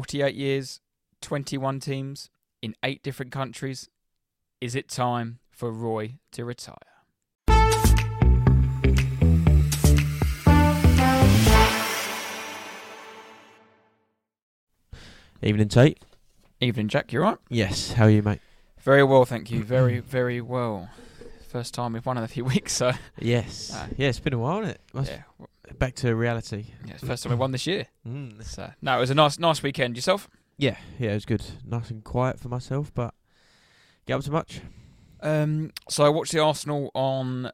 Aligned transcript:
48 0.00 0.34
years, 0.34 0.80
21 1.20 1.78
teams 1.78 2.30
in 2.62 2.74
eight 2.82 3.02
different 3.02 3.30
countries. 3.30 3.90
Is 4.58 4.74
it 4.74 4.88
time 4.88 5.40
for 5.50 5.70
Roy 5.70 6.14
to 6.32 6.42
retire? 6.46 6.76
Evening, 15.42 15.68
Tate. 15.68 15.98
Evening, 16.60 16.88
Jack. 16.88 17.12
You're 17.12 17.22
right? 17.22 17.38
Yes. 17.48 17.92
How 17.92 18.04
are 18.04 18.10
you, 18.10 18.22
mate? 18.22 18.40
Very 18.80 19.02
well, 19.04 19.24
thank 19.24 19.50
you. 19.50 19.62
Very, 19.62 20.00
very 20.00 20.40
well. 20.40 20.90
First 21.48 21.74
time 21.74 21.94
we've 21.94 22.04
won 22.04 22.18
in 22.18 22.24
a 22.24 22.28
few 22.36 22.44
weeks, 22.44 22.72
so 22.72 22.92
Yes. 23.18 23.72
Ah. 23.74 23.86
yeah, 23.96 24.08
it's 24.08 24.20
been 24.20 24.34
a 24.34 24.38
while, 24.38 24.60
isn't 24.60 24.70
it? 24.70 24.80
Must- 24.92 25.10
yeah, 25.10 25.22
Back 25.78 25.94
to 25.96 26.14
reality. 26.14 26.66
yeah, 26.84 26.92
it's 26.92 27.00
the 27.00 27.06
first 27.06 27.22
time 27.22 27.30
we 27.32 27.38
won 27.38 27.52
this 27.52 27.66
year. 27.66 27.86
Mm. 28.06 28.42
So 28.44 28.70
no, 28.82 28.96
it 28.96 29.00
was 29.00 29.10
a 29.10 29.14
nice, 29.14 29.38
nice 29.38 29.62
weekend. 29.62 29.96
Yourself? 29.96 30.28
Yeah, 30.58 30.76
yeah, 30.98 31.10
it 31.12 31.14
was 31.14 31.24
good. 31.24 31.42
Nice 31.64 31.90
and 31.90 32.04
quiet 32.04 32.38
for 32.38 32.48
myself, 32.48 32.92
but 32.94 33.14
get 34.06 34.14
up 34.14 34.22
to 34.24 34.30
much. 34.30 34.60
Um, 35.22 35.72
so 35.88 36.04
I 36.04 36.08
watched 36.08 36.32
the 36.32 36.40
Arsenal 36.40 36.90
on 36.94 37.50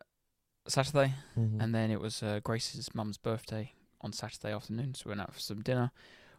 Saturday, 0.69 1.15
Mhm. 1.39 1.63
and 1.63 1.75
then 1.75 1.91
it 1.91 2.01
was 2.01 2.23
uh, 2.23 2.41
Grace's 2.43 2.93
mum's 2.95 3.19
birthday 3.19 3.75
on 4.01 4.13
Saturday 4.13 4.53
afternoon. 4.53 4.95
So 4.95 5.05
we 5.07 5.11
went 5.11 5.21
out 5.21 5.33
for 5.35 5.41
some 5.41 5.63
dinner, 5.63 5.93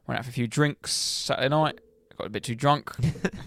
went 0.07 0.19
out 0.19 0.25
for 0.25 0.29
a 0.29 0.33
few 0.33 0.47
drinks 0.47 0.91
Saturday 0.93 1.49
night. 1.49 1.79
Got 2.17 2.27
a 2.27 2.29
bit 2.29 2.43
too 2.43 2.55
drunk, 2.55 2.91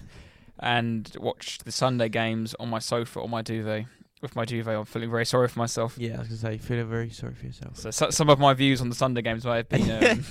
and 0.59 1.11
watched 1.19 1.65
the 1.65 1.73
Sunday 1.73 2.09
games 2.09 2.55
on 2.61 2.69
my 2.71 2.79
sofa 2.79 3.21
on 3.21 3.31
my 3.31 3.43
duvet. 3.43 3.87
With 4.23 4.37
my 4.37 4.45
duvet, 4.45 4.77
I'm 4.77 4.85
feeling 4.85 5.11
very 5.11 5.25
sorry 5.25 5.49
for 5.49 5.59
myself. 5.59 5.95
yeah, 5.97 6.17
I 6.17 6.19
was 6.19 6.29
gonna 6.29 6.39
say, 6.39 6.59
feeling 6.59 6.87
very 6.91 7.09
sorry 7.09 7.33
for 7.33 7.47
yourself. 7.47 7.77
So, 7.79 7.91
so 7.91 8.11
some 8.11 8.29
of 8.29 8.39
my 8.39 8.53
views 8.53 8.83
on 8.83 8.91
the 8.91 8.95
Sunday 8.95 9.23
games 9.23 9.47
may 9.47 9.57
have 9.57 9.69
been 9.71 9.91
um, 9.91 10.25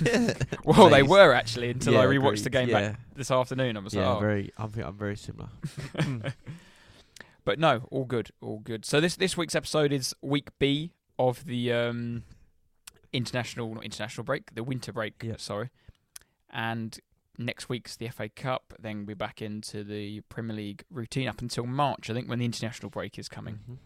well, 0.64 0.88
they 0.88 1.02
were 1.02 1.32
actually 1.32 1.70
until 1.70 1.98
I 1.98 2.02
Yeah, 2.04 2.08
rewatched 2.18 2.44
the 2.44 2.50
game 2.50 2.68
yeah. 2.68 2.90
back 2.90 3.00
this 3.16 3.32
afternoon. 3.32 3.76
I 3.76 3.80
was 3.80 3.92
Yeah, 3.92 4.08
like, 4.08 4.16
oh. 4.16 4.20
very. 4.20 4.52
I 4.56 4.66
think 4.68 4.86
I'm 4.86 4.96
very 4.96 5.16
similar. 5.16 5.48
but 7.44 7.58
no, 7.58 7.82
all 7.90 8.04
good, 8.04 8.30
all 8.40 8.60
good. 8.60 8.84
So 8.84 9.00
this 9.00 9.16
this 9.16 9.36
week's 9.36 9.54
episode 9.56 9.92
is 9.92 10.14
week 10.22 10.48
B 10.60 10.92
of 11.18 11.44
the 11.44 11.72
um, 11.72 12.22
international, 13.12 13.74
not 13.74 13.84
international 13.84 14.24
break, 14.24 14.54
the 14.54 14.62
winter 14.62 14.92
break. 14.92 15.14
Yeah. 15.22 15.34
Sorry, 15.36 15.70
and 16.50 16.98
next 17.40 17.68
week's 17.68 17.96
the 17.96 18.08
FA 18.08 18.28
Cup. 18.28 18.74
Then 18.78 19.06
we're 19.06 19.16
back 19.16 19.40
into 19.42 19.82
the 19.84 20.20
Premier 20.22 20.54
League 20.56 20.84
routine 20.90 21.28
up 21.28 21.40
until 21.40 21.66
March. 21.66 22.08
I 22.10 22.14
think 22.14 22.28
when 22.28 22.38
the 22.38 22.44
international 22.44 22.90
break 22.90 23.18
is 23.18 23.28
coming. 23.28 23.60
Mhm. 23.68 23.76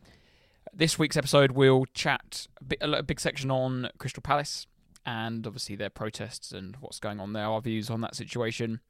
This 0.72 0.98
week's 0.98 1.16
episode, 1.16 1.52
we'll 1.52 1.86
chat 1.94 2.48
a, 2.61 2.64
bit, 2.64 2.78
a 2.83 3.02
big 3.02 3.20
section 3.20 3.50
on 3.50 3.91
Crystal 3.98 4.22
Palace 4.22 4.66
and 5.06 5.46
obviously 5.46 5.77
their 5.77 5.91
protests 5.91 6.50
and 6.52 6.77
what's 6.77 6.98
going 6.98 7.20
on 7.20 7.33
there, 7.33 7.44
our 7.44 7.61
views 7.61 7.91
on 7.91 8.00
that 8.00 8.14
situation. 8.16 8.80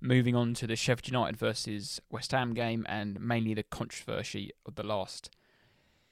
Moving 0.00 0.34
on 0.36 0.54
to 0.54 0.66
the 0.66 0.76
Sheffield 0.76 1.08
United 1.08 1.36
versus 1.36 2.00
West 2.10 2.32
Ham 2.32 2.54
game 2.54 2.84
and 2.88 3.20
mainly 3.20 3.54
the 3.54 3.62
controversy 3.62 4.50
of 4.66 4.74
the 4.74 4.82
last 4.82 5.30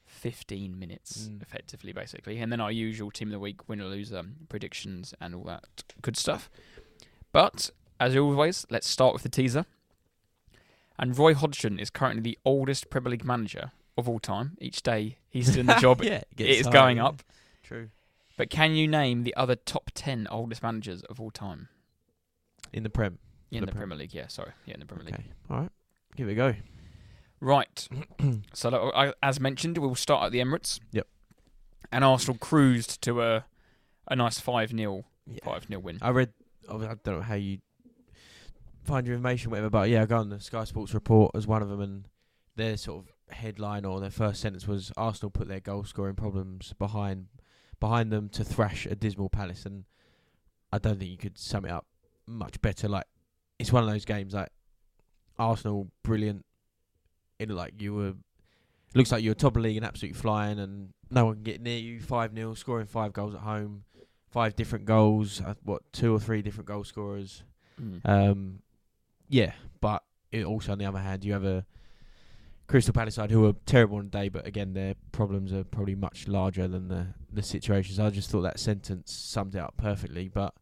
15 0.04 0.78
minutes, 0.78 1.28
Mm. 1.28 1.42
effectively, 1.42 1.92
basically. 1.92 2.38
And 2.38 2.50
then 2.50 2.60
our 2.60 2.72
usual 2.72 3.10
team 3.10 3.28
of 3.28 3.32
the 3.32 3.38
week, 3.38 3.68
win 3.68 3.80
or 3.80 3.86
loser, 3.88 4.24
predictions, 4.48 5.14
and 5.20 5.34
all 5.34 5.44
that 5.44 5.84
good 6.02 6.16
stuff. 6.16 6.50
But, 7.32 7.70
as 8.00 8.16
always, 8.16 8.66
let's 8.70 8.88
start 8.88 9.12
with 9.12 9.22
the 9.22 9.28
teaser. 9.28 9.66
And 10.98 11.16
Roy 11.16 11.34
Hodgson 11.34 11.78
is 11.78 11.90
currently 11.90 12.22
the 12.22 12.38
oldest 12.44 12.90
Premier 12.90 13.10
League 13.12 13.24
manager 13.24 13.72
of 13.96 14.08
all 14.08 14.18
time. 14.18 14.56
Each 14.60 14.82
day 14.82 15.18
he's 15.28 15.56
in 15.56 15.66
the 15.66 15.74
job, 15.80 16.02
yeah, 16.02 16.22
it 16.30 16.36
gets 16.36 16.60
is 16.60 16.66
going 16.66 16.96
yeah. 16.96 17.06
up. 17.06 17.22
True. 17.62 17.90
But 18.36 18.50
can 18.50 18.72
you 18.72 18.88
name 18.88 19.22
the 19.24 19.34
other 19.36 19.54
top 19.54 19.90
10 19.94 20.26
oldest 20.30 20.62
managers 20.62 21.02
of 21.02 21.20
all 21.20 21.30
time? 21.30 21.68
In 22.72 22.82
the 22.82 22.90
Prem. 22.90 23.18
In 23.50 23.60
the 23.60 23.66
the 23.66 23.72
Prem- 23.72 23.80
Premier 23.80 23.98
League, 23.98 24.14
yeah, 24.14 24.28
sorry. 24.28 24.52
Yeah, 24.64 24.74
in 24.74 24.80
the 24.80 24.86
Premier 24.86 25.04
League. 25.06 25.24
All 25.50 25.58
right. 25.58 25.70
Give 26.16 26.28
it 26.28 26.32
a 26.32 26.34
go. 26.34 26.54
Right. 27.40 27.88
so, 28.54 28.92
I- 28.94 29.14
as 29.22 29.40
mentioned, 29.40 29.78
we'll 29.78 29.94
start 29.94 30.24
at 30.24 30.32
the 30.32 30.40
Emirates. 30.40 30.80
Yep. 30.92 31.06
And 31.92 32.04
Arsenal 32.04 32.38
cruised 32.38 33.02
to 33.02 33.22
a 33.22 33.44
a 34.08 34.16
nice 34.16 34.38
5 34.40 34.70
0 34.70 35.04
Yeah. 35.26 35.38
5 35.44 35.66
0 35.68 35.80
win. 35.80 35.98
I 36.02 36.10
read. 36.10 36.32
I 36.68 36.76
don't 36.76 37.06
know 37.06 37.20
how 37.20 37.34
you 37.34 37.58
find 38.82 39.06
your 39.06 39.16
information, 39.16 39.50
whatever. 39.50 39.70
But 39.70 39.88
yeah, 39.88 40.02
I 40.02 40.06
go 40.06 40.18
on 40.18 40.28
the 40.28 40.40
Sky 40.40 40.64
Sports 40.64 40.94
report 40.94 41.32
as 41.34 41.46
one 41.46 41.62
of 41.62 41.68
them, 41.68 41.80
and 41.80 42.08
their 42.56 42.76
sort 42.76 43.04
of 43.04 43.34
headline 43.34 43.84
or 43.84 44.00
their 44.00 44.10
first 44.10 44.40
sentence 44.40 44.66
was 44.66 44.92
Arsenal 44.96 45.30
put 45.30 45.48
their 45.48 45.60
goal 45.60 45.84
scoring 45.84 46.16
problems 46.16 46.74
behind 46.78 47.26
behind 47.78 48.12
them 48.12 48.28
to 48.28 48.44
thrash 48.44 48.86
a 48.86 48.94
dismal 48.94 49.28
Palace, 49.28 49.64
and 49.64 49.84
I 50.72 50.78
don't 50.78 50.98
think 50.98 51.10
you 51.10 51.16
could 51.16 51.38
sum 51.38 51.64
it 51.64 51.70
up 51.70 51.86
much 52.26 52.60
better. 52.60 52.88
Like 52.88 53.06
it's 53.58 53.72
one 53.72 53.82
of 53.82 53.90
those 53.90 54.04
games 54.04 54.34
like 54.34 54.50
Arsenal, 55.38 55.88
brilliant. 56.02 56.44
It 57.38 57.48
looked 57.48 57.58
like 57.58 57.82
you 57.82 57.94
were. 57.94 58.14
Looks 58.92 59.12
like 59.12 59.22
you 59.22 59.30
were 59.30 59.34
top 59.34 59.56
of 59.56 59.62
the 59.62 59.68
league 59.68 59.76
and 59.76 59.86
absolutely 59.86 60.20
flying, 60.20 60.58
and 60.58 60.92
no 61.10 61.26
one 61.26 61.34
can 61.34 61.42
get 61.44 61.60
near 61.60 61.78
you. 61.78 62.00
Five 62.00 62.34
0 62.34 62.54
scoring 62.54 62.86
five 62.86 63.12
goals 63.12 63.34
at 63.34 63.40
home, 63.40 63.84
five 64.30 64.56
different 64.56 64.84
goals. 64.84 65.40
Uh, 65.40 65.54
what 65.62 65.82
two 65.92 66.14
or 66.14 66.18
three 66.18 66.42
different 66.42 66.66
goal 66.66 66.84
scorers? 66.84 67.44
Mm. 67.80 68.00
Um, 68.04 68.58
yeah, 69.30 69.52
but 69.80 70.02
it 70.30 70.44
also 70.44 70.72
on 70.72 70.78
the 70.78 70.84
other 70.84 70.98
hand, 70.98 71.24
you 71.24 71.32
have 71.32 71.44
a 71.44 71.64
Crystal 72.66 72.92
Palace 72.94 73.14
side 73.14 73.30
who 73.30 73.46
are 73.46 73.54
terrible 73.66 73.96
on 73.96 74.04
the 74.04 74.10
day, 74.10 74.28
but 74.28 74.46
again, 74.46 74.74
their 74.74 74.94
problems 75.10 75.52
are 75.52 75.64
probably 75.64 75.94
much 75.94 76.28
larger 76.28 76.68
than 76.68 76.88
the 76.88 77.06
the 77.32 77.42
situations. 77.42 77.98
I 77.98 78.10
just 78.10 78.30
thought 78.30 78.42
that 78.42 78.60
sentence 78.60 79.12
summed 79.12 79.54
it 79.54 79.58
up 79.58 79.76
perfectly. 79.76 80.28
But 80.28 80.54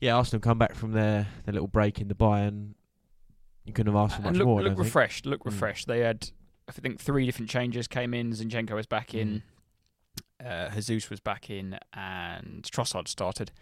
yeah, 0.00 0.16
Arsenal 0.16 0.40
come 0.40 0.58
back 0.58 0.74
from 0.74 0.92
their 0.92 1.28
their 1.44 1.52
little 1.52 1.68
break 1.68 2.00
in 2.00 2.08
the 2.08 2.14
Bayern. 2.14 2.74
You 3.64 3.72
couldn't 3.72 3.92
have 3.92 4.02
asked 4.02 4.16
for 4.16 4.22
much 4.22 4.30
and 4.30 4.38
look, 4.38 4.46
more. 4.46 4.56
Look 4.62 4.70
don't 4.70 4.76
think. 4.76 4.84
refreshed. 4.86 5.26
Look 5.26 5.42
Mm. 5.42 5.46
refreshed. 5.52 5.86
They 5.86 6.00
had, 6.00 6.30
I 6.68 6.72
think, 6.72 6.98
three 7.00 7.26
different 7.26 7.50
changes 7.50 7.86
came 7.86 8.14
in. 8.14 8.32
Zinchenko 8.32 8.72
was 8.72 8.86
back 8.86 9.14
in, 9.14 9.42
uh, 10.44 10.70
Jesus 10.70 11.10
was 11.10 11.20
back 11.20 11.50
in, 11.50 11.78
and 11.92 12.62
Trossard 12.64 13.06
started. 13.08 13.52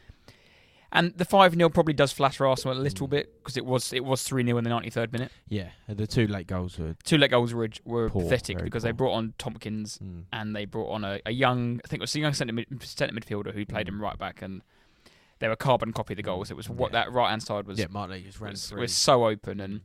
And 0.93 1.13
the 1.17 1.25
five 1.25 1.55
0 1.55 1.69
probably 1.69 1.95
does 1.95 2.13
flatter 2.13 2.47
Arsenal 2.47 2.77
a 2.77 2.81
little 2.81 3.07
Mm. 3.09 3.11
bit 3.11 3.35
because 3.39 3.57
it 3.57 3.67
was 3.67 3.93
it 3.93 4.05
was 4.05 4.23
three 4.23 4.45
0 4.45 4.57
in 4.59 4.65
the 4.65 4.71
ninety 4.71 4.91
third 4.91 5.13
minute. 5.13 5.33
Yeah, 5.49 5.71
the 5.89 6.07
two 6.07 6.27
late 6.27 6.47
goals 6.47 6.79
were. 6.79 6.95
Two 7.05 7.19
late 7.19 7.31
goals 7.31 7.53
were 7.53 7.69
were 7.85 8.09
Poor, 8.09 8.23
pathetic 8.23 8.63
because 8.63 8.83
they 8.85 8.93
brought 8.93 9.13
on 9.15 9.35
Tompkins 9.39 9.99
Mm. 9.99 10.25
and 10.33 10.55
they 10.55 10.65
brought 10.65 10.91
on 10.93 11.05
a, 11.05 11.21
a 11.27 11.33
young, 11.33 11.81
I 11.85 11.89
think 11.89 12.01
it 12.01 12.05
was 12.05 12.15
a 12.15 12.21
young 12.21 12.33
centre, 12.35 12.53
mid, 12.53 12.67
centre 12.83 13.15
midfielder 13.15 13.53
who 13.53 13.67
played 13.67 13.87
Mm. 13.87 13.91
him 13.91 14.03
right 14.03 14.19
back, 14.19 14.43
and 14.43 14.63
they 15.41 15.49
were 15.49 15.57
carbon 15.57 15.93
copy 15.93 16.15
of 16.15 16.17
the 16.17 16.23
goals. 16.23 16.51
It 16.51 16.57
was 16.57 16.69
what 16.71 16.93
Yeah. 16.93 17.05
that 17.05 17.13
right 17.13 17.31
hand 17.31 17.43
side 17.43 17.67
was 17.67 17.79
yeah, 17.79 17.87
Martinelli 17.91 18.23
just 18.23 18.41
ran 18.41 18.53
was, 18.53 18.73
was 18.73 18.97
so 18.97 19.27
open, 19.27 19.61
and 19.61 19.81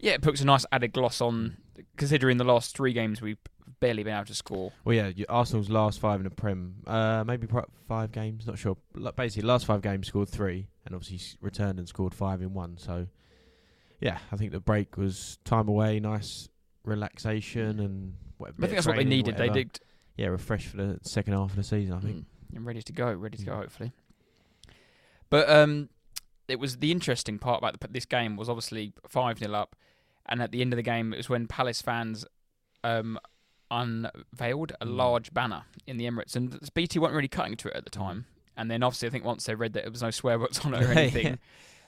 yeah, 0.00 0.12
it 0.12 0.22
puts 0.22 0.40
a 0.40 0.44
nice 0.46 0.64
added 0.72 0.92
gloss 0.92 1.20
on. 1.20 1.58
Considering 1.98 2.38
the 2.38 2.44
last 2.44 2.74
three 2.74 2.94
games 2.94 3.20
we've 3.20 3.36
barely 3.80 4.02
been 4.02 4.14
able 4.14 4.24
to 4.26 4.34
score. 4.34 4.72
Well, 4.84 4.94
yeah, 4.94 5.24
Arsenal's 5.28 5.68
last 5.70 6.00
five 6.00 6.20
in 6.20 6.24
the 6.24 6.30
Prem, 6.30 6.76
uh, 6.86 7.24
maybe 7.26 7.46
five 7.88 8.12
games, 8.12 8.46
not 8.46 8.58
sure. 8.58 8.76
Basically, 9.16 9.46
last 9.46 9.66
five 9.66 9.82
games 9.82 10.08
scored 10.08 10.28
three, 10.28 10.68
and 10.84 10.94
obviously 10.94 11.16
s- 11.18 11.36
returned 11.40 11.78
and 11.78 11.88
scored 11.88 12.14
five 12.14 12.40
in 12.42 12.54
one. 12.54 12.78
So, 12.78 13.06
yeah, 14.00 14.18
I 14.32 14.36
think 14.36 14.52
the 14.52 14.60
break 14.60 14.96
was 14.96 15.38
time 15.44 15.68
away, 15.68 16.00
nice 16.00 16.48
relaxation, 16.84 17.80
and 17.80 18.14
whatever. 18.38 18.56
I 18.58 18.66
think 18.66 18.76
that's 18.76 18.86
what 18.86 18.96
they 18.96 19.04
needed. 19.04 19.36
They 19.36 19.48
did. 19.48 19.78
Yeah, 20.16 20.28
refresh 20.28 20.66
for 20.66 20.78
the 20.78 20.98
second 21.02 21.34
half 21.34 21.50
of 21.50 21.56
the 21.56 21.62
season. 21.62 21.94
I 21.94 22.00
think. 22.00 22.16
Mm, 22.16 22.56
and 22.56 22.66
ready 22.66 22.80
to 22.82 22.92
go, 22.92 23.12
ready 23.12 23.36
to 23.38 23.44
go, 23.44 23.52
Mm. 23.52 23.56
hopefully. 23.56 23.92
But 25.28 25.50
um, 25.50 25.88
it 26.48 26.58
was 26.58 26.78
the 26.78 26.92
interesting 26.92 27.38
part 27.38 27.58
about 27.58 27.78
the, 27.80 27.88
this 27.88 28.06
game 28.06 28.36
was 28.36 28.48
obviously 28.48 28.92
five 29.08 29.38
0 29.38 29.52
up, 29.54 29.76
and 30.26 30.40
at 30.40 30.52
the 30.52 30.60
end 30.60 30.72
of 30.72 30.76
the 30.76 30.82
game 30.82 31.12
it 31.12 31.16
was 31.18 31.28
when 31.28 31.46
Palace 31.46 31.82
fans 31.82 32.24
um, 32.84 33.18
unveiled 33.70 34.72
a 34.80 34.86
Mm. 34.86 34.96
large 34.96 35.32
banner 35.34 35.64
in 35.86 35.96
the 35.96 36.04
Emirates, 36.06 36.36
and 36.36 36.58
BT 36.74 36.98
weren't 36.98 37.14
really 37.14 37.28
cutting 37.28 37.56
to 37.58 37.68
it 37.68 37.74
at 37.76 37.84
the 37.84 37.90
Mm. 37.90 37.94
time. 37.98 38.26
And 38.56 38.70
then 38.70 38.82
obviously 38.82 39.08
I 39.08 39.10
think 39.10 39.24
once 39.24 39.44
they 39.44 39.54
read 39.54 39.72
that 39.74 39.82
there 39.84 39.90
was 39.90 40.02
no 40.02 40.10
swear 40.10 40.38
words 40.38 40.60
on 40.60 40.74
it 40.74 40.82
or 40.82 40.86
Yeah. 40.92 40.98
anything, 41.00 41.38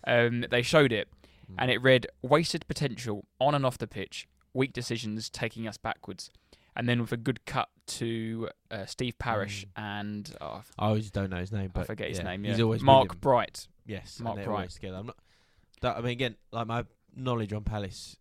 um, 0.06 0.40
they 0.50 0.62
showed 0.62 0.92
it, 0.92 1.08
Mm. 1.50 1.54
and 1.58 1.70
it 1.70 1.78
read 1.78 2.06
"wasted 2.22 2.66
potential 2.68 3.26
on 3.40 3.54
and 3.54 3.64
off 3.64 3.78
the 3.78 3.86
pitch, 3.88 4.28
weak 4.52 4.72
decisions 4.72 5.30
taking 5.30 5.66
us 5.66 5.76
backwards." 5.78 6.30
And 6.76 6.88
then 6.88 7.00
with 7.00 7.10
a 7.12 7.16
good 7.16 7.44
cut 7.44 7.70
to 7.86 8.50
uh, 8.70 8.86
Steve 8.86 9.18
Parish 9.18 9.64
Mm. 9.64 9.70
and 9.76 10.36
oh, 10.40 10.62
I 10.78 10.86
always 10.88 11.10
don't 11.10 11.30
know 11.30 11.38
his 11.40 11.50
name, 11.50 11.70
but 11.74 11.80
I 11.80 11.84
forget 11.84 12.08
his 12.08 12.18
yeah, 12.18 12.24
name. 12.24 12.44
He's 12.44 12.60
always 12.60 12.82
Mark. 12.82 13.20
Bright. 13.20 13.66
Yes, 13.86 14.20
Mark 14.20 14.36
and 14.36 14.42
they're 14.44 14.50
Wright. 14.50 14.58
always 14.60 14.74
together. 14.74 14.98
I'm 14.98 15.06
not. 15.06 15.16
That, 15.80 15.96
I 15.96 16.00
mean, 16.02 16.10
again, 16.12 16.36
like 16.52 16.66
my 16.66 16.84
knowledge 17.16 17.52
on 17.52 17.64
Palace. 17.64 18.16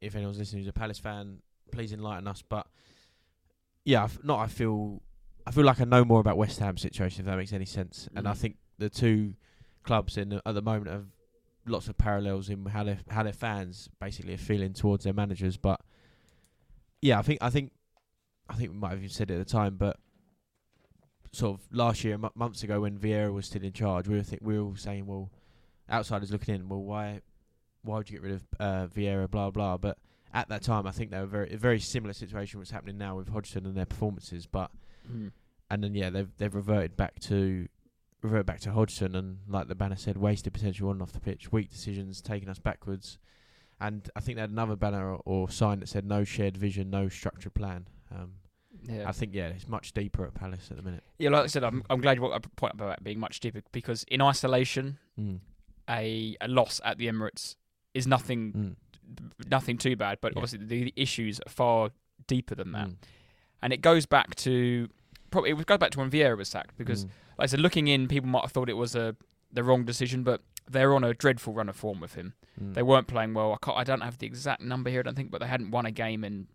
If 0.00 0.14
anyone's 0.14 0.38
listening 0.38 0.62
who's 0.62 0.68
a 0.68 0.72
Palace 0.72 0.98
fan, 1.00 1.42
please 1.72 1.92
enlighten 1.92 2.28
us. 2.28 2.40
But 2.48 2.68
yeah, 3.88 4.04
I 4.04 4.08
not. 4.22 4.38
I 4.40 4.46
feel. 4.48 5.02
I 5.46 5.50
feel 5.50 5.64
like 5.64 5.80
I 5.80 5.84
know 5.84 6.04
more 6.04 6.20
about 6.20 6.36
West 6.36 6.58
Ham 6.58 6.76
situation. 6.76 7.20
If 7.20 7.26
that 7.26 7.36
makes 7.38 7.54
any 7.54 7.64
sense. 7.64 8.06
And 8.14 8.28
I 8.28 8.32
Mhm. 8.32 8.36
think 8.36 8.56
the 8.76 8.90
two 8.90 9.34
clubs 9.82 10.18
in 10.18 10.28
the, 10.28 10.42
at 10.44 10.54
the 10.54 10.60
moment 10.60 10.88
have 10.90 11.06
lots 11.64 11.88
of 11.88 11.96
parallels 11.96 12.50
in 12.50 12.66
how 12.66 12.84
their 12.84 12.98
how 13.08 13.22
their 13.22 13.32
fans 13.32 13.88
basically 13.98 14.34
are 14.34 14.38
feeling 14.50 14.74
towards 14.74 15.04
their 15.04 15.14
managers. 15.14 15.56
But 15.56 15.80
yeah, 17.00 17.18
I 17.18 17.22
think 17.22 17.38
I 17.40 17.48
think 17.48 17.72
I 18.50 18.54
think 18.56 18.72
we 18.72 18.76
might 18.76 18.90
have 18.90 18.98
even 18.98 19.08
said 19.08 19.30
it 19.30 19.40
at 19.40 19.46
the 19.46 19.50
time, 19.50 19.76
but 19.76 19.98
sort 21.32 21.58
of 21.58 21.66
last 21.72 22.04
year, 22.04 22.14
m- 22.14 22.30
months 22.34 22.62
ago, 22.62 22.80
when 22.82 22.98
Vieira 22.98 23.32
was 23.32 23.46
still 23.46 23.62
in 23.62 23.72
charge, 23.72 24.06
we 24.08 24.16
were 24.16 24.22
think 24.22 24.42
we 24.44 24.58
were 24.58 24.64
all 24.66 24.76
saying, 24.76 25.06
well, 25.06 25.30
outsiders 25.90 26.30
looking 26.30 26.54
in, 26.54 26.68
well, 26.68 26.82
why 26.82 27.20
why 27.82 27.96
would 27.96 28.10
you 28.10 28.16
get 28.18 28.22
rid 28.22 28.32
of 28.34 28.46
uh, 28.60 28.86
Vieira? 28.88 29.30
Blah 29.30 29.50
blah. 29.50 29.78
But 29.78 29.96
at 30.34 30.48
that 30.48 30.62
time, 30.62 30.86
I 30.86 30.90
think 30.90 31.10
they 31.10 31.18
were 31.20 31.26
very 31.26 31.52
a 31.54 31.56
very 31.56 31.80
similar 31.80 32.12
situation 32.12 32.58
what's 32.58 32.70
happening 32.70 32.98
now 32.98 33.16
with 33.16 33.28
Hodgson 33.28 33.64
and 33.66 33.76
their 33.76 33.86
performances. 33.86 34.46
But 34.46 34.70
Mm. 35.10 35.32
and 35.70 35.82
then 35.84 35.94
yeah, 35.94 36.10
they've 36.10 36.30
they've 36.36 36.54
reverted 36.54 36.96
back 36.96 37.18
to 37.20 37.68
reverted 38.20 38.46
back 38.46 38.60
to 38.60 38.72
Hodgson 38.72 39.14
and 39.14 39.38
like 39.48 39.68
the 39.68 39.74
banner 39.74 39.96
said, 39.96 40.16
wasted 40.18 40.52
potential 40.52 40.88
on 40.88 40.96
and 40.96 41.02
off 41.02 41.12
the 41.12 41.20
pitch, 41.20 41.50
weak 41.52 41.70
decisions, 41.70 42.20
taking 42.20 42.48
us 42.48 42.58
backwards. 42.58 43.18
And 43.80 44.10
I 44.16 44.20
think 44.20 44.36
they 44.36 44.40
had 44.40 44.50
another 44.50 44.74
banner 44.76 45.12
or, 45.14 45.22
or 45.24 45.48
sign 45.50 45.78
that 45.80 45.88
said 45.88 46.04
no 46.04 46.24
shared 46.24 46.56
vision, 46.56 46.90
no 46.90 47.08
structured 47.08 47.54
plan. 47.54 47.86
Um, 48.10 48.32
Yeah. 48.82 49.08
I 49.08 49.12
think 49.12 49.34
yeah, 49.34 49.46
it's 49.48 49.68
much 49.68 49.92
deeper 49.92 50.26
at 50.26 50.34
Palace 50.34 50.68
at 50.70 50.76
the 50.76 50.82
minute. 50.82 51.04
yeah, 51.18 51.30
like 51.30 51.44
I 51.44 51.46
said, 51.46 51.62
I'm, 51.64 51.82
I'm 51.88 52.00
glad 52.00 52.16
you 52.16 52.20
brought 52.20 52.32
up 52.34 52.46
a 52.46 52.50
point 52.50 52.74
about 52.74 52.98
it 52.98 53.04
being 53.04 53.20
much 53.20 53.38
deeper 53.40 53.62
because 53.72 54.04
in 54.08 54.20
isolation, 54.20 54.98
Mm. 55.18 55.38
a, 55.88 56.36
a 56.40 56.48
loss 56.48 56.80
at 56.84 56.98
the 56.98 57.06
Emirates 57.06 57.54
is 57.94 58.06
nothing 58.06 58.52
Mm. 58.52 58.76
Nothing 59.50 59.78
too 59.78 59.96
bad, 59.96 60.18
but 60.20 60.32
Yeah. 60.32 60.38
obviously 60.42 60.58
the, 60.66 60.84
the 60.84 60.92
issues 60.96 61.40
are 61.46 61.50
far 61.50 61.90
deeper 62.26 62.54
than 62.54 62.72
that. 62.72 62.88
Mm. 62.88 62.96
And 63.62 63.72
it 63.72 63.80
goes 63.80 64.06
back 64.06 64.34
to 64.36 64.88
probably 65.30 65.50
it 65.50 65.66
goes 65.66 65.78
back 65.78 65.90
to 65.92 65.98
when 65.98 66.10
Vieira 66.10 66.36
was 66.36 66.48
sacked 66.48 66.76
because, 66.78 67.04
Mm. 67.04 67.08
like 67.38 67.44
I 67.44 67.46
said, 67.46 67.60
looking 67.60 67.88
in, 67.88 68.08
people 68.08 68.28
might 68.28 68.42
have 68.42 68.52
thought 68.52 68.68
it 68.68 68.74
was 68.76 68.94
a 68.94 69.16
the 69.52 69.64
wrong 69.64 69.84
decision, 69.84 70.22
but 70.24 70.42
they're 70.70 70.94
on 70.94 71.02
a 71.02 71.14
dreadful 71.14 71.54
run 71.54 71.68
of 71.70 71.76
form 71.76 72.00
with 72.00 72.14
him. 72.14 72.34
Mm. 72.62 72.74
They 72.74 72.82
weren't 72.82 73.06
playing 73.06 73.32
well. 73.32 73.52
I, 73.54 73.56
can't, 73.64 73.78
I 73.78 73.84
don't 73.84 74.02
have 74.02 74.18
the 74.18 74.26
exact 74.26 74.60
number 74.60 74.90
here, 74.90 75.00
I 75.00 75.02
don't 75.04 75.14
think, 75.14 75.30
but 75.30 75.40
they 75.40 75.46
hadn't 75.46 75.70
won 75.70 75.86
a 75.86 75.90
game 75.90 76.24
in 76.24 76.48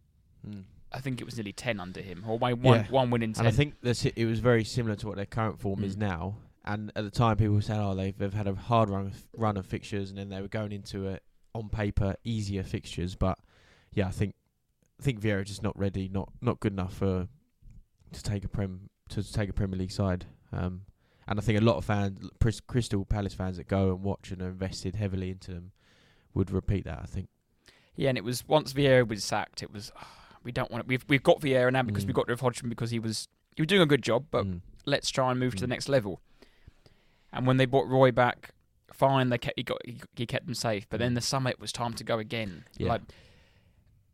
Mm. 0.47 0.63
I 0.91 1.00
think 1.00 1.19
it 1.21 1.23
was 1.23 1.38
nearly 1.38 1.53
ten 1.53 1.79
under 1.79 2.01
him, 2.01 2.23
or 2.27 2.38
one 2.38 2.61
one, 2.61 2.81
Yeah. 2.81 2.88
one 2.91 3.09
win 3.09 3.23
in 3.23 3.33
ten. 3.33 3.45
And 3.47 3.53
I 3.53 3.55
think 3.55 3.75
that's 3.81 4.05
it, 4.05 4.13
it 4.15 4.25
was 4.25 4.39
very 4.39 4.63
similar 4.63 4.95
to 4.97 5.07
what 5.07 5.15
their 5.15 5.25
current 5.25 5.59
form 5.59 5.83
is 5.83 5.95
Mm. 5.95 6.00
now. 6.01 6.35
And 6.65 6.91
at 6.95 7.03
the 7.03 7.09
time, 7.09 7.35
people 7.38 7.59
said, 7.61 7.77
"Oh, 7.79 7.95
they've 7.95 8.15
they've 8.17 8.33
had 8.33 8.47
a 8.47 8.53
hard 8.55 8.89
run 8.89 9.07
of, 9.07 9.25
run 9.35 9.57
of 9.57 9.65
fixtures, 9.65 10.09
and 10.09 10.17
then 10.19 10.29
they 10.29 10.39
were 10.41 10.47
going 10.47 10.71
into 10.71 11.07
a 11.09 11.19
on 11.53 11.69
paper 11.69 12.15
easier 12.23 12.63
fixtures." 12.63 13.15
But 13.15 13.38
yeah, 13.94 14.07
I 14.07 14.11
think 14.11 14.35
I 15.00 15.03
think 15.03 15.19
Vieira 15.21 15.44
just 15.45 15.63
not 15.63 15.77
ready, 15.77 16.07
not 16.09 16.31
not 16.41 16.59
good 16.59 16.73
enough 16.73 16.94
for 16.95 17.27
to 18.11 18.23
take 18.23 18.44
a 18.44 18.47
prem 18.50 18.89
to 19.09 19.23
take 19.33 19.50
a 19.50 19.53
Premier 19.53 19.77
League 19.79 19.91
side. 19.91 20.25
Um, 20.51 20.81
and 21.27 21.39
I 21.39 21.41
think 21.41 21.59
a 21.59 21.63
lot 21.63 21.77
of 21.77 21.85
fans, 21.85 22.29
Crystal 22.67 23.05
Palace 23.05 23.33
fans 23.33 23.57
that 23.57 23.67
go 23.67 23.89
and 23.91 24.03
watch 24.03 24.31
and 24.31 24.41
are 24.41 24.50
invested 24.50 24.95
heavily 24.95 25.29
into 25.31 25.51
them, 25.53 25.71
would 26.33 26.51
repeat 26.51 26.85
that. 26.85 27.00
I 27.01 27.05
think. 27.05 27.29
yeah, 27.95 28.09
and 28.09 28.17
it 28.17 28.23
was 28.23 28.47
once 28.47 28.73
Vieira 28.73 29.07
was 29.07 29.23
sacked, 29.23 29.63
it 29.63 29.71
was 29.71 29.91
"Ah, 29.97 30.07
we 30.44 30.51
don't 30.51 30.69
want 30.71 30.83
it. 30.83 30.88
We've 30.88 31.05
we've 31.07 31.23
got 31.23 31.39
Vieira 31.41 31.71
now 31.71 31.83
because 31.83 32.03
Mm. 32.03 32.07
we 32.07 32.13
got 32.13 32.27
rid 32.27 32.33
of 32.33 32.41
Hodgson 32.41 32.69
because 32.69 32.91
he 32.91 33.00
was 33.00 33.27
he 33.55 33.61
was 33.61 33.67
doing 33.67 33.81
a 33.81 33.85
good 33.85 34.01
job, 34.03 34.25
but 34.31 34.45
Mm. 34.45 34.61
let's 34.85 35.09
try 35.09 35.29
and 35.31 35.39
move 35.39 35.55
to 35.55 35.61
the 35.61 35.67
Mm. 35.67 35.69
next 35.69 35.89
level. 35.89 36.19
And 37.31 37.47
when 37.47 37.57
they 37.57 37.65
brought 37.65 37.88
Roy 37.88 38.11
back, 38.11 38.51
fine, 38.93 39.29
they 39.29 39.37
kept 39.37 39.57
he 39.57 39.63
got 39.63 39.79
he, 40.15 40.25
kept 40.25 40.45
them 40.45 40.55
safe. 40.55 40.87
But 40.89 40.99
then 40.99 41.11
Mm. 41.11 41.15
the 41.15 41.21
summer 41.21 41.49
it 41.49 41.59
was 41.59 41.71
time 41.71 41.93
to 41.95 42.03
go 42.03 42.19
again. 42.19 42.65
Yeah. 42.77 42.89
Like 42.89 43.01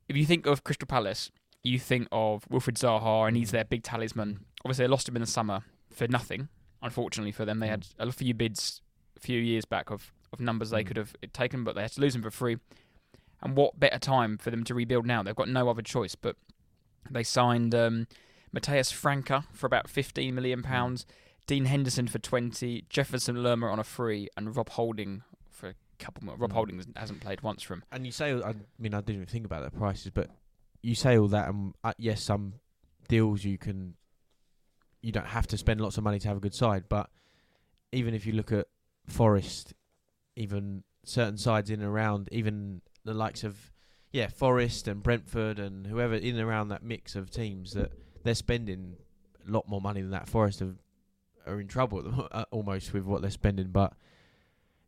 if 0.07 0.15
you 0.17 0.25
think 0.25 0.45
of 0.45 0.63
Crystal 0.63 0.87
Palace, 0.87 1.31
you 1.63 1.77
think 1.79 2.07
of 2.11 2.45
Wilfred 2.49 2.77
Zaha, 2.77 3.27
and 3.27 3.37
he's 3.37 3.49
Mm. 3.49 3.51
their 3.51 3.65
big 3.65 3.83
talisman. 3.83 4.45
Obviously, 4.65 4.83
they 4.85 4.89
lost 4.89 5.07
him 5.07 5.15
in 5.15 5.21
the 5.21 5.27
summer 5.27 5.61
for 5.91 6.07
nothing. 6.07 6.49
Unfortunately 6.81 7.31
for 7.31 7.45
them, 7.45 7.59
they 7.59 7.67
Mm. 7.67 7.69
had 7.71 7.87
a 7.99 8.11
few 8.11 8.33
bids 8.33 8.81
a 9.17 9.19
few 9.19 9.41
years 9.41 9.65
back 9.65 9.89
of, 9.91 10.13
of 10.31 10.39
numbers 10.39 10.69
they 10.69 10.83
Mm. 10.83 10.87
could 10.87 10.97
have 10.97 11.15
taken, 11.33 11.63
but 11.65 11.75
they 11.75 11.81
had 11.81 11.91
to 11.91 12.01
lose 12.01 12.15
him 12.15 12.21
for 12.21 12.31
free. 12.31 12.57
And 13.41 13.55
what 13.55 13.79
better 13.79 13.99
time 13.99 14.37
for 14.37 14.49
them 14.51 14.63
to 14.65 14.73
rebuild 14.73 15.05
now? 15.05 15.23
They've 15.23 15.35
got 15.35 15.49
no 15.49 15.67
other 15.69 15.81
choice. 15.81 16.15
But 16.15 16.35
they 17.09 17.23
signed 17.23 17.73
um, 17.75 18.07
Matheus 18.53 18.91
França 18.93 19.45
for 19.53 19.65
about 19.67 19.89
fifteen 19.89 20.35
million 20.35 20.63
pounds, 20.63 21.05
Dean 21.49 21.65
Henderson 21.65 22.07
for 22.07 22.19
twenty, 22.19 22.85
Jefferson 22.89 23.41
Lerma 23.41 23.65
on 23.67 23.79
a 23.79 23.83
free, 23.83 24.29
and 24.37 24.55
Rob 24.55 24.69
Holding 24.69 25.23
for 25.49 25.69
a 25.69 25.75
couple 25.97 26.23
more. 26.23 26.35
Rob 26.35 26.51
Mm. 26.51 26.53
Holding 26.53 26.83
hasn't 26.95 27.21
played 27.21 27.41
once 27.41 27.63
for 27.63 27.73
him. 27.73 27.83
And 27.91 28.05
you 28.05 28.11
say, 28.11 28.33
I 28.39 28.53
mean, 28.77 28.93
I 28.93 29.01
didn't 29.01 29.15
even 29.15 29.25
think 29.25 29.45
about 29.47 29.63
the 29.63 29.75
prices, 29.75 30.11
but 30.11 30.29
you 30.83 30.93
say 30.93 31.17
all 31.17 31.27
that, 31.29 31.49
and 31.49 31.73
uh, 31.83 31.93
yes, 31.97 32.21
some 32.21 32.53
deals 33.07 33.43
you 33.43 33.57
can, 33.57 33.95
you 35.01 35.11
don't 35.11 35.25
have 35.25 35.47
to 35.47 35.57
spend 35.57 35.81
lots 35.81 35.97
of 35.97 36.03
money 36.03 36.19
to 36.19 36.27
have 36.27 36.37
a 36.37 36.39
good 36.39 36.53
side, 36.53 36.83
but 36.87 37.09
even 37.91 38.13
if 38.13 38.27
you 38.27 38.33
look 38.33 38.51
at 38.51 38.67
Forest, 39.07 39.73
even 40.35 40.83
certain 41.03 41.39
sides 41.39 41.71
in 41.71 41.81
and 41.81 41.89
around, 41.89 42.29
even 42.31 42.81
the 43.05 43.15
likes 43.15 43.43
of, 43.43 43.71
yeah, 44.11 44.27
Forest 44.27 44.87
and 44.87 45.01
Brentford 45.01 45.57
and 45.57 45.87
whoever 45.87 46.13
in 46.13 46.35
and 46.35 46.47
around 46.47 46.67
that 46.67 46.83
mix 46.83 47.15
of 47.15 47.31
teams 47.31 47.73
that 47.73 47.91
they're 48.23 48.35
spending 48.35 48.97
a 49.47 49.51
lot 49.51 49.67
more 49.67 49.81
money 49.81 50.01
than 50.01 50.11
that. 50.11 50.29
Forest 50.29 50.59
have, 50.59 50.75
are 51.49 51.59
in 51.59 51.67
trouble 51.67 52.01
the, 52.03 52.23
uh, 52.35 52.45
almost 52.51 52.93
with 52.93 53.03
what 53.03 53.21
they're 53.21 53.31
spending, 53.31 53.67
but 53.69 53.93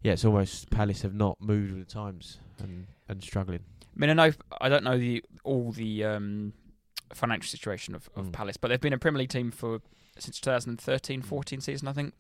yeah, 0.04 0.13
it's 0.13 0.25
almost 0.25 0.69
Palace 0.69 1.02
have 1.04 1.13
not 1.13 1.40
moved 1.42 1.72
with 1.74 1.88
the 1.88 1.94
times 1.94 2.38
and 2.60 2.88
and 3.10 3.24
struggling. 3.24 3.60
I 3.96 4.00
mean, 4.00 4.10
I 4.10 4.13
know 4.13 4.31
I 4.60 4.69
don't 4.69 4.84
know 4.84 4.98
the 4.98 5.24
all 5.44 5.72
the 5.72 6.04
um, 6.06 6.54
financial 7.13 7.48
situation 7.50 7.94
of, 7.96 8.10
of 8.16 8.28
Mm. 8.28 8.31
Palace, 8.34 8.58
but 8.58 8.69
they've 8.69 8.80
been 8.81 8.94
a 8.94 8.98
Premier 8.98 9.19
League 9.19 9.30
team 9.30 9.52
for 9.52 9.81
since 10.18 10.40
2013-14 10.40 11.62
season, 11.62 11.88
I 11.88 11.94
think. 11.94 12.13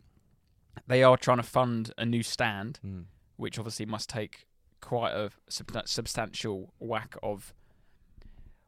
They 0.87 1.03
are 1.03 1.17
trying 1.17 1.37
to 1.37 1.43
fund 1.43 1.93
a 1.97 2.05
new 2.05 2.23
stand, 2.23 2.79
Mm. 2.85 3.05
which 3.37 3.57
obviously 3.59 3.85
must 3.85 4.09
take 4.09 4.47
quite 4.81 5.11
a 5.13 5.29
substan- 5.49 5.87
substantial 5.87 6.73
whack 6.79 7.15
of 7.21 7.53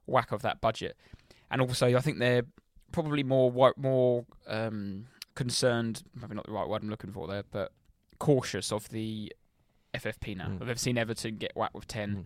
whack 0.06 0.32
of 0.32 0.42
that 0.42 0.60
budget, 0.62 0.98
and 1.50 1.62
also 1.62 1.96
I 1.96 2.00
think 2.02 2.20
they're 2.20 2.44
probably 2.92 3.24
more 3.24 3.74
more 3.78 4.26
um, 4.48 5.06
concerned. 5.36 6.04
Maybe 6.20 6.36
not 6.36 6.46
the 6.46 6.52
right 6.52 6.68
word 6.68 6.84
I'm 6.84 6.90
looking 6.90 7.12
for 7.12 7.28
there, 7.28 7.44
but 7.50 7.72
cautious 8.20 8.72
of 8.72 8.90
the 8.90 9.32
FFP 9.94 10.38
now. 10.38 10.48
Mm. 10.48 10.66
They've 10.66 10.80
seen 10.80 10.98
Everton 10.98 11.38
get 11.38 11.52
whacked 11.56 11.76
with 11.76 11.88
ten. 11.88 12.16
Mm. 12.16 12.24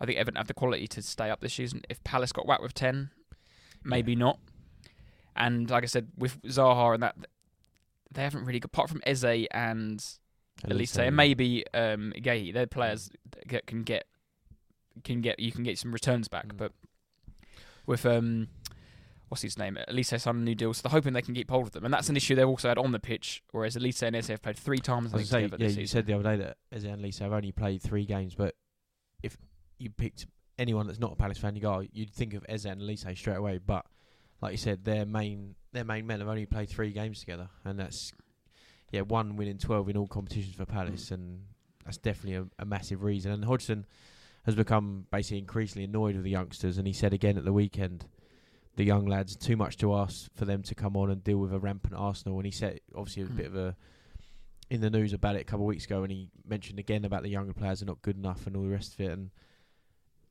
I 0.00 0.06
think 0.06 0.18
Everton 0.18 0.36
have 0.36 0.48
the 0.48 0.54
quality 0.54 0.86
to 0.88 1.02
stay 1.02 1.30
up 1.30 1.40
this 1.40 1.54
season. 1.54 1.82
If 1.88 2.02
Palace 2.04 2.32
got 2.32 2.46
whacked 2.46 2.62
with 2.62 2.74
ten, 2.74 3.10
maybe 3.84 4.14
not. 4.14 4.38
And 5.36 5.70
like 5.70 5.82
I 5.84 5.86
said, 5.86 6.08
with 6.16 6.40
Zaha 6.42 6.94
and 6.94 7.02
that, 7.02 7.16
they 8.10 8.22
haven't 8.22 8.44
really, 8.44 8.60
got 8.60 8.66
apart 8.66 8.90
from 8.90 9.00
Eze 9.06 9.46
and 9.50 10.04
Olise, 10.66 10.98
and 10.98 11.16
maybe 11.16 11.64
um, 11.72 12.12
Guéhi, 12.16 12.52
they're 12.52 12.66
players 12.66 13.10
that 13.48 13.66
can 13.66 13.82
get 13.82 14.06
can 15.04 15.20
get 15.20 15.38
you 15.38 15.52
can 15.52 15.62
get 15.62 15.78
some 15.78 15.92
returns 15.92 16.28
back. 16.28 16.48
Mm. 16.48 16.56
But 16.56 16.72
with 17.86 18.04
um, 18.06 18.48
what's 19.30 19.42
his 19.42 19.56
name? 19.56 19.78
Olise 19.88 20.20
signed 20.20 20.38
a 20.38 20.40
new 20.40 20.56
deal, 20.56 20.74
so 20.74 20.82
they're 20.82 20.90
hoping 20.90 21.12
they 21.12 21.22
can 21.22 21.34
keep 21.34 21.48
hold 21.48 21.68
of 21.68 21.72
them, 21.72 21.84
and 21.84 21.94
that's 21.94 22.08
an 22.08 22.16
issue 22.16 22.34
they've 22.34 22.46
also 22.46 22.68
had 22.68 22.78
on 22.78 22.90
the 22.90 22.98
pitch. 22.98 23.42
Whereas 23.52 23.76
Olise 23.76 24.02
and 24.02 24.16
Eze 24.16 24.26
have 24.26 24.42
played 24.42 24.58
three 24.58 24.80
times 24.80 25.14
I 25.14 25.18
think 25.18 25.28
say, 25.28 25.42
yeah, 25.42 25.56
you 25.58 25.68
season. 25.68 25.86
said 25.86 26.06
the 26.06 26.14
other 26.14 26.24
day 26.24 26.36
that 26.36 26.56
Eze 26.72 26.84
and 26.84 27.02
Olise 27.02 27.20
have 27.20 27.32
only 27.32 27.52
played 27.52 27.80
three 27.80 28.04
games, 28.04 28.34
but 28.34 28.56
if 29.22 29.36
you 29.78 29.88
picked 29.88 30.26
anyone 30.58 30.88
that's 30.88 30.98
not 30.98 31.12
a 31.12 31.16
Palace 31.16 31.38
fan, 31.38 31.54
you 31.54 31.62
go, 31.62 31.84
you'd 31.92 32.12
think 32.12 32.34
of 32.34 32.44
Eze 32.48 32.66
and 32.66 32.82
Olise 32.82 33.16
straight 33.16 33.36
away. 33.36 33.58
But 33.64 33.86
like 34.42 34.50
you 34.50 34.58
said, 34.58 34.84
their 34.84 35.06
main 35.06 35.54
their 35.72 35.84
main 35.84 36.08
men 36.08 36.18
have 36.18 36.28
only 36.28 36.46
played 36.46 36.68
three 36.68 36.90
games 36.90 37.20
together, 37.20 37.48
and 37.64 37.78
that's 37.78 38.12
yeah 38.90 39.02
one 39.02 39.36
win 39.36 39.46
in 39.46 39.58
twelve 39.58 39.88
in 39.88 39.96
all 39.96 40.08
competitions 40.08 40.56
for 40.56 40.66
Palace, 40.66 41.12
and 41.12 41.42
that's 41.84 41.98
definitely 41.98 42.34
a, 42.34 42.62
a 42.62 42.64
massive 42.64 43.04
reason. 43.04 43.30
And 43.30 43.44
Hodgson 43.44 43.86
has 44.44 44.56
become 44.56 45.06
basically 45.12 45.38
increasingly 45.38 45.84
annoyed 45.84 46.16
with 46.16 46.24
the 46.24 46.30
youngsters, 46.30 46.78
and 46.78 46.86
he 46.86 46.92
said 46.92 47.12
again 47.12 47.38
at 47.38 47.44
the 47.44 47.52
weekend. 47.52 48.06
The 48.80 48.86
young 48.86 49.04
lads, 49.04 49.36
too 49.36 49.58
much 49.58 49.76
to 49.76 49.94
ask 49.94 50.30
for 50.34 50.46
them 50.46 50.62
to 50.62 50.74
come 50.74 50.96
on 50.96 51.10
and 51.10 51.22
deal 51.22 51.36
with 51.36 51.52
a 51.52 51.58
rampant 51.58 51.92
Arsenal. 51.94 52.38
And 52.38 52.46
he 52.46 52.50
said, 52.50 52.80
obviously, 52.96 53.24
a 53.24 53.26
Hmm. 53.26 53.36
bit 53.36 53.46
of 53.48 53.54
a 53.54 53.76
in 54.70 54.80
the 54.80 54.88
news 54.88 55.12
about 55.12 55.36
it 55.36 55.42
a 55.42 55.44
couple 55.44 55.66
of 55.66 55.68
weeks 55.68 55.84
ago, 55.84 56.02
and 56.02 56.10
he 56.10 56.30
mentioned 56.46 56.78
again 56.78 57.04
about 57.04 57.22
the 57.22 57.28
younger 57.28 57.52
players 57.52 57.82
are 57.82 57.84
not 57.84 58.00
good 58.00 58.16
enough 58.16 58.46
and 58.46 58.56
all 58.56 58.62
the 58.62 58.70
rest 58.70 58.94
of 58.94 59.00
it. 59.00 59.10
And 59.12 59.30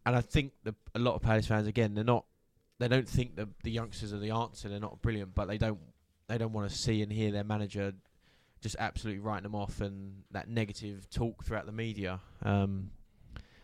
and 0.04 0.16
I 0.16 0.22
think 0.22 0.54
the, 0.64 0.74
a 0.96 1.00
lot 1.00 1.14
of 1.14 1.22
Palace 1.22 1.46
fans 1.46 1.68
again 1.68 1.94
they're 1.94 2.04
not 2.04 2.26
they 2.80 2.88
don't 2.88 3.08
think 3.08 3.36
the 3.36 3.50
the 3.62 3.70
youngsters 3.70 4.14
are 4.14 4.18
the 4.18 4.32
answer. 4.32 4.68
They're 4.68 4.80
not 4.80 5.00
brilliant, 5.00 5.36
but 5.36 5.48
they 5.48 5.60
don't 5.60 5.82
they 6.28 6.40
don't 6.40 6.52
want 6.52 6.72
to 6.72 6.76
see 6.76 7.04
and 7.04 7.12
hear 7.14 7.32
their 7.32 7.44
manager 7.44 7.94
just 8.62 8.78
absolutely 8.80 9.20
writing 9.20 9.44
them 9.44 9.54
off 9.54 9.80
and 9.80 10.24
that 10.32 10.50
negative 10.50 11.08
talk 11.12 11.44
throughout 11.46 11.68
the 11.68 11.72
media. 11.72 12.20
Um, 12.42 12.90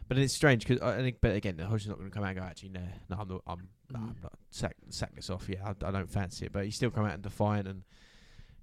but 0.07 0.19
it's 0.19 0.35
strange 0.35 0.67
because 0.67 0.79
I 0.83 0.97
think, 0.97 1.17
but 1.21 1.35
again, 1.35 1.57
Hodgson's 1.57 1.87
not 1.87 1.97
going 1.97 2.11
to 2.11 2.13
come 2.13 2.23
out 2.23 2.29
and 2.29 2.37
go, 2.39 2.43
actually, 2.43 2.69
no, 2.69 2.81
no, 3.09 3.17
I'm 3.17 3.27
not, 3.27 3.41
I'm, 3.47 3.69
no, 3.91 3.99
Mm. 3.99 4.23
not 4.23 4.33
sack, 4.49 4.75
sack 4.89 5.15
this 5.15 5.29
off. 5.29 5.47
Yeah, 5.49 5.63
I, 5.65 5.87
I 5.87 5.91
don't 5.91 6.09
fancy 6.09 6.45
it, 6.45 6.51
but 6.51 6.65
he's 6.65 6.75
still 6.75 6.91
come 6.91 7.05
out 7.05 7.13
and 7.13 7.23
defiant, 7.23 7.67
and 7.67 7.83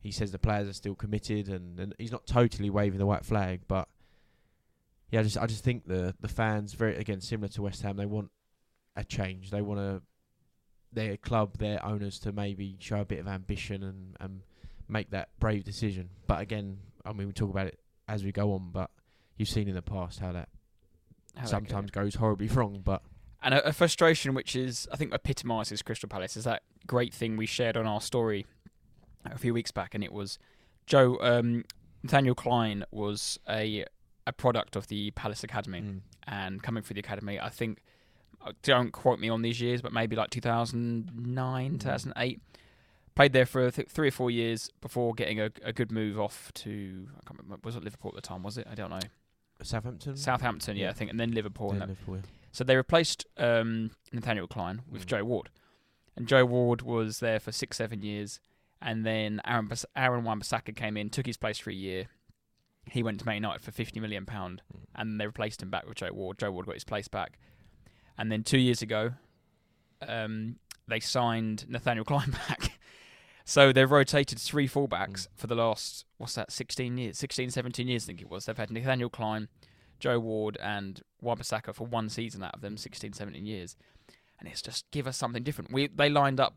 he 0.01 0.11
says 0.11 0.33
the 0.33 0.39
players 0.39 0.69
are 0.69 0.73
still 0.73 0.95
committed, 0.95 1.49
and, 1.49 1.79
and 1.79 1.95
he's 1.99 2.13
not 2.13 2.27
totally 2.27 2.71
waving 2.71 2.99
the 2.99 3.07
white 3.07 3.25
flag, 3.25 3.61
but 3.69 3.89
yeah, 5.11 5.21
I 5.21 5.23
just, 5.23 5.39
I 5.39 5.47
just 5.47 5.63
think 5.65 5.87
the 5.87 6.15
the 6.21 6.29
fans 6.29 6.73
very 6.73 6.97
again 6.97 7.21
similar 7.21 7.49
to 7.49 7.63
West 7.63 7.83
Ham, 7.83 7.97
they 7.97 8.07
want 8.07 8.31
a 8.97 9.05
change. 9.05 9.51
They 9.51 9.61
want 9.63 9.79
to 9.81 10.03
their 10.93 11.17
club, 11.17 11.59
their 11.59 11.85
owners 11.85 12.19
to 12.21 12.33
maybe 12.33 12.77
show 12.81 13.01
a 13.01 13.05
bit 13.05 13.19
of 13.21 13.29
ambition 13.29 13.83
and 13.83 14.17
and 14.21 14.41
make 14.89 15.11
that 15.11 15.29
brave 15.39 15.65
decision. 15.65 16.09
But 16.27 16.41
again, 16.41 16.79
I 17.05 17.13
mean, 17.13 17.27
we 17.27 17.33
talk 17.33 17.51
about 17.51 17.67
it 17.67 17.79
as 18.09 18.25
we 18.25 18.33
go 18.33 18.53
on, 18.55 18.71
but 18.73 18.91
you've 19.37 19.49
seen 19.49 19.69
in 19.69 19.75
the 19.75 19.83
past 19.83 20.19
how 20.19 20.33
that 20.33 20.49
How 21.37 21.45
sometimes 21.47 21.91
goes 21.91 22.15
horribly 22.15 22.49
wrong. 22.57 22.81
But 22.85 23.03
And 23.43 23.55
a, 23.55 23.69
a 23.69 23.73
frustration 23.73 24.35
which 24.35 24.55
is, 24.55 24.87
I 24.93 24.97
think, 24.97 25.13
epitomises 25.13 25.83
Crystal 25.83 26.09
Palace 26.09 26.37
is 26.37 26.45
that 26.45 26.63
great 26.87 27.13
thing 27.13 27.37
we 27.37 27.47
shared 27.47 27.77
on 27.77 27.87
our 27.87 28.01
story 28.01 28.47
a 29.25 29.39
few 29.39 29.53
weeks 29.55 29.71
back, 29.71 29.95
and 29.95 30.03
it 30.05 30.13
was 30.13 30.39
Joe 30.87 31.19
um, 31.21 31.65
Nathaniel 32.03 32.35
Klein 32.35 32.85
was 32.91 33.39
a 33.49 33.85
a 34.27 34.33
product 34.33 34.77
of 34.77 34.87
the 34.89 35.11
Palace 35.13 35.43
Academy 35.43 35.81
Mm. 35.81 36.01
and 36.29 36.63
coming 36.63 36.83
through 36.85 36.95
the 36.95 37.01
academy. 37.01 37.41
I 37.41 37.49
think 37.49 37.83
uh, 38.45 38.53
don't 38.63 38.93
quote 38.93 39.19
me 39.19 39.29
on 39.29 39.43
these 39.43 39.61
years, 39.61 39.83
but 39.83 39.93
maybe 39.93 40.15
like 40.15 40.31
2009, 40.31 41.79
2008. 41.79 42.41
Played 43.15 43.33
there 43.35 43.45
for 43.47 43.71
th- 43.71 43.89
three 43.89 44.09
or 44.09 44.13
four 44.13 44.31
years 44.31 44.71
before 44.81 45.13
getting 45.15 45.39
a, 45.41 45.51
a 45.63 45.73
good 45.73 45.93
move 45.93 46.19
off 46.19 46.51
to 46.55 47.07
I 47.11 47.21
can't 47.29 47.41
remember 47.43 47.61
was 47.65 47.77
it 47.77 47.85
Liverpool 47.85 48.11
at 48.17 48.23
the 48.23 48.27
time? 48.27 48.43
Was 48.43 48.57
it? 48.57 48.67
I 48.71 48.75
don't 48.75 48.91
know. 48.91 49.01
Southampton. 49.63 50.17
Southampton, 50.17 50.77
yeah, 50.77 50.85
Yeah. 50.85 50.91
I 50.91 50.93
think, 50.95 51.11
and 51.11 51.21
then 51.21 51.33
Liverpool. 51.33 51.69
Yeah, 51.75 51.81
and 51.83 51.89
Liverpool, 51.91 52.17
yeah. 52.17 52.23
So 52.53 52.63
they 52.65 52.77
replaced 52.77 53.27
um, 53.39 53.91
Nathaniel 54.13 54.47
Klein 54.47 54.83
with 54.91 55.03
Mm. 55.05 55.07
Joel 55.09 55.25
Ward, 55.25 55.51
and 56.17 56.29
Joel 56.29 56.45
Ward 56.47 56.83
was 56.83 57.21
there 57.21 57.41
for 57.41 57.51
six, 57.51 57.79
seven 57.79 58.03
years, 58.03 58.41
and 58.81 59.05
then 59.07 59.41
Aaron 59.47 59.69
Bas- 59.69 59.87
Aaron 59.97 60.23
Wan-Bissaka 60.25 60.77
came 60.77 60.97
in, 60.97 61.09
took 61.11 61.27
his 61.27 61.37
place 61.39 61.59
for 61.59 61.71
a 61.71 61.75
year. 61.75 62.07
He 62.87 63.03
went 63.03 63.21
to 63.21 63.27
Man 63.27 63.37
United 63.37 63.63
for 63.63 63.71
fifty 63.73 64.01
million 64.01 64.27
pound, 64.27 64.61
Mm. 64.73 64.81
and 64.95 65.21
they 65.21 65.27
replaced 65.27 65.63
him 65.63 65.71
back 65.71 65.87
with 65.87 65.97
Joel 65.97 66.13
Ward. 66.15 66.39
Joel 66.39 66.53
Ward 66.53 66.67
got 66.67 66.75
his 66.75 66.85
place 66.85 67.09
back, 67.09 67.39
and 68.19 68.31
then 68.31 68.43
two 68.45 68.59
years 68.59 68.83
ago, 68.83 69.13
um, 70.07 70.57
they 70.89 71.01
signed 71.01 71.69
Nathaniel 71.69 72.05
Klein 72.05 72.31
back. 72.49 72.79
So 73.45 73.73
they've 73.73 73.91
rotated 73.91 74.39
three 74.39 74.69
fullbacks 74.69 75.27
Mm. 75.27 75.29
for 75.37 75.47
the 75.47 75.55
last 75.55 76.05
what's 76.19 76.35
that 76.37 76.53
16 76.53 76.97
years 76.97 77.19
16 77.19 77.51
17 77.51 77.89
years 77.89 78.05
I 78.05 78.07
think 78.07 78.21
it 78.21 78.31
was 78.31 78.47
they've 78.47 78.57
had 78.57 78.71
Nathaniel 78.71 79.11
Klein 79.11 79.49
Joel 80.03 80.19
Ward 80.21 80.59
and 80.61 81.01
Wan-Bissaka 81.21 81.75
for 81.75 81.87
one 81.87 82.09
season 82.09 82.43
out 82.43 82.55
of 82.55 82.61
them 82.61 82.77
16 82.77 83.13
17 83.13 83.47
years 83.47 83.77
and 84.39 84.49
it's 84.49 84.61
just 84.61 84.91
give 84.91 85.07
us 85.07 85.17
something 85.17 85.43
different 85.45 85.73
we 85.73 85.87
they 85.87 86.11
lined 86.11 86.41
up 86.41 86.55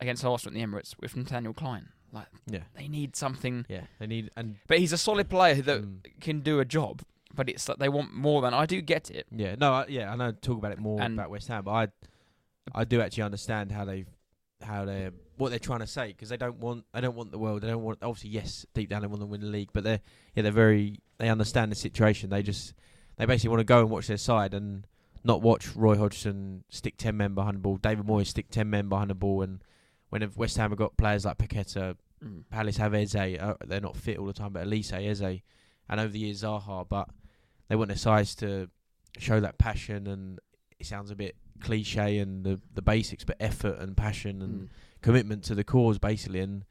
against 0.00 0.24
Arsenal 0.24 0.56
in 0.56 0.60
the 0.60 0.66
Emirates 0.76 0.94
with 1.00 1.16
Nathaniel 1.16 1.52
Klein 1.52 1.88
like 2.12 2.26
Yeah. 2.46 2.62
they 2.76 2.86
need 2.88 3.16
something 3.16 3.66
Yeah. 3.68 3.82
They 3.98 4.06
need 4.06 4.30
and 4.36 4.56
but 4.68 4.78
he's 4.78 4.92
a 4.92 4.98
solid 4.98 5.28
player 5.28 5.56
that 5.62 5.82
mm, 5.82 5.98
can 6.20 6.40
do 6.40 6.60
a 6.60 6.64
job 6.64 7.02
but 7.34 7.48
it's 7.48 7.68
like 7.68 7.78
they 7.78 7.88
want 7.88 8.14
more 8.14 8.40
than 8.42 8.54
I 8.54 8.66
do 8.66 8.80
get 8.80 9.10
it 9.10 9.26
yeah. 9.34 9.56
No. 9.58 9.72
I, 9.72 9.86
yeah. 9.88 10.12
I 10.12 10.16
know. 10.16 10.32
Talk 10.32 10.58
about 10.58 10.72
it 10.72 10.78
more 10.78 11.00
And- 11.02 11.14
about 11.18 11.30
West 11.30 11.48
Ham, 11.48 11.64
but 11.64 11.70
I 11.72 11.88
I 12.74 12.84
do 12.84 13.00
actually 13.00 13.24
understand 13.24 13.72
how 13.72 13.84
they 13.84 14.04
how 14.62 14.84
they 14.84 15.10
what 15.40 15.50
they're 15.50 15.58
trying 15.58 15.80
to 15.80 15.86
say 15.86 16.08
because 16.08 16.28
they 16.28 16.36
don't 16.36 16.58
want 16.60 16.84
they 16.92 17.00
don't 17.00 17.16
want 17.16 17.32
the 17.32 17.38
world. 17.38 17.62
They 17.62 17.68
don't 17.68 17.82
want 17.82 17.98
obviously 18.02 18.30
yes 18.30 18.64
deep 18.74 18.88
down 18.90 19.00
they 19.02 19.08
want 19.08 19.22
to 19.22 19.26
win 19.26 19.40
the 19.40 19.46
league, 19.48 19.70
but 19.72 19.82
they're 19.84 20.00
yeah 20.34 20.42
they're 20.42 20.52
very 20.52 21.00
they 21.18 21.28
understand 21.28 21.72
the 21.72 21.76
situation. 21.76 22.30
They 22.30 22.42
just 22.42 22.74
they 23.16 23.26
basically 23.26 23.50
want 23.50 23.60
to 23.60 23.64
go 23.64 23.80
and 23.80 23.90
watch 23.90 24.06
their 24.06 24.16
side 24.16 24.54
and 24.54 24.86
not 25.24 25.42
watch 25.42 25.74
Roy 25.74 25.96
Hodgson 25.96 26.64
stick 26.68 26.96
ten 26.96 27.16
men 27.16 27.34
behind 27.34 27.56
the 27.56 27.60
ball, 27.60 27.76
David 27.76 28.06
Moyes 28.06 28.28
stick 28.28 28.50
ten 28.50 28.70
men 28.70 28.88
behind 28.88 29.10
the 29.10 29.14
ball, 29.14 29.42
and 29.42 29.62
when 30.10 30.28
West 30.36 30.56
Ham 30.56 30.70
have 30.70 30.78
got 30.78 30.96
players 30.96 31.24
like 31.24 31.38
Paqueta, 31.38 31.96
Mm. 32.24 32.42
Palace 32.50 32.76
have 32.76 32.92
Eze. 32.92 33.14
Uh, 33.16 33.54
they're 33.66 33.80
not 33.80 33.96
fit 33.96 34.18
all 34.18 34.26
the 34.26 34.34
time, 34.34 34.52
but 34.52 34.66
Olise, 34.66 34.92
Eze, 34.92 35.40
and 35.88 35.98
over 36.00 36.08
the 36.12 36.18
years 36.18 36.42
Zaha. 36.42 36.86
But 36.86 37.08
they 37.68 37.76
want 37.76 37.88
their 37.88 37.96
sides 37.96 38.34
to 38.36 38.68
show 39.18 39.40
that 39.40 39.56
passion, 39.56 40.06
and 40.06 40.38
it 40.78 40.84
sounds 40.84 41.10
a 41.10 41.16
bit 41.16 41.34
cliche 41.60 42.18
and 42.18 42.44
the 42.44 42.60
the 42.74 42.82
basics, 42.82 43.24
but 43.24 43.36
effort 43.40 43.78
and 43.78 43.96
passion 43.96 44.42
and 44.42 44.62
Mm. 44.64 44.68
Commitment 45.02 45.44
to 45.44 45.54
the 45.54 45.64
cause, 45.64 45.98
basically. 45.98 46.40
And 46.40 46.64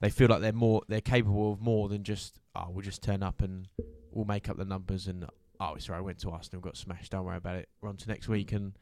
they 0.00 0.10
feel 0.10 0.28
like 0.28 0.40
they're 0.40 0.52
more, 0.52 0.82
they're 0.88 1.00
capable 1.00 1.52
of 1.52 1.60
more 1.60 1.88
than 1.88 2.04
just, 2.04 2.40
oh, 2.54 2.66
we'll 2.70 2.84
just 2.84 3.02
turn 3.02 3.22
up 3.22 3.42
and 3.42 3.68
we'll 4.10 4.24
make 4.24 4.48
up 4.48 4.56
the 4.56 4.64
numbers. 4.64 5.06
And 5.06 5.26
oh, 5.60 5.76
sorry, 5.78 5.98
I 5.98 6.02
went 6.02 6.18
to 6.20 6.30
Arsenal, 6.30 6.60
got 6.60 6.76
smashed. 6.76 7.12
Don't 7.12 7.24
worry 7.24 7.36
about 7.36 7.56
it. 7.56 7.68
We're 7.80 7.88
on 7.88 7.96
to 7.98 8.08
next 8.08 8.28
week. 8.28 8.52
And 8.52 8.72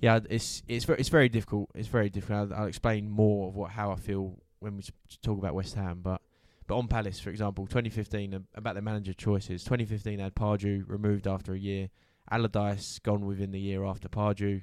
yeah, 0.00 0.20
it's 0.28 0.62
it's 0.66 0.84
very 0.84 0.98
it's 0.98 1.08
very 1.10 1.28
difficult. 1.28 1.70
It's 1.74 1.88
very 1.88 2.08
difficult. 2.10 2.52
I'll, 2.52 2.62
I'll 2.62 2.68
explain 2.68 3.10
more 3.10 3.48
of 3.48 3.56
what 3.56 3.70
how 3.70 3.92
I 3.92 3.96
feel 3.96 4.38
when 4.60 4.76
we 4.76 4.82
talk 5.22 5.38
about 5.38 5.54
West 5.54 5.74
Ham, 5.74 6.00
but. 6.02 6.20
But 6.66 6.76
on 6.78 6.86
Palace, 6.86 7.18
for 7.18 7.30
example, 7.30 7.66
2015, 7.66 8.32
um, 8.32 8.46
about 8.54 8.76
their 8.76 8.82
manager 8.82 9.12
choices. 9.12 9.64
2015 9.64 10.20
had 10.20 10.36
Pardew 10.36 10.84
removed 10.86 11.26
after 11.26 11.52
a 11.52 11.58
year. 11.58 11.90
Allardyce 12.30 13.00
gone 13.00 13.26
within 13.26 13.50
the 13.50 13.58
year 13.58 13.84
after 13.84 14.08
Pardew. 14.08 14.62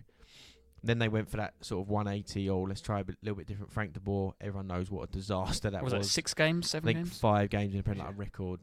Then 0.84 1.00
they 1.00 1.08
went 1.08 1.30
for 1.30 1.38
that 1.38 1.54
sort 1.62 1.86
of 1.86 1.90
180. 1.90 2.50
Oh, 2.50 2.62
let's 2.62 2.82
try 2.82 3.00
a 3.00 3.04
bit, 3.04 3.18
little 3.22 3.36
bit 3.38 3.48
different. 3.48 3.72
Frank 3.72 3.94
de 3.94 4.00
Boer. 4.00 4.34
Everyone 4.40 4.68
knows 4.68 4.90
what 4.92 5.10
a 5.10 5.12
disaster 5.12 5.70
that 5.72 5.84
was 5.84 5.94
was. 5.94 6.08
it 6.08 6.10
six 6.10 6.34
games 6.34 6.68
I 6.68 6.70
seven 6.78 6.86
think 6.88 6.98
games 7.00 7.20
five 7.20 7.50
games 7.50 7.74
in 7.74 7.84
Premier, 7.84 8.04
like 8.06 8.14
a 8.14 8.18
record, 8.18 8.60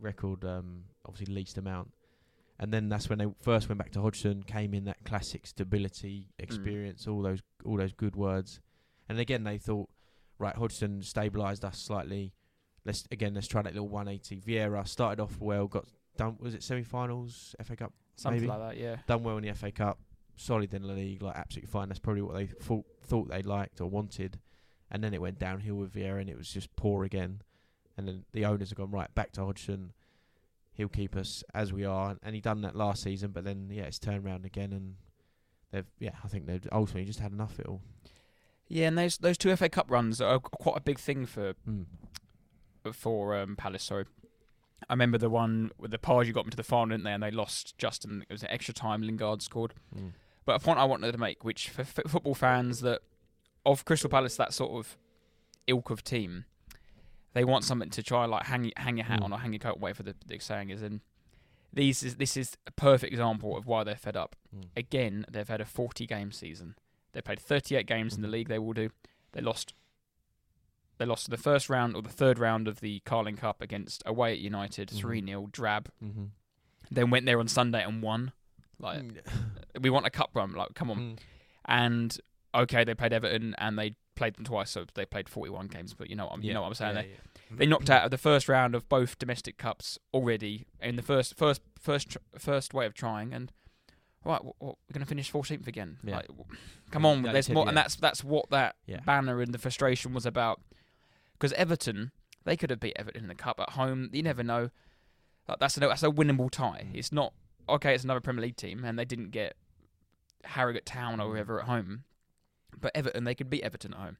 record, 0.00 0.44
um, 0.44 0.84
obviously 1.06 1.34
least 1.34 1.58
amount. 1.58 1.92
And 2.58 2.72
then 2.72 2.88
that's 2.88 3.08
when 3.08 3.18
they 3.18 3.26
first 3.40 3.68
went 3.68 3.78
back 3.78 3.90
to 3.92 4.00
Hodgson. 4.02 4.42
Came 4.42 4.74
in 4.74 4.84
that 4.84 5.02
classic 5.04 5.46
stability, 5.46 6.28
Mm. 6.38 6.44
experience, 6.44 7.06
all 7.06 7.22
those, 7.22 7.40
all 7.64 7.76
those 7.76 7.92
good 7.92 8.16
words. 8.16 8.60
And 9.08 9.18
again, 9.18 9.44
they 9.44 9.58
thought, 9.58 9.88
right, 10.38 10.54
Hodgson 10.54 11.00
stabilised 11.00 11.64
us 11.64 11.78
slightly. 11.78 12.32
Let's 12.84 13.06
again, 13.10 13.34
let's 13.34 13.46
try 13.46 13.62
that 13.62 13.74
little 13.74 13.88
180. 13.88 14.40
Vieira 14.40 14.86
started 14.88 15.22
off 15.22 15.38
well, 15.40 15.66
got 15.68 15.84
done. 16.16 16.36
Was 16.40 16.54
it 16.54 16.62
semi-finals, 16.62 17.54
FA 17.62 17.76
Cup? 17.76 17.92
something 18.16 18.42
maybe. 18.42 18.50
like 18.50 18.58
that 18.58 18.76
yeah 18.76 18.96
done 19.06 19.22
well 19.22 19.38
in 19.38 19.44
the 19.44 19.54
FA 19.54 19.72
Cup, 19.72 19.98
solid 20.40 20.72
in 20.74 20.82
the 20.82 20.88
league, 20.92 21.22
like 21.22 21.36
absolutely 21.36 21.70
fine. 21.70 21.88
That's 21.88 21.98
probably 22.00 22.22
what 22.22 22.34
they 22.34 22.46
thought 22.46 22.84
thought 23.04 23.28
they 23.28 23.42
liked 23.42 23.80
or 23.80 23.86
wanted, 23.88 24.38
and 24.90 25.02
then 25.04 25.14
it 25.14 25.20
went 25.20 25.38
downhill 25.38 25.76
with 25.76 25.92
Vieira, 25.92 26.20
and 26.20 26.30
it 26.30 26.36
was 26.38 26.50
just 26.52 26.74
poor 26.76 27.04
again. 27.04 27.42
And 27.96 28.06
then 28.08 28.24
the 28.32 28.44
owners 28.46 28.70
have 28.70 28.78
gone 28.78 28.90
right 28.90 29.14
back 29.14 29.32
to 29.32 29.44
Hodgson. 29.44 29.92
He'll 30.72 30.88
keep 30.88 31.14
us 31.16 31.44
as 31.54 31.72
we 31.72 31.84
are, 31.84 32.16
and 32.22 32.34
he 32.34 32.40
done 32.40 32.62
that 32.62 32.74
last 32.76 33.02
season. 33.02 33.32
But 33.32 33.44
then 33.44 33.68
yeah, 33.70 33.82
it's 33.84 33.98
turned 33.98 34.24
around 34.24 34.44
again, 34.46 34.72
and 34.72 34.94
they've 35.70 35.86
yeah, 35.98 36.12
I 36.24 36.28
think 36.28 36.46
they've 36.46 36.66
ultimately 36.72 37.04
just 37.04 37.20
had 37.20 37.32
enough 37.32 37.52
of 37.54 37.60
it 37.60 37.66
all. 37.66 37.82
yeah 38.68 38.86
and 38.88 38.96
those 38.96 39.18
those 39.18 39.36
two 39.36 39.54
FA 39.56 39.68
Cup 39.68 39.90
runs 39.90 40.20
are 40.20 40.38
quite 40.38 40.76
a 40.78 40.80
big 40.80 40.98
thing 40.98 41.26
for 41.26 41.54
Mm. 41.68 41.84
for 42.92 43.36
um, 43.36 43.56
Palace. 43.56 43.84
Sorry, 43.84 44.04
I 44.88 44.92
remember 44.94 45.18
the 45.18 45.28
one 45.30 45.70
with 45.78 45.90
the 45.90 45.98
Pardew 45.98 46.32
got 46.32 46.44
them 46.44 46.50
to 46.50 46.56
the 46.56 46.62
final, 46.62 46.88
didn't 46.96 47.04
they? 47.04 47.12
And 47.12 47.22
they 47.22 47.30
lost 47.30 47.76
just 47.76 48.04
in 48.04 48.22
it 48.22 48.32
was 48.32 48.42
an 48.42 48.50
extra 48.50 48.72
time. 48.72 49.02
Lingard 49.02 49.42
scored. 49.42 49.74
Mm. 49.94 50.12
But 50.50 50.56
a 50.62 50.64
point 50.64 50.80
I 50.80 50.84
wanted 50.84 51.12
to 51.12 51.18
make, 51.18 51.44
which 51.44 51.68
for 51.68 51.82
f- 51.82 52.00
football 52.08 52.34
fans 52.34 52.80
that 52.80 53.02
of 53.64 53.84
Crystal 53.84 54.10
Palace, 54.10 54.36
that 54.36 54.52
sort 54.52 54.72
of 54.72 54.98
ilk 55.68 55.90
of 55.90 56.02
team, 56.02 56.44
they 57.34 57.44
want 57.44 57.62
something 57.62 57.88
to 57.90 58.02
try 58.02 58.24
like 58.24 58.46
hang 58.46 58.72
hang 58.76 58.96
your 58.96 59.06
hat 59.06 59.20
Mm. 59.20 59.24
on 59.26 59.32
or 59.32 59.38
hang 59.38 59.52
your 59.52 59.60
coat, 59.60 59.78
whatever 59.78 60.02
the, 60.02 60.16
the 60.26 60.40
saying 60.40 60.70
is. 60.70 60.82
And 60.82 61.02
these 61.72 62.02
is 62.02 62.16
this 62.16 62.36
is 62.36 62.56
a 62.66 62.72
perfect 62.72 63.12
example 63.12 63.56
of 63.56 63.64
why 63.66 63.84
they're 63.84 63.94
fed 63.94 64.16
up. 64.16 64.34
Mm. 64.52 64.64
Again, 64.76 65.24
they've 65.30 65.46
had 65.48 65.60
a 65.60 65.64
40 65.64 66.04
game 66.04 66.32
season. 66.32 66.74
They 67.12 67.20
played 67.20 67.38
38 67.38 67.86
games 67.86 68.16
in 68.16 68.22
the 68.22 68.26
Mhm. 68.28 68.32
league. 68.32 68.48
They 68.48 68.58
will 68.58 68.72
do. 68.72 68.90
They 69.30 69.40
lost. 69.40 69.72
They 70.98 71.06
lost 71.06 71.30
the 71.30 71.36
first 71.36 71.68
round 71.70 71.94
or 71.94 72.02
the 72.02 72.08
third 72.08 72.40
round 72.40 72.66
of 72.66 72.80
the 72.80 72.98
Carling 73.06 73.36
Cup 73.36 73.62
against 73.62 74.02
away 74.04 74.32
at 74.32 74.38
United, 74.40 74.88
Mhm. 74.88 74.98
three 74.98 75.24
0 75.24 75.46
drab. 75.52 75.90
Mm-hmm. 76.04 76.24
Then 76.90 77.10
went 77.10 77.24
there 77.26 77.38
on 77.38 77.46
Sunday 77.46 77.84
and 77.84 78.02
won. 78.02 78.32
Like 78.80 79.24
we 79.80 79.90
want 79.90 80.06
a 80.06 80.10
cup 80.10 80.30
run. 80.34 80.52
Like 80.52 80.74
come 80.74 80.90
on. 80.90 80.98
Mm. 80.98 81.18
And 81.66 82.18
okay, 82.54 82.84
they 82.84 82.94
played 82.94 83.12
Everton 83.12 83.54
and 83.58 83.78
they 83.78 83.94
played 84.16 84.34
them 84.34 84.44
twice, 84.44 84.70
so 84.70 84.84
they 84.94 85.06
played 85.06 85.28
41 85.28 85.68
games. 85.68 85.94
But 85.94 86.10
you 86.10 86.16
know, 86.16 86.26
what 86.26 86.34
I'm, 86.34 86.42
you 86.42 86.52
know 86.52 86.62
what 86.62 86.68
I'm 86.68 86.74
saying. 86.74 86.96
yeah, 86.96 87.02
they, 87.02 87.08
yeah. 87.08 87.56
they 87.56 87.66
knocked 87.66 87.90
out 87.90 88.04
of 88.04 88.10
the 88.10 88.18
first 88.18 88.48
round 88.48 88.74
of 88.74 88.88
both 88.88 89.18
domestic 89.18 89.56
cups 89.56 89.98
already 90.12 90.66
in 90.80 90.96
the 90.96 91.02
first 91.02 91.36
first 91.36 91.62
first 91.78 92.16
first 92.38 92.74
way 92.74 92.86
of 92.86 92.94
trying. 92.94 93.32
And 93.32 93.52
right, 94.24 94.44
we're 94.44 94.74
going 94.92 95.00
to 95.00 95.06
finish 95.06 95.32
14th 95.32 95.66
again. 95.66 95.98
Yeah. 96.04 96.16
Like, 96.16 96.28
come 96.90 97.06
on, 97.06 97.22
there's 97.22 97.48
more, 97.48 97.64
yeah. 97.64 97.68
and 97.70 97.76
that's 97.76 97.96
that's 97.96 98.22
what 98.22 98.50
that 98.50 98.76
Yeah. 98.86 99.00
banner 99.00 99.40
and 99.40 99.54
the 99.54 99.58
frustration 99.58 100.12
was 100.12 100.26
about. 100.26 100.60
Because 101.32 101.52
Everton, 101.54 102.12
they 102.44 102.56
could 102.56 102.68
have 102.68 102.80
beat 102.80 102.96
Everton 102.96 103.22
in 103.22 103.28
the 103.28 103.34
cup 103.34 103.58
at 103.60 103.70
home. 103.70 104.10
You 104.12 104.22
never 104.22 104.42
know. 104.42 104.70
Like, 105.48 105.58
that's 105.58 105.76
a 105.76 105.80
that's 105.80 106.02
a 106.02 106.10
winnable 106.10 106.50
tie. 106.50 106.88
Mm. 106.88 106.94
It's 106.94 107.12
not 107.12 107.32
okay. 107.68 107.94
It's 107.94 108.04
another 108.04 108.20
Premier 108.20 108.42
League 108.42 108.56
team, 108.56 108.84
and 108.84 108.98
they 108.98 109.04
didn't 109.04 109.30
get 109.30 109.56
Harrogate 110.44 110.86
Town 110.86 111.20
or 111.20 111.26
Mm. 111.28 111.32
whoever 111.32 111.60
at 111.60 111.66
home. 111.66 112.04
But 112.80 112.92
Everton, 112.94 113.24
they 113.24 113.34
could 113.34 113.50
beat 113.50 113.62
Everton 113.62 113.92
at 113.94 114.00
home. 114.00 114.16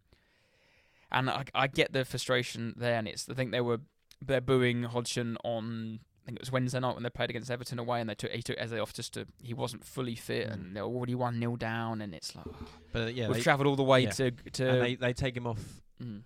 And 1.12 1.28
I, 1.30 1.44
I 1.54 1.66
get 1.66 1.92
the 1.92 2.04
frustration 2.04 2.74
there, 2.76 2.96
and 2.96 3.08
it's 3.08 3.28
I 3.28 3.34
think 3.34 3.50
they 3.52 3.60
were 3.60 3.80
they're 4.24 4.40
booing 4.40 4.84
Hodgson 4.84 5.36
on 5.44 6.00
I 6.22 6.26
think 6.26 6.36
it 6.38 6.42
was 6.42 6.52
Wednesday 6.52 6.78
night 6.78 6.94
when 6.94 7.02
they 7.02 7.10
played 7.10 7.30
against 7.30 7.50
Everton 7.50 7.78
away, 7.78 8.00
and 8.00 8.08
they 8.08 8.14
took 8.14 8.30
he 8.30 8.42
took 8.42 8.56
Eze 8.58 8.74
off 8.74 8.92
just 8.92 9.14
to 9.14 9.26
he 9.42 9.54
wasn't 9.54 9.84
fully 9.84 10.14
fit, 10.14 10.48
Mm. 10.48 10.52
and 10.52 10.76
they're 10.76 10.84
already 10.84 11.14
one 11.14 11.38
0 11.40 11.56
down, 11.56 12.00
and 12.00 12.14
it's 12.14 12.34
like 12.36 12.44
But 12.92 13.02
uh, 13.02 13.06
yeah, 13.06 13.28
we've 13.28 13.42
travelled 13.42 13.66
all 13.66 13.76
the 13.76 13.82
way 13.82 14.02
yeah. 14.02 14.10
to 14.10 14.30
to 14.30 14.68
and 14.68 14.82
they 14.82 14.94
they 14.96 15.12
take 15.12 15.36
him 15.36 15.46
off 15.46 15.82
mm, 16.02 16.22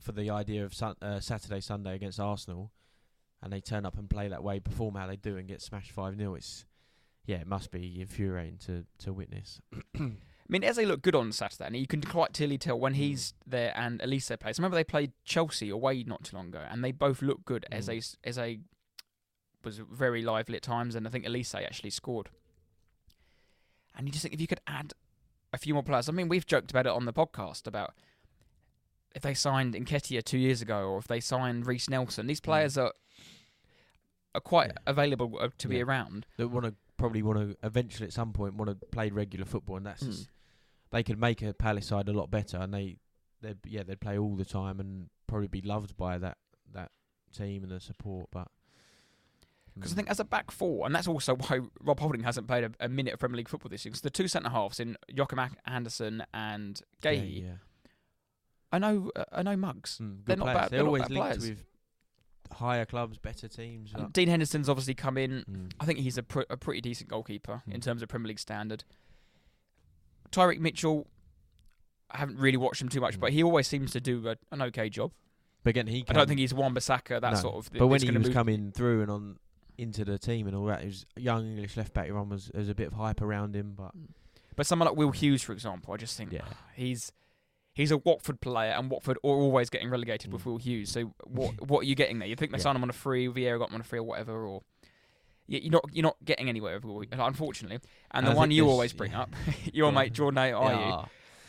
for 0.00 0.12
the 0.12 0.28
idea 0.30 0.64
of 0.64 0.74
uh, 1.00 1.20
Saturday, 1.20 1.60
Sunday 1.60 1.94
against 1.94 2.18
Arsenal, 2.20 2.72
and 3.42 3.52
they 3.52 3.60
turn 3.60 3.86
up 3.86 3.98
and 3.98 4.08
play 4.08 4.28
that 4.28 4.42
way, 4.42 4.60
perform 4.60 4.94
how 4.94 5.06
they 5.06 5.16
do, 5.16 5.36
and 5.36 5.48
get 5.48 5.62
smashed 5.62 5.92
five 5.92 6.16
0 6.16 6.34
It's 6.34 6.64
yeah, 7.26 7.36
it 7.36 7.46
must 7.46 7.70
be 7.70 8.00
infuriating 8.00 8.58
to 8.66 8.84
to 9.04 9.12
witness. 9.12 9.60
I 9.98 10.52
mean, 10.52 10.64
Eze 10.64 10.78
looked 10.78 11.02
good 11.02 11.14
on 11.14 11.30
Saturday, 11.30 11.66
and 11.66 11.76
you 11.76 11.86
can 11.86 12.02
quite 12.02 12.32
clearly 12.32 12.58
tell 12.58 12.78
when 12.78 12.94
he's 12.94 13.34
there 13.46 13.72
and 13.76 14.00
Olise 14.00 14.36
plays. 14.40 14.58
Remember, 14.58 14.74
they 14.74 14.82
played 14.82 15.12
Chelsea 15.24 15.70
away 15.70 16.02
not 16.02 16.24
too 16.24 16.34
long 16.34 16.48
ago, 16.48 16.62
and 16.68 16.82
they 16.82 16.90
both 16.90 17.22
looked 17.22 17.44
good. 17.44 17.64
Mm. 17.70 17.88
Eze, 17.88 18.16
Eze 18.24 18.58
was 19.62 19.78
very 19.78 20.22
lively 20.22 20.56
at 20.56 20.62
times, 20.62 20.96
and 20.96 21.06
I 21.06 21.10
think 21.10 21.24
Olise 21.24 21.54
actually 21.54 21.90
scored. 21.90 22.30
And 23.96 24.08
you 24.08 24.12
just 24.12 24.22
think 24.22 24.34
if 24.34 24.40
you 24.40 24.48
could 24.48 24.60
add 24.66 24.92
a 25.52 25.58
few 25.58 25.74
more 25.74 25.82
players. 25.82 26.08
I 26.08 26.12
mean, 26.12 26.28
we've 26.28 26.46
joked 26.46 26.70
about 26.70 26.86
it 26.86 26.92
on 26.92 27.04
the 27.04 27.12
podcast 27.12 27.66
about 27.66 27.94
if 29.14 29.22
they 29.22 29.34
signed 29.34 29.74
Nketiah 29.74 30.24
two 30.24 30.38
years 30.38 30.62
ago, 30.62 30.88
or 30.88 30.98
if 30.98 31.08
they 31.08 31.20
signed 31.20 31.66
Reiss 31.66 31.88
Nelson. 31.88 32.26
These 32.26 32.40
players 32.40 32.78
are 32.78 32.92
are 34.34 34.40
quite 34.40 34.68
Yeah. 34.68 34.76
available 34.86 35.38
uh, 35.40 35.48
to 35.58 35.68
be 35.68 35.82
around. 35.82 36.26
that 36.36 36.48
want 36.48 36.66
to 36.66 36.74
probably 36.96 37.22
want 37.22 37.38
to 37.38 37.56
eventually 37.66 38.06
at 38.06 38.12
some 38.12 38.32
point 38.32 38.54
want 38.54 38.68
to 38.70 38.86
play 38.86 39.10
regular 39.10 39.44
football, 39.46 39.76
and 39.76 39.86
that's 39.86 40.02
Mm. 40.04 40.28
they 40.90 41.02
could 41.02 41.18
make 41.18 41.42
a 41.42 41.52
Palace 41.54 41.86
side 41.88 42.08
a 42.08 42.12
lot 42.12 42.30
better, 42.30 42.58
and 42.58 42.72
they 42.74 42.96
they 43.40 43.54
yeah 43.64 43.82
they'd 43.82 44.00
play 44.00 44.18
all 44.18 44.36
the 44.36 44.44
time 44.44 44.78
and 44.80 45.08
probably 45.26 45.48
be 45.48 45.62
loved 45.62 45.96
by 45.96 46.18
that 46.18 46.36
that 46.72 46.90
team 47.32 47.62
and 47.62 47.72
the 47.72 47.80
support, 47.80 48.28
but. 48.30 48.48
Because 49.76 49.92
I 49.92 49.94
mm. 49.94 49.96
think 49.98 50.10
as 50.10 50.18
a 50.20 50.24
back 50.24 50.50
four, 50.50 50.84
and 50.84 50.94
that's 50.94 51.06
also 51.06 51.36
why 51.48 51.60
Rob 51.80 52.00
Holding 52.00 52.24
hasn't 52.24 52.48
played 52.48 52.64
a, 52.64 52.70
a 52.80 52.88
minute 52.88 53.14
of 53.14 53.20
Premier 53.20 53.36
League 53.36 53.48
football 53.48 53.70
this 53.70 53.84
year. 53.84 53.90
Because 53.90 54.00
the 54.02 54.10
two 54.10 54.26
centre 54.26 54.50
halves 54.50 54.80
in 54.80 54.96
Joachim 55.08 55.38
Ac- 55.38 55.54
Andersen 55.64 56.24
and 56.34 56.82
yeah, 57.04 57.12
Guéhi, 57.12 57.42
yeah. 57.44 57.52
I 58.72 58.78
know, 58.80 59.10
uh, 59.14 59.24
I 59.32 59.42
know 59.42 59.56
mugs. 59.56 59.98
Mm, 60.02 60.24
They're 60.26 60.36
not 60.36 60.46
bad- 60.46 60.54
They're, 60.56 60.68
they're 60.70 60.78
not 60.80 60.86
always 60.86 61.02
bad 61.02 61.10
linked 61.12 61.28
players. 61.28 61.48
with 61.50 61.64
higher 62.52 62.84
clubs, 62.84 63.18
better 63.18 63.48
teams. 63.48 63.92
Dean 64.12 64.28
Henderson's 64.28 64.68
obviously 64.68 64.94
come 64.94 65.16
in. 65.16 65.44
Mm. 65.50 65.72
I 65.80 65.84
think 65.84 65.98
he's 66.00 66.18
a, 66.18 66.22
pr- 66.22 66.42
a 66.50 66.56
pretty 66.56 66.80
decent 66.80 67.08
goalkeeper 67.10 67.62
in 67.66 67.80
Mm. 67.80 67.82
terms 67.82 68.02
of 68.02 68.08
Premier 68.08 68.28
League 68.28 68.38
standard. 68.40 68.84
Tyrick 70.32 70.60
Mitchell, 70.60 71.06
I 72.10 72.18
haven't 72.18 72.38
really 72.38 72.56
watched 72.56 72.80
him 72.80 72.88
too 72.88 73.00
much, 73.00 73.16
Mm. 73.16 73.20
but 73.20 73.32
he 73.32 73.42
always 73.42 73.66
seems 73.66 73.92
to 73.92 74.00
do 74.00 74.28
a, 74.28 74.36
an 74.52 74.62
okay 74.62 74.88
job. 74.88 75.12
But 75.62 75.70
again, 75.70 75.86
he. 75.86 76.04
I 76.08 76.12
don't 76.14 76.26
think 76.26 76.40
he's 76.40 76.54
Wan 76.54 76.74
Bissaka, 76.74 77.20
that 77.20 77.32
no. 77.32 77.34
sort 77.34 77.54
of. 77.56 77.70
But 77.72 77.86
when 77.88 78.00
he 78.00 78.10
was 78.10 78.26
move- 78.28 78.32
coming 78.32 78.72
through 78.72 79.02
and 79.02 79.10
on 79.10 79.36
into 79.76 80.04
the 80.04 80.18
team 80.18 80.46
and 80.46 80.56
all 80.56 80.66
that, 80.66 80.80
he 80.80 80.86
was 80.86 81.06
young 81.16 81.46
English 81.46 81.76
left 81.76 81.92
back. 81.92 82.06
Everyone 82.08 82.28
was 82.30 82.46
there 82.46 82.60
was 82.60 82.68
a 82.68 82.74
bit 82.74 82.86
of 82.88 82.94
hype 82.94 83.20
around 83.20 83.54
him, 83.54 83.74
but 83.76 83.92
But 84.56 84.66
someone 84.66 84.88
like 84.88 84.96
Will 84.96 85.10
Hughes, 85.10 85.42
for 85.42 85.52
example, 85.52 85.92
I 85.92 85.96
just 85.98 86.16
think 86.16 86.32
yeah, 86.32 86.42
he's 86.74 87.12
he's 87.74 87.90
a 87.90 87.96
Watford 87.98 88.40
player, 88.40 88.72
and 88.72 88.90
Watford 88.90 89.16
are 89.18 89.30
always 89.30 89.70
getting 89.70 89.90
relegated 89.90 90.32
with 90.32 90.42
Mm. 90.42 90.46
Will 90.46 90.56
Hughes. 90.58 90.90
So 90.90 91.12
what 91.24 91.60
what 91.68 91.80
are 91.80 91.84
you 91.84 91.94
getting 91.94 92.18
there? 92.18 92.28
You 92.28 92.36
think 92.36 92.50
they 92.52 92.58
Yeah. 92.58 92.62
signed 92.62 92.76
him 92.76 92.82
on 92.82 92.90
a 92.90 92.94
free, 92.94 93.26
Vieira 93.28 93.58
got 93.58 93.68
him 93.70 93.76
on 93.76 93.80
a 93.80 93.84
free 93.84 93.98
or 93.98 94.02
whatever, 94.04 94.46
or 94.46 94.62
you- 95.46 95.60
you're 95.60 95.72
not 95.72 95.84
you're 95.92 96.02
not 96.02 96.16
getting 96.24 96.48
anywhere 96.48 96.78
with 96.80 97.08
unfortunately. 97.12 97.76
And 98.10 98.24
And 98.24 98.26
the 98.26 98.30
I 98.32 98.34
one 98.34 98.50
you 98.50 98.62
there's- 98.64 98.72
always 98.72 98.92
bring 98.92 99.12
yeah. 99.12 99.22
up, 99.22 99.30
your 99.72 99.90
Go 99.92 99.98
mate. 99.98 100.12
Jordan, 100.12 100.38
are 100.38 100.46
you? 100.48 100.52
Yeah, 100.54 100.58
I 100.58 100.66
was 100.66 100.78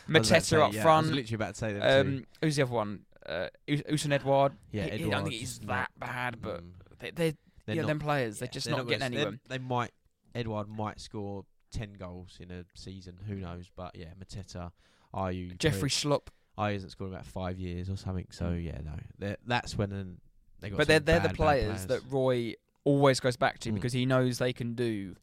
about 0.08 0.24
to 0.24 0.34
Mateta 0.34 0.42
say, 0.42 0.56
up 0.60 0.72
yeah, 0.72 0.80
I 0.80 0.82
front. 0.82 1.06
was 1.06 1.16
literally 1.16 1.34
about 1.36 1.54
to 1.54 1.58
say 1.60 1.72
that. 1.74 2.00
Um, 2.00 2.26
who's 2.40 2.56
the 2.56 2.62
other 2.62 2.72
one? 2.72 3.04
Uh, 3.24 3.48
Us- 3.68 3.82
Odsonne 3.88 4.12
Edouard. 4.12 4.52
Yeah, 4.72 4.84
He- 4.86 4.98
he- 4.98 5.04
I 5.06 5.08
don't 5.10 5.22
think 5.24 5.34
he's 5.36 5.60
not- 5.60 5.68
that 5.68 5.90
bad, 6.00 6.42
but 6.42 6.62
Mm. 6.64 6.72
they, 6.98 7.10
they're, 7.12 7.32
They're 7.66 7.76
yeah, 7.76 7.82
not- 7.82 7.86
them 7.88 7.98
players, 8.00 8.38
they're 8.40 8.48
just 8.48 8.66
they're 8.66 8.76
not, 8.76 8.88
getting 8.88 8.98
gonna- 9.00 9.16
anywhere. 9.16 9.38
They, 9.48 9.58
they 9.58 9.64
might. 9.64 9.92
Edouard 10.34 10.66
might 10.68 10.98
score 11.00 11.44
ten 11.70 11.92
goals 11.92 12.38
in 12.40 12.50
a 12.50 12.64
season. 12.74 13.18
Who 13.28 13.36
knows? 13.36 13.70
But 13.76 13.94
yeah, 13.94 14.14
Mateta, 14.18 14.72
are 15.14 15.30
you 15.32 15.54
Jeffrey 15.54 15.90
Schlupp. 15.90 16.28
I 16.58 16.72
hasn't 16.72 16.92
scored 16.92 17.10
about 17.12 17.24
five 17.26 17.58
years 17.58 17.88
or 17.88 17.96
something. 17.96 18.26
So 18.30 18.50
yeah, 18.52 18.78
no, 18.84 18.92
They're- 19.18 19.36
that's 19.46 19.76
when 19.76 19.90
then 19.90 20.20
they 20.60 20.70
got. 20.70 20.78
But 20.78 20.88
they're 20.88 21.00
they're 21.00 21.16
bad, 21.20 21.24
the 21.24 21.28
bad 21.30 21.36
players, 21.36 21.86
that 21.86 22.00
Roy 22.10 22.54
always 22.84 23.20
goes 23.20 23.36
back 23.36 23.58
to 23.60 23.70
Mm. 23.70 23.74
because 23.74 23.92
he 23.92 24.04
knows 24.06 24.38
they 24.38 24.52
can 24.52 24.74
do 24.74 25.16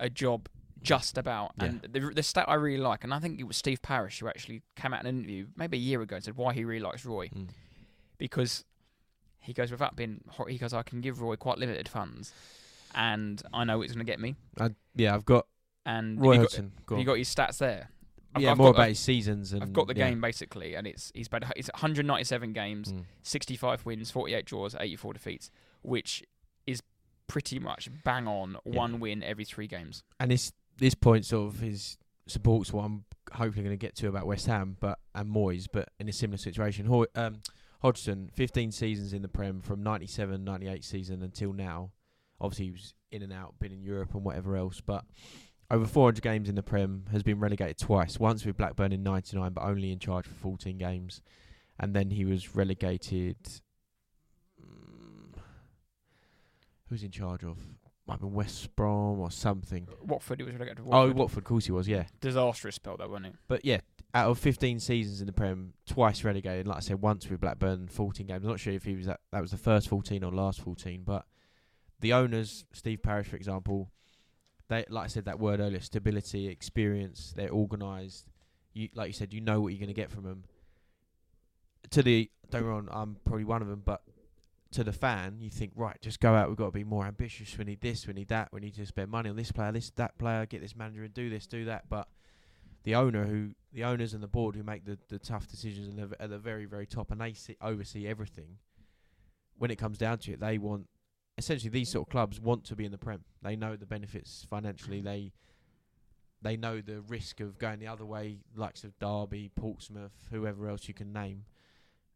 a 0.00 0.10
job 0.10 0.48
just 0.82 1.16
about. 1.16 1.52
Yeah. 1.58 1.64
And 1.66 1.80
the 1.82 2.00
the 2.00 2.22
stat 2.22 2.46
I 2.48 2.54
really 2.54 2.82
like, 2.82 3.04
and 3.04 3.14
I 3.14 3.18
think 3.20 3.38
it 3.40 3.44
was 3.44 3.56
Steve 3.56 3.80
Parish 3.82 4.18
who 4.20 4.28
actually 4.28 4.62
came 4.76 4.92
out 4.92 5.00
in 5.00 5.06
an 5.06 5.16
interview 5.18 5.46
maybe 5.56 5.76
a 5.76 5.80
year 5.80 6.02
ago 6.02 6.16
and 6.16 6.24
said 6.24 6.36
why 6.36 6.52
he 6.52 6.64
really 6.64 6.82
likes 6.84 7.04
Roy 7.04 7.28
Mm. 7.28 7.48
because 8.18 8.64
he 9.40 9.52
goes 9.52 9.70
without 9.70 9.94
being 9.96 10.22
hot, 10.30 10.50
he 10.50 10.58
goes 10.58 10.72
I 10.74 10.82
can 10.82 11.00
give 11.00 11.20
Roy 11.20 11.36
quite 11.36 11.58
limited 11.58 11.88
funds, 11.88 12.32
and 12.94 13.42
I 13.52 13.64
know 13.64 13.82
it's 13.82 13.92
going 13.92 14.04
to 14.04 14.10
get 14.10 14.18
me. 14.20 14.34
I, 14.58 14.70
yeah, 14.96 15.14
I've 15.14 15.24
got 15.24 15.46
And 15.86 16.20
Roy 16.20 16.32
you 16.32 16.38
got, 16.38 16.42
Hodgson. 16.44 16.72
Go 16.86 16.96
you 16.98 17.04
got 17.04 17.18
his 17.18 17.32
stats 17.34 17.58
there. 17.58 17.90
I've- 18.34 18.44
yeah, 18.44 18.50
I've 18.52 18.58
more 18.58 18.72
got- 18.72 18.78
about 18.78 18.88
his 18.88 18.98
seasons 18.98 19.52
and 19.52 19.62
I've 19.62 19.72
got 19.72 19.86
the 19.86 19.96
yeah. 19.96 20.08
game 20.10 20.20
basically, 20.20 20.74
and 20.74 20.86
it's 20.86 21.10
he's 21.14 21.28
played 21.28 21.44
it's 21.56 21.70
197 21.74 22.52
games, 22.52 22.92
Mm. 22.92 23.04
65 23.22 23.84
wins, 23.86 24.10
48 24.10 24.44
draws, 24.44 24.74
84 24.78 25.12
defeats, 25.14 25.50
which 25.82 26.22
is 26.66 26.82
pretty 27.26 27.58
much 27.58 27.88
bang 28.04 28.26
on 28.28 28.56
Yeah. 28.64 28.76
one 28.76 29.00
win 29.00 29.22
every 29.22 29.44
three 29.44 29.66
games. 29.66 30.02
And 30.20 30.30
this 30.30 30.52
this 30.78 30.94
point 30.94 31.24
sort 31.24 31.54
of 31.54 31.62
is 31.62 31.96
supports 32.26 32.72
what 32.72 32.84
I'm 32.84 33.04
hopefully 33.32 33.62
going 33.64 33.76
to 33.78 33.86
get 33.86 33.94
to 33.96 34.08
about 34.08 34.26
West 34.26 34.46
Ham, 34.46 34.76
but 34.80 34.98
and 35.14 35.28
Moyes, 35.30 35.66
but 35.72 35.90
in 36.00 36.08
a 36.08 36.12
similar 36.12 36.38
situation. 36.38 36.86
Ho- 36.86 37.06
um, 37.14 37.42
Hodgson, 37.82 38.30
15 38.32 38.72
seasons 38.72 39.12
in 39.12 39.20
the 39.22 39.28
Prem 39.28 39.60
from 39.60 39.82
97, 39.82 40.42
98 40.42 40.82
season 40.84 41.22
until 41.22 41.52
now. 41.52 41.92
Obviously, 42.40 42.64
he 42.66 42.70
was 42.72 42.94
in 43.12 43.22
and 43.22 43.32
out, 43.32 43.58
been 43.60 43.72
in 43.72 43.82
Europe 43.82 44.14
and 44.14 44.24
whatever 44.24 44.56
else, 44.56 44.80
but 44.80 45.04
over 45.74 45.86
400 45.86 46.22
games 46.22 46.48
in 46.48 46.54
the 46.54 46.62
Prem, 46.62 47.04
has 47.12 47.22
been 47.22 47.40
relegated 47.40 47.78
twice. 47.78 48.18
Once 48.20 48.44
with 48.44 48.56
Blackburn 48.56 48.92
in 48.92 49.02
99, 49.02 49.52
but 49.52 49.64
only 49.64 49.90
in 49.92 49.98
charge 49.98 50.26
for 50.26 50.34
14 50.34 50.78
games. 50.78 51.20
And 51.80 51.94
then 51.94 52.10
he 52.10 52.24
was 52.24 52.54
relegated. 52.54 53.36
mm, 54.62 55.36
Who's 56.88 57.02
in 57.02 57.10
charge 57.10 57.42
of? 57.44 57.58
Might 58.06 58.14
have 58.14 58.20
been 58.20 58.34
West 58.34 58.74
Brom 58.76 59.18
or 59.18 59.30
something. 59.30 59.88
Watford, 60.02 60.38
he 60.40 60.44
was 60.44 60.52
relegated 60.54 60.78
to 60.78 60.82
Oh, 60.84 60.88
Watford. 61.00 61.16
Watford, 61.16 61.38
of 61.38 61.44
course 61.44 61.64
he 61.66 61.72
was, 61.72 61.88
yeah. 61.88 62.04
Disastrous 62.20 62.74
spell, 62.76 62.96
though, 62.98 63.08
wasn't 63.08 63.26
it? 63.26 63.34
But 63.48 63.64
yeah, 63.64 63.78
out 64.12 64.30
of 64.30 64.38
15 64.38 64.78
seasons 64.78 65.20
in 65.20 65.26
the 65.26 65.32
Prem, 65.32 65.72
twice 65.86 66.22
relegated. 66.22 66.66
Like 66.68 66.76
I 66.76 66.80
said, 66.80 67.00
once 67.00 67.28
with 67.28 67.40
Blackburn, 67.40 67.88
14 67.88 68.26
games. 68.26 68.44
I'm 68.44 68.50
not 68.50 68.60
sure 68.60 68.74
if 68.74 68.84
he 68.84 68.94
was 68.94 69.06
that, 69.06 69.20
that 69.32 69.40
was 69.40 69.50
the 69.50 69.56
first 69.56 69.88
14 69.88 70.22
or 70.22 70.30
last 70.32 70.60
14, 70.60 71.02
but 71.04 71.24
the 72.00 72.12
owners, 72.12 72.66
Steve 72.72 73.02
Parish, 73.02 73.26
for 73.28 73.36
example, 73.36 73.90
they 74.74 74.84
like 74.88 75.04
I 75.04 75.08
said 75.08 75.24
that 75.26 75.38
word 75.38 75.60
earlier, 75.60 75.80
stability, 75.80 76.48
experience. 76.48 77.32
They're 77.36 77.50
organised. 77.50 78.28
You 78.72 78.88
like 78.94 79.08
you 79.08 79.12
said, 79.12 79.32
you 79.32 79.40
know 79.40 79.60
what 79.60 79.68
you're 79.68 79.78
going 79.78 79.88
to 79.88 79.94
get 79.94 80.10
from 80.10 80.24
them. 80.24 80.44
To 81.90 82.02
the 82.02 82.30
don't 82.50 82.64
wrong, 82.64 82.88
I'm 82.90 83.16
probably 83.24 83.44
one 83.44 83.62
of 83.62 83.68
them, 83.68 83.82
but 83.84 84.02
to 84.72 84.82
the 84.82 84.92
fan, 84.92 85.36
you 85.40 85.50
think 85.50 85.72
right, 85.76 85.96
just 86.02 86.18
go 86.18 86.34
out. 86.34 86.48
We've 86.48 86.56
got 86.56 86.66
to 86.66 86.70
be 86.72 86.84
more 86.84 87.06
ambitious. 87.06 87.56
We 87.56 87.64
need 87.64 87.80
this. 87.80 88.06
We 88.06 88.12
need 88.12 88.28
that. 88.28 88.48
We 88.52 88.60
need 88.60 88.74
to 88.74 88.86
spend 88.86 89.10
money 89.10 89.30
on 89.30 89.36
this 89.36 89.52
player, 89.52 89.70
this 89.72 89.90
that 89.90 90.18
player. 90.18 90.46
Get 90.46 90.60
this 90.60 90.74
manager 90.74 91.04
and 91.04 91.14
do 91.14 91.30
this, 91.30 91.46
do 91.46 91.64
that. 91.66 91.88
But 91.88 92.08
the 92.82 92.94
owner 92.96 93.24
who 93.24 93.50
the 93.72 93.84
owners 93.84 94.14
and 94.14 94.22
the 94.22 94.28
board 94.28 94.56
who 94.56 94.62
make 94.62 94.84
the, 94.84 94.98
the 95.08 95.18
tough 95.18 95.48
decisions 95.48 95.88
and 95.88 95.98
they're 95.98 96.20
at 96.20 96.30
the 96.30 96.38
very 96.38 96.64
very 96.64 96.86
top 96.86 97.10
and 97.10 97.20
they 97.20 97.32
see, 97.32 97.56
oversee 97.60 98.06
everything. 98.06 98.58
When 99.56 99.70
it 99.70 99.76
comes 99.76 99.98
down 99.98 100.18
to 100.18 100.32
it, 100.32 100.40
they 100.40 100.58
want 100.58 100.88
essentially 101.36 101.70
these 101.70 101.90
sort 101.90 102.06
of 102.06 102.10
clubs 102.12 102.40
want 102.40 102.64
to 102.64 102.76
be 102.76 102.84
in 102.84 102.92
the 102.92 102.98
prem. 102.98 103.24
They 103.42 103.56
know 103.56 103.76
the 103.76 103.86
benefits 103.86 104.46
financially. 104.48 105.00
They 105.00 105.32
they 106.42 106.56
know 106.56 106.80
the 106.80 107.00
risk 107.00 107.40
of 107.40 107.58
going 107.58 107.78
the 107.78 107.86
other 107.86 108.04
way, 108.04 108.38
likes 108.54 108.84
of 108.84 108.98
Derby, 108.98 109.50
Portsmouth, 109.56 110.12
whoever 110.30 110.68
else 110.68 110.86
you 110.86 110.92
can 110.94 111.12
name. 111.12 111.44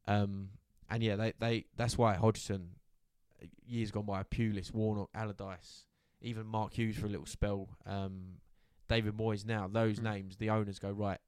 Um, 0.07 0.50
and 0.90 1.02
yeah, 1.02 1.16
they, 1.16 1.33
they 1.38 1.64
that's 1.76 1.96
why 1.96 2.14
Hodgson, 2.14 2.70
years 3.66 3.90
gone 3.90 4.04
by, 4.04 4.22
Pulis, 4.24 4.72
Warnock, 4.72 5.09
Allardyce, 5.14 5.85
even 6.20 6.46
Mark 6.46 6.74
Hughes 6.74 6.96
for 6.96 7.07
a 7.07 7.11
little 7.11 7.26
spell, 7.26 7.68
um, 7.87 8.37
David 8.88 9.16
Moyes 9.16 9.46
now, 9.46 9.66
those 9.66 9.98
Mm. 9.98 10.04
names, 10.04 10.37
the 10.37 10.50
owners 10.50 10.78
go, 10.78 10.90
right, 10.90 11.20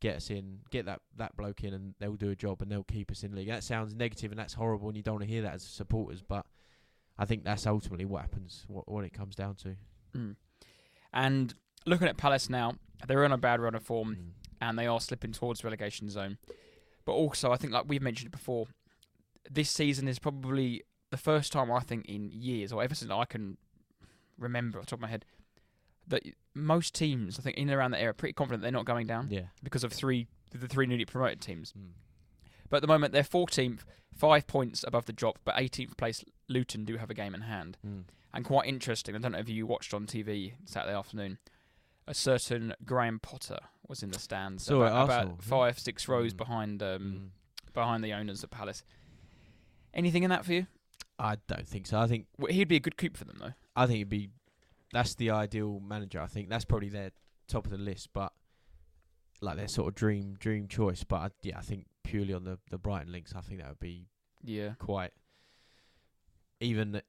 get 0.00 0.16
us 0.16 0.30
in, 0.30 0.60
get 0.70 0.86
that, 0.86 1.00
that 1.16 1.36
bloke 1.36 1.64
in, 1.64 1.74
and 1.74 1.94
they'll 1.98 2.14
do 2.14 2.30
a 2.30 2.36
job 2.36 2.62
and 2.62 2.70
they'll 2.70 2.84
keep 2.84 3.10
us 3.10 3.22
in 3.22 3.32
the 3.32 3.38
league. 3.38 3.48
That 3.48 3.64
sounds 3.64 3.94
negative 3.94 4.30
and 4.30 4.38
that's 4.38 4.54
horrible, 4.54 4.88
and 4.88 4.96
you 4.96 5.02
don't 5.02 5.16
want 5.16 5.24
to 5.26 5.30
hear 5.30 5.42
that 5.42 5.54
as 5.54 5.62
supporters, 5.62 6.22
but 6.22 6.46
I 7.18 7.24
think 7.24 7.44
that's 7.44 7.66
ultimately 7.66 8.04
what 8.04 8.22
happens, 8.22 8.64
what, 8.68 8.88
what 8.88 9.04
it 9.04 9.12
comes 9.12 9.34
down 9.34 9.56
to. 9.56 9.76
Mm. 10.16 10.36
And 11.12 11.54
looking 11.86 12.08
at 12.08 12.16
Palace 12.16 12.48
now, 12.48 12.74
they're 13.06 13.24
on 13.24 13.32
a 13.32 13.38
bad 13.38 13.60
run 13.60 13.74
of 13.74 13.82
form. 13.82 14.14
Mm. 14.16 14.48
and 14.60 14.78
they 14.78 14.86
are 14.86 15.00
slipping 15.00 15.32
towards 15.32 15.62
relegation 15.64 16.10
zone. 16.10 16.38
But 17.04 17.12
also, 17.12 17.52
I 17.52 17.56
think, 17.56 17.72
like 17.72 17.84
we've 17.88 18.02
mentioned 18.02 18.30
before, 18.30 18.66
this 19.50 19.70
season 19.70 20.08
is 20.08 20.18
probably 20.18 20.82
the 21.10 21.16
first 21.16 21.52
time 21.52 21.70
I 21.72 21.80
think 21.80 22.06
in 22.06 22.28
years, 22.30 22.72
or 22.72 22.82
ever 22.82 22.94
since 22.94 23.10
I 23.10 23.24
can 23.24 23.56
remember 24.36 24.78
off 24.78 24.84
the 24.86 24.90
top 24.90 24.98
of 24.98 25.02
my 25.02 25.08
head, 25.08 25.24
that 26.06 26.22
most 26.54 26.94
teams, 26.94 27.38
I 27.38 27.42
think, 27.42 27.56
in 27.56 27.68
and 27.68 27.78
around 27.78 27.92
that 27.92 27.98
area, 27.98 28.10
are 28.10 28.14
pretty 28.14 28.32
confident 28.34 28.62
they're 28.62 28.72
not 28.72 28.84
going 28.84 29.06
down 29.06 29.28
Yeah. 29.30 29.46
because 29.62 29.84
of 29.84 29.92
three 29.92 30.26
the 30.52 30.66
three 30.66 30.86
newly 30.86 31.04
promoted 31.04 31.40
teams. 31.40 31.72
Mm. 31.78 31.90
But 32.70 32.78
at 32.78 32.82
the 32.82 32.88
moment, 32.88 33.12
they're 33.12 33.22
14th, 33.22 33.80
five 34.14 34.46
points 34.46 34.84
above 34.86 35.04
the 35.06 35.12
drop, 35.12 35.38
but 35.44 35.54
18th 35.56 35.96
place 35.96 36.24
Luton 36.48 36.84
do 36.84 36.96
have 36.96 37.10
a 37.10 37.14
game 37.14 37.34
in 37.34 37.42
hand. 37.42 37.78
Mm. 37.86 38.04
And 38.34 38.44
quite 38.44 38.66
interesting, 38.66 39.14
I 39.14 39.18
don't 39.18 39.32
know 39.32 39.38
if 39.38 39.48
you 39.48 39.66
watched 39.66 39.94
on 39.94 40.06
TV 40.06 40.52
Saturday 40.64 40.94
afternoon, 40.96 41.38
a 42.06 42.14
certain 42.14 42.74
Graham 42.84 43.18
Potter 43.20 43.58
was 43.86 44.02
in 44.02 44.10
the 44.10 44.18
stands 44.18 44.68
it, 44.68 44.74
about, 44.74 45.04
about 45.04 45.26
yeah. 45.28 45.34
five, 45.40 45.78
six 45.78 46.08
rows 46.08 46.34
Mm. 46.34 46.36
behind 46.36 46.82
um, 46.82 47.30
Mm. 47.66 47.72
behind 47.72 48.04
the 48.04 48.12
owners 48.12 48.42
at 48.44 48.50
Palace. 48.50 48.82
Anything 49.94 50.22
in 50.22 50.30
that 50.30 50.44
for 50.44 50.52
you? 50.52 50.66
I 51.18 51.36
don't 51.48 51.66
think 51.66 51.86
so. 51.86 51.98
I 51.98 52.06
think 52.06 52.26
Well, 52.38 52.52
he'd 52.52 52.68
be 52.68 52.76
a 52.76 52.80
good 52.80 52.96
coup 52.96 53.10
for 53.14 53.24
them, 53.24 53.38
though. 53.40 53.54
I 53.74 53.86
think 53.86 53.98
he'd 53.98 54.08
be 54.08 54.30
that's 54.92 55.14
the 55.14 55.30
ideal 55.30 55.80
manager. 55.80 56.20
I 56.20 56.26
think 56.26 56.48
that's 56.48 56.64
probably 56.64 56.88
their 56.88 57.10
top 57.46 57.64
of 57.66 57.70
the 57.70 57.78
list, 57.78 58.08
but 58.14 58.32
like 59.40 59.56
their 59.56 59.68
sort 59.68 59.88
of 59.88 59.94
dream 59.94 60.34
dream 60.38 60.68
choice. 60.68 61.04
But 61.04 61.16
I, 61.16 61.28
yeah, 61.42 61.58
I 61.58 61.62
think 61.62 61.86
purely 62.04 62.32
on 62.34 62.44
the 62.44 62.58
the 62.70 62.78
Brighton 62.78 63.12
links, 63.12 63.34
I 63.34 63.40
think 63.40 63.60
that 63.60 63.68
would 63.68 63.80
be 63.80 64.06
Yeah. 64.42 64.74
quite 64.78 65.12
even. 66.60 67.00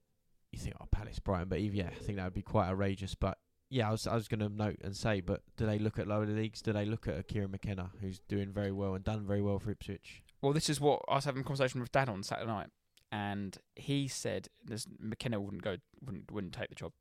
You 0.52 0.58
think 0.60 0.76
oh 0.82 0.88
Palace 0.90 1.20
Brighton, 1.20 1.48
but 1.48 1.60
even, 1.60 1.78
yeah, 1.78 1.90
I 1.96 2.04
think 2.04 2.18
that 2.18 2.24
would 2.24 2.34
be 2.34 2.42
quite 2.42 2.68
outrageous. 2.70 3.14
But 3.14 3.38
yeah, 3.70 3.88
I 3.88 3.92
was 3.92 4.08
I 4.08 4.16
was 4.16 4.28
going 4.28 4.40
to 4.40 4.50
note 4.50 4.78
and 4.84 4.96
say, 4.96 5.22
but 5.22 5.42
do 5.58 5.66
they 5.68 5.78
look 5.78 6.00
at 6.00 6.08
lower 6.08 6.26
leagues? 6.26 6.62
Do 6.62 6.74
they 6.74 6.86
look 6.86 7.08
at 7.08 7.28
Kieran 7.28 7.52
McKenna 7.52 7.92
who's 8.02 8.20
doing 8.28 8.52
very 8.52 8.72
well 8.72 8.96
and 8.96 9.04
done 9.04 9.28
very 9.28 9.42
well 9.44 9.60
for 9.60 9.70
Ipswich? 9.72 10.24
Well, 10.42 10.54
this 10.54 10.70
is 10.70 10.80
what 10.82 11.02
I 11.08 11.16
was 11.16 11.26
having 11.26 11.42
a 11.42 11.44
conversation 11.44 11.82
with 11.82 11.92
Dad 11.92 12.10
on 12.10 12.24
Saturday 12.24 12.48
night. 12.52 12.68
and 13.12 13.58
he 13.76 14.08
said 14.08 14.48
there's 14.66 14.88
McKenna 15.00 15.40
wouldn't 15.40 15.62
go, 15.62 15.78
wouldn't 16.04 16.32
wouldn't 16.32 16.54
take 16.54 16.70
the 16.70 16.76
job 16.76 16.94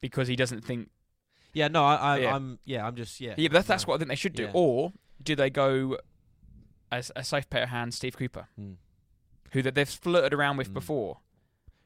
because 0.00 0.26
he 0.28 0.36
doesn't 0.36 0.64
think. 0.64 0.88
Yeah, 1.52 1.68
no, 1.68 1.84
I, 1.84 1.94
I 1.94 2.18
Yeah. 2.18 2.34
I'm 2.34 2.58
yeah, 2.64 2.86
I'm 2.86 2.96
just 2.96 3.20
yeah. 3.20 3.34
Yeah, 3.36 3.48
but 3.48 3.54
that's, 3.54 3.68
that's 3.68 3.86
what 3.86 3.94
I 3.94 3.98
think 3.98 4.08
they 4.08 4.14
should 4.16 4.34
do. 4.34 4.44
Yeah. 4.44 4.50
Or 4.54 4.92
do 5.22 5.36
they 5.36 5.50
go 5.50 5.98
as 6.90 7.12
a 7.14 7.22
safe 7.22 7.48
pair 7.48 7.62
of 7.64 7.68
hands, 7.68 7.94
Steve 7.96 8.16
Cooper, 8.16 8.48
Mm. 8.60 8.76
who 9.52 9.62
that 9.62 9.74
they've 9.76 9.88
flirted 9.88 10.34
around 10.34 10.56
with 10.56 10.70
Mm. 10.70 10.74
before? 10.74 11.18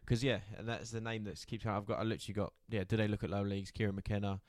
Because 0.04 0.22
yeah, 0.22 0.40
and 0.58 0.68
that's 0.68 0.90
the 0.90 1.00
name 1.00 1.24
that 1.24 1.42
keeps. 1.46 1.64
I've 1.66 1.86
got. 1.86 1.98
I 1.98 2.02
literally 2.02 2.34
got. 2.34 2.52
Yeah. 2.68 2.84
Do 2.84 2.96
they 2.96 3.08
look 3.08 3.24
at 3.24 3.30
low 3.30 3.42
leagues? 3.42 3.70
Kieran 3.70 3.94
McKenna. 3.94 4.40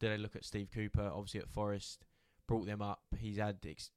Do 0.00 0.08
they 0.08 0.18
look 0.18 0.34
at 0.34 0.44
Steve 0.44 0.68
Cooper? 0.74 1.08
Obviously 1.14 1.40
at 1.40 1.48
Forest, 1.48 2.04
brought 2.48 2.66
them 2.66 2.82
up. 2.82 3.00
He's 3.16 3.36
had 3.38 3.58
ex- 3.66 3.90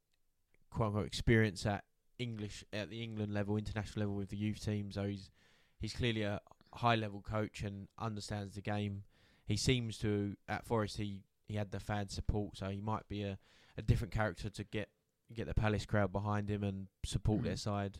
quote 0.69 0.87
unquote 0.89 1.07
experience 1.07 1.65
at 1.65 1.83
English 2.19 2.63
at 2.71 2.89
the 2.89 3.01
England 3.01 3.33
level, 3.33 3.57
international 3.57 4.01
level 4.05 4.15
with 4.15 4.29
the 4.29 4.37
youth 4.37 4.63
team. 4.63 4.91
So 4.91 5.05
he's 5.05 5.31
he's 5.79 5.93
clearly 5.93 6.21
a 6.21 6.39
high 6.75 6.95
level 6.95 7.21
coach 7.21 7.61
and 7.63 7.87
understands 7.97 8.53
the 8.55 8.61
game. 8.61 9.03
He 9.47 9.57
seems 9.57 9.97
to 9.99 10.35
at 10.47 10.65
Forest. 10.65 10.97
He 10.97 11.23
he 11.47 11.55
had 11.55 11.71
the 11.71 11.79
fan 11.79 12.09
support, 12.09 12.57
so 12.57 12.69
he 12.69 12.81
might 12.81 13.07
be 13.07 13.23
a, 13.23 13.39
a 13.77 13.81
different 13.81 14.13
character 14.13 14.49
to 14.49 14.63
get 14.65 14.89
get 15.33 15.47
the 15.47 15.53
Palace 15.55 15.85
crowd 15.85 16.11
behind 16.11 16.47
him 16.49 16.63
and 16.63 16.87
support 17.05 17.41
their 17.43 17.53
Mhm. 17.53 17.59
side. 17.59 17.97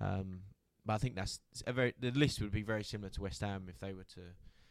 Um, 0.00 0.40
but 0.86 0.94
I 0.94 0.98
think 0.98 1.14
that's 1.16 1.40
a 1.66 1.72
very 1.72 1.94
the 1.98 2.10
list 2.10 2.40
would 2.40 2.50
be 2.52 2.62
very 2.62 2.84
similar 2.84 3.10
to 3.10 3.22
West 3.22 3.40
Ham 3.40 3.66
if 3.68 3.78
they 3.78 3.92
were 3.92 4.04
to 4.14 4.20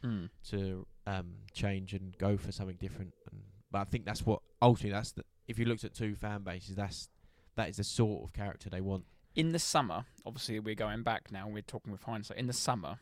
Mm. 0.05 0.29
to 0.49 0.85
um, 1.07 1.35
change 1.53 1.93
and 1.93 2.13
go 2.17 2.35
for 2.35 2.51
something 2.51 2.75
different. 2.75 3.13
And, 3.31 3.41
but 3.71 3.79
I 3.79 3.83
think 3.85 4.03
that's 4.03 4.25
what 4.25 4.41
ultimately 4.61 4.91
that's 4.91 5.13
the, 5.13 5.23
if 5.47 5.57
you 5.57 5.63
looked 5.63 5.85
at 5.85 5.93
two 5.93 6.13
fan 6.15 6.43
bases, 6.43 6.75
that's 6.75 7.07
that 7.55 7.69
is 7.69 7.77
the 7.77 7.85
sort 7.85 8.25
of 8.25 8.33
character 8.33 8.69
they 8.69 8.81
want. 8.81 9.05
In 9.33 9.53
the 9.53 9.59
summer, 9.59 10.03
obviously 10.25 10.59
we're 10.59 10.75
going 10.75 11.03
back 11.03 11.31
now. 11.31 11.47
We're 11.47 11.61
talking 11.61 11.93
with 11.93 12.03
hindsight. 12.03 12.37
In 12.37 12.47
the 12.47 12.53
summer, 12.53 12.99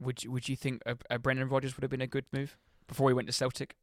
would 0.00 0.24
you, 0.24 0.30
would 0.30 0.48
you 0.48 0.56
think 0.56 0.82
a, 0.86 0.96
a 1.10 1.18
Brendan 1.18 1.48
Rodgers 1.48 1.76
would 1.76 1.82
have 1.82 1.90
been 1.90 2.00
a 2.00 2.06
good 2.06 2.24
move 2.32 2.56
before 2.86 3.08
he 3.10 3.14
went 3.14 3.26
to 3.28 3.32
Celtic? 3.32 3.74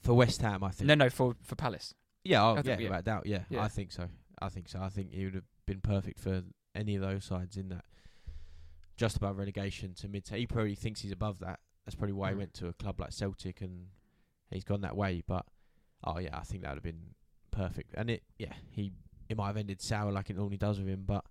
For 0.00 0.14
West 0.14 0.40
Ham, 0.42 0.64
I 0.64 0.70
think. 0.70 0.86
No, 0.88 0.94
no, 0.94 1.08
for 1.10 1.34
for 1.42 1.54
Palace. 1.56 1.94
Yeah, 2.24 2.44
oh, 2.44 2.52
I 2.52 2.54
think- 2.56 2.66
yeah, 2.66 2.78
yeah. 2.78 2.88
without 2.90 3.04
doubt. 3.04 3.26
Yeah, 3.26 3.40
Yeah. 3.50 3.62
I 3.62 3.68
think 3.68 3.92
so. 3.92 4.08
I 4.40 4.48
think 4.48 4.68
so. 4.68 4.80
I 4.80 4.88
think 4.88 5.12
he 5.12 5.24
would 5.24 5.34
have 5.34 5.44
been 5.66 5.80
perfect 5.80 6.18
for 6.18 6.42
any 6.74 6.94
of 6.96 7.02
those 7.02 7.24
sides 7.24 7.56
in 7.56 7.68
that 7.70 7.84
just 8.96 9.16
above 9.16 9.38
relegation 9.38 9.94
to 9.94 10.08
mid. 10.08 10.28
He 10.28 10.46
probably 10.46 10.74
thinks 10.74 11.00
he's 11.00 11.12
above 11.12 11.38
that. 11.40 11.60
That's 11.84 11.94
probably 11.96 12.12
why 12.12 12.30
he 12.30 12.34
Mm. 12.34 12.38
went 12.38 12.54
to 12.54 12.68
a 12.68 12.72
club 12.72 13.00
like 13.00 13.12
Celtic 13.12 13.60
and 13.60 13.88
he's 14.50 14.64
gone 14.64 14.82
that 14.82 14.96
way. 14.96 15.22
But 15.26 15.46
oh 16.04 16.18
yeah, 16.18 16.36
I 16.36 16.42
think 16.42 16.62
that 16.62 16.70
would 16.70 16.76
have 16.76 16.82
been 16.82 17.14
perfect. 17.50 17.94
And 17.96 18.10
it 18.10 18.22
yeah, 18.38 18.52
he 18.70 18.92
it 19.28 19.36
might 19.36 19.46
have 19.48 19.56
ended 19.56 19.80
sour 19.80 20.12
like 20.12 20.30
it 20.30 20.36
normally 20.36 20.58
does 20.58 20.78
with 20.78 20.88
him, 20.88 21.04
but 21.06 21.24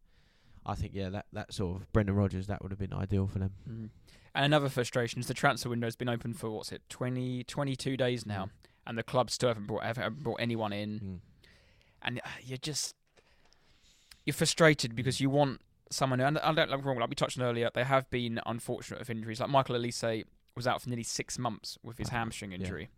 I 0.65 0.75
think 0.75 0.93
yeah, 0.93 1.09
that 1.09 1.27
that 1.33 1.53
sort 1.53 1.81
of 1.81 1.91
Brendan 1.93 2.15
Rodgers 2.15 2.47
that 2.47 2.61
would 2.61 2.71
have 2.71 2.79
been 2.79 2.93
ideal 2.93 3.27
for 3.27 3.39
them. 3.39 3.53
Mm. 3.69 3.89
And 4.33 4.45
another 4.45 4.69
frustration 4.69 5.19
is 5.19 5.27
the 5.27 5.33
transfer 5.33 5.69
window 5.69 5.87
has 5.87 5.95
been 5.95 6.09
open 6.09 6.33
for 6.33 6.49
what's 6.49 6.71
it 6.71 6.81
20, 6.89 7.43
22 7.43 7.97
days 7.97 8.25
now, 8.25 8.45
Mm. 8.45 8.49
and 8.87 8.97
the 8.97 9.03
club 9.03 9.29
still 9.29 9.49
haven't 9.49 9.67
brought 9.67 9.83
haven't 9.83 10.23
brought 10.23 10.39
anyone 10.41 10.73
in, 10.73 10.99
Mm. 10.99 11.19
and 12.01 12.19
uh, 12.23 12.29
you're 12.43 12.57
just 12.57 12.95
you're 14.25 14.33
frustrated 14.33 14.95
because 14.95 15.19
you 15.19 15.29
want 15.29 15.61
someone. 15.89 16.19
who- 16.19 16.25
And 16.25 16.37
I 16.39 16.51
don't 16.53 16.69
me 16.69 16.75
wrong, 16.83 16.97
like 16.99 17.09
we 17.09 17.15
touched 17.15 17.39
on 17.39 17.45
earlier, 17.45 17.69
they 17.73 17.83
have 17.83 18.09
been 18.09 18.39
unfortunate 18.45 18.99
with 18.99 19.09
injuries. 19.09 19.39
Like 19.39 19.49
Michael 19.49 19.75
Olise 19.75 20.23
was 20.55 20.67
out 20.67 20.81
for 20.81 20.89
nearly 20.89 21.03
six 21.03 21.37
months 21.39 21.77
with 21.83 21.97
his 21.97 22.09
hamstring 22.09 22.51
Yeah. 22.51 22.57
injury, 22.59 22.89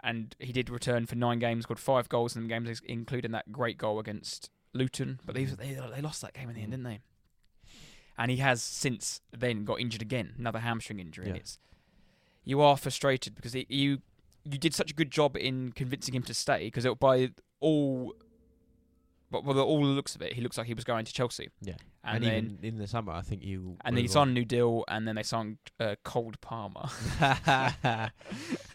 and 0.00 0.34
he 0.38 0.52
did 0.52 0.70
return 0.70 1.06
for 1.06 1.16
nine 1.16 1.38
games, 1.38 1.64
scored 1.64 1.78
five 1.80 2.08
goals 2.08 2.36
in 2.36 2.42
the 2.42 2.48
games, 2.48 2.80
including 2.84 3.32
that 3.32 3.50
great 3.52 3.78
goal 3.78 3.98
against 3.98 4.50
Luton. 4.72 5.18
But 5.24 5.34
they 5.34 5.44
Mhm. 5.46 5.56
they, 5.56 5.74
they 5.74 6.00
lost 6.00 6.22
that 6.22 6.34
game 6.34 6.48
in 6.48 6.54
the 6.54 6.62
end, 6.62 6.68
Mm. 6.68 6.76
didn't 6.76 6.84
they? 6.84 7.00
And 8.18 8.30
he 8.30 8.36
has 8.38 8.62
since 8.62 9.20
then 9.32 9.64
got 9.64 9.80
injured 9.80 10.02
again, 10.02 10.34
another 10.38 10.58
hamstring 10.60 11.00
injury. 11.00 11.28
Yeah. 11.28 11.34
it's 11.36 11.58
you 12.44 12.60
are 12.60 12.76
frustrated 12.76 13.34
because 13.34 13.54
it, 13.54 13.70
you 13.70 14.02
you 14.44 14.56
did 14.58 14.74
such 14.74 14.90
a 14.90 14.94
good 14.94 15.10
job 15.10 15.36
in 15.36 15.70
convincing 15.72 16.14
him 16.14 16.22
to 16.22 16.32
stay 16.32 16.64
because 16.66 16.86
by 16.98 17.30
all 17.60 18.14
but 19.30 19.44
by 19.44 19.52
all 19.52 19.80
the 19.80 19.86
looks 19.86 20.14
of 20.14 20.22
it, 20.22 20.32
he 20.32 20.40
looks 20.40 20.58
like 20.58 20.66
he 20.66 20.74
was 20.74 20.84
going 20.84 21.04
to 21.04 21.12
Chelsea. 21.12 21.48
Yeah. 21.60 21.74
and, 22.02 22.16
And, 22.16 22.24
then 22.24 22.44
even 22.62 22.74
in 22.74 22.78
the 22.78 22.86
summer, 22.86 23.12
I 23.12 23.22
think 23.22 23.44
you 23.44 23.76
and 23.84 23.96
then 23.96 24.02
he 24.04 24.08
signed 24.08 24.30
a 24.30 24.32
new 24.32 24.44
deal, 24.44 24.84
and 24.88 25.06
then 25.06 25.14
they 25.16 25.22
signed 25.22 25.58
uh, 25.78 25.94
Cole 26.04 26.32
Palmer 26.40 26.88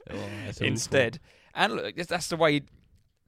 Oh, 0.10 0.28
instead. 0.62 1.20
And 1.54 1.74
look, 1.74 1.96
that's- 1.96 2.28
the 2.28 2.38
way 2.38 2.62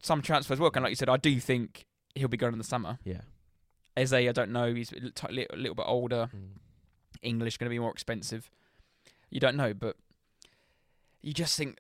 some 0.01 0.21
transfers 0.21 0.59
work. 0.59 0.75
And 0.75 0.83
like 0.83 0.91
you 0.91 0.95
said, 0.95 1.09
I 1.09 1.17
do 1.17 1.39
think 1.39 1.85
he'll 2.15 2.27
be 2.27 2.37
going 2.37 2.53
in 2.53 2.59
the 2.59 2.63
summer. 2.63 2.99
Yeah. 3.03 3.21
Eze, 3.95 4.13
I 4.13 4.31
don't 4.31 4.51
know. 4.51 4.73
He's 4.73 4.91
a 4.91 5.31
little, 5.31 5.57
little 5.57 5.75
bit 5.75 5.85
older. 5.87 6.29
Mm. 6.35 6.59
English 7.21 7.57
going 7.57 7.67
to 7.67 7.73
be 7.73 7.79
more 7.79 7.91
expensive. 7.91 8.49
You 9.29 9.39
don't 9.39 9.57
know, 9.57 9.73
but 9.73 9.95
you 11.21 11.33
just 11.33 11.57
think 11.57 11.79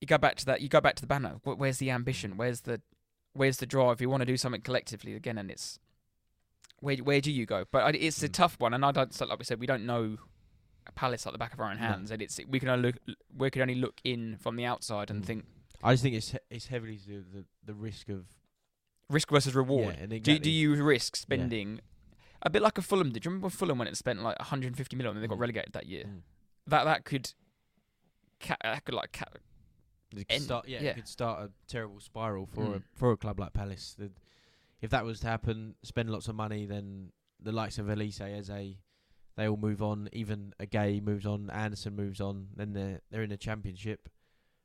you 0.00 0.06
go 0.06 0.18
back 0.18 0.36
to 0.36 0.46
that. 0.46 0.60
You 0.62 0.68
go 0.68 0.80
back 0.80 0.96
to 0.96 1.02
the 1.02 1.06
banner. 1.06 1.36
Where's 1.44 1.78
the 1.78 1.90
ambition? 1.90 2.36
Where's 2.36 2.62
the 2.62 2.80
where's 3.34 3.58
the 3.58 3.66
draw 3.66 3.90
if 3.92 4.00
You 4.00 4.08
want 4.10 4.20
to 4.22 4.26
do 4.26 4.36
something 4.36 4.60
collectively 4.62 5.14
again, 5.14 5.38
and 5.38 5.50
it's 5.50 5.78
where 6.80 6.96
where 6.96 7.20
do 7.20 7.30
you 7.30 7.46
go? 7.46 7.64
But 7.70 7.94
it's 7.94 8.22
a 8.22 8.28
Mm. 8.28 8.32
tough 8.32 8.58
one, 8.60 8.74
and 8.74 8.84
I 8.84 8.92
don't 8.92 9.18
like 9.28 9.38
we 9.38 9.44
said 9.44 9.60
we 9.60 9.66
don't 9.66 9.86
know 9.86 10.18
a 10.86 10.92
palace 10.92 11.26
at 11.26 11.32
the 11.32 11.38
back 11.38 11.52
of 11.52 11.60
our 11.60 11.70
own 11.70 11.76
No. 11.80 11.86
hands, 11.86 12.10
and 12.10 12.20
it's 12.20 12.40
we 12.48 12.58
can 12.58 12.68
only 12.68 12.90
look 12.92 13.16
we 13.36 13.50
can 13.50 13.62
only 13.62 13.76
look 13.76 14.00
in 14.04 14.36
from 14.38 14.56
the 14.56 14.64
outside 14.64 15.10
and 15.10 15.22
Mm. 15.22 15.26
think 15.26 15.46
I 15.84 15.92
just 15.92 16.02
think 16.02 16.14
it's 16.16 16.30
he- 16.32 16.38
it's 16.50 16.66
heavily 16.66 16.96
to 16.98 17.06
do 17.06 17.16
with 17.18 17.32
the 17.32 17.44
the 17.64 17.74
risk 17.74 18.08
of 18.08 18.26
risk 19.08 19.30
versus 19.30 19.54
reward. 19.54 19.96
Yeah, 19.96 20.02
and 20.04 20.22
Do, 20.22 20.38
do 20.38 20.50
you 20.50 20.82
risk 20.82 21.16
spending 21.16 21.80
a 22.42 22.50
bit 22.50 22.62
like 22.62 22.78
a 22.78 22.82
Fulham 22.82 23.10
did? 23.12 23.24
You 23.24 23.30
remember 23.30 23.50
Fulham 23.50 23.78
when 23.78 23.86
it 23.88 23.96
spent 23.96 24.22
like 24.22 24.38
150 24.40 24.96
million 24.96 25.16
and 25.16 25.22
they 25.22 25.28
got 25.28 25.36
Mm. 25.38 25.40
relegated 25.40 25.72
that 25.74 25.86
year? 25.86 26.04
Mm. 26.06 26.22
That 26.66 26.84
that 26.84 27.04
could 27.04 27.32
ca- 28.40 28.56
that 28.62 28.84
could 28.84 28.94
like 28.94 29.12
It 30.20 30.28
could 30.28 30.42
start, 30.42 30.68
yeah, 30.68 30.80
yeah. 30.82 30.90
it 30.90 30.94
could 30.96 31.08
start 31.08 31.40
a 31.42 31.50
terrible 31.66 32.00
spiral 32.00 32.46
for 32.46 32.62
Mm. 32.64 32.76
a 32.76 32.82
for 32.94 33.12
a 33.12 33.16
club 33.16 33.40
like 33.40 33.52
Palace. 33.52 33.94
The, 33.98 34.10
if 34.80 34.90
that 34.90 35.04
was 35.04 35.20
to 35.20 35.26
happen, 35.28 35.74
spend 35.82 36.10
lots 36.10 36.28
of 36.28 36.34
money, 36.34 36.66
then 36.66 37.12
the 37.40 37.52
likes 37.52 37.78
of 37.78 37.86
Olise, 37.86 38.20
Eze, 38.20 38.76
they 39.36 39.48
all 39.48 39.56
move 39.56 39.82
on. 39.82 40.08
Even 40.12 40.52
a 40.60 40.66
Guéhi 40.66 41.02
moves 41.02 41.24
on, 41.26 41.50
Andersen 41.50 41.94
moves 41.96 42.20
on. 42.20 42.48
Then 42.56 42.72
they're 42.72 43.00
they're 43.10 43.22
in 43.22 43.30
the 43.30 43.36
Championship, 43.36 44.08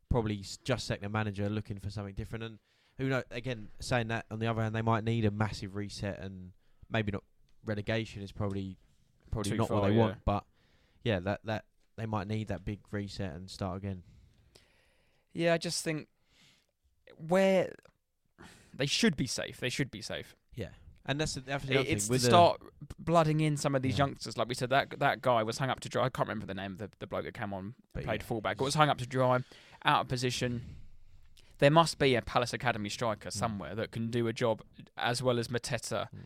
probably 0.10 0.40
s- 0.40 0.58
just 0.64 0.86
second 0.88 1.12
manager, 1.12 1.50
looking 1.50 1.80
for 1.80 1.90
something 1.90 2.16
different. 2.16 2.44
And 2.44 2.60
who 2.98 3.10
know? 3.10 3.24
Again, 3.32 3.70
saying 3.80 4.08
that 4.10 4.26
on 4.32 4.40
the 4.40 4.48
other 4.48 4.62
hand, 4.62 4.74
they 4.76 4.82
might 4.82 5.04
need 5.04 5.24
a 5.26 5.32
massive 5.32 5.76
reset, 5.76 6.20
and 6.20 6.52
maybe 6.90 7.12
not 7.12 7.24
relegation 7.66 8.22
is 8.22 8.32
probably 8.32 8.78
probably 9.32 9.52
Too 9.52 9.58
not 9.58 9.70
what 9.70 9.84
they 9.84 9.92
yeah. 9.94 10.00
want. 10.00 10.18
But 10.26 10.46
yeah, 11.04 11.20
that 11.20 11.42
that 11.46 11.66
they 11.96 12.06
might 12.06 12.28
need 12.28 12.48
that 12.50 12.66
big 12.66 12.80
reset 12.92 13.34
and 13.34 13.50
start 13.50 13.78
again. 13.78 14.04
Yeah, 15.38 15.54
I 15.54 15.58
just 15.58 15.84
think 15.84 16.08
where 17.18 17.74
they 18.74 18.86
should 18.86 19.16
be 19.16 19.28
safe. 19.28 19.60
They 19.60 19.70
should 19.70 19.92
be 19.92 20.02
safe. 20.02 20.36
Yeah, 20.56 20.70
and 21.06 21.20
that's 21.20 21.36
the, 21.36 21.42
that's 21.42 21.66
the 21.66 21.80
It- 21.82 21.88
it's 21.88 22.08
thing 22.08 22.18
to 22.18 22.24
start 22.26 22.62
blooding 23.00 23.40
in 23.42 23.58
some 23.58 23.76
of 23.76 23.82
these 23.82 23.94
Yeah. 23.98 24.06
youngsters. 24.06 24.38
Like 24.38 24.48
we 24.48 24.56
said, 24.56 24.70
that 24.72 25.00
that 25.00 25.22
guy 25.22 25.44
was 25.44 25.58
hung 25.60 25.70
up 25.70 25.80
to 25.82 25.90
dry. 25.90 26.06
I 26.06 26.10
can't 26.10 26.28
remember 26.28 26.46
the 26.48 26.54
name 26.56 26.72
of 26.74 26.78
the, 26.80 26.90
the 27.00 27.08
bloke 27.08 27.26
that 27.26 27.34
came 27.34 27.54
on 27.54 27.76
But 27.94 28.04
played 28.06 28.22
yeah, 28.22 28.28
fullback. 28.28 28.58
But 28.58 28.64
was 28.66 28.76
hung 28.76 28.90
up 28.90 28.98
to 28.98 29.06
dry, 29.08 29.40
out 29.86 30.02
of 30.02 30.08
position. 30.08 30.62
There 31.60 31.72
must 31.72 31.98
be 31.98 32.14
a 32.16 32.22
Palace 32.22 32.54
Academy 32.54 32.90
striker 32.90 33.30
Mm. 33.30 33.34
somewhere 33.34 33.76
that 33.76 33.92
can 33.92 34.10
do 34.12 34.28
a 34.28 34.34
job 34.34 34.62
as 34.96 35.22
well 35.24 35.40
as 35.40 35.48
Mateta, 35.50 36.08
Mm. 36.16 36.26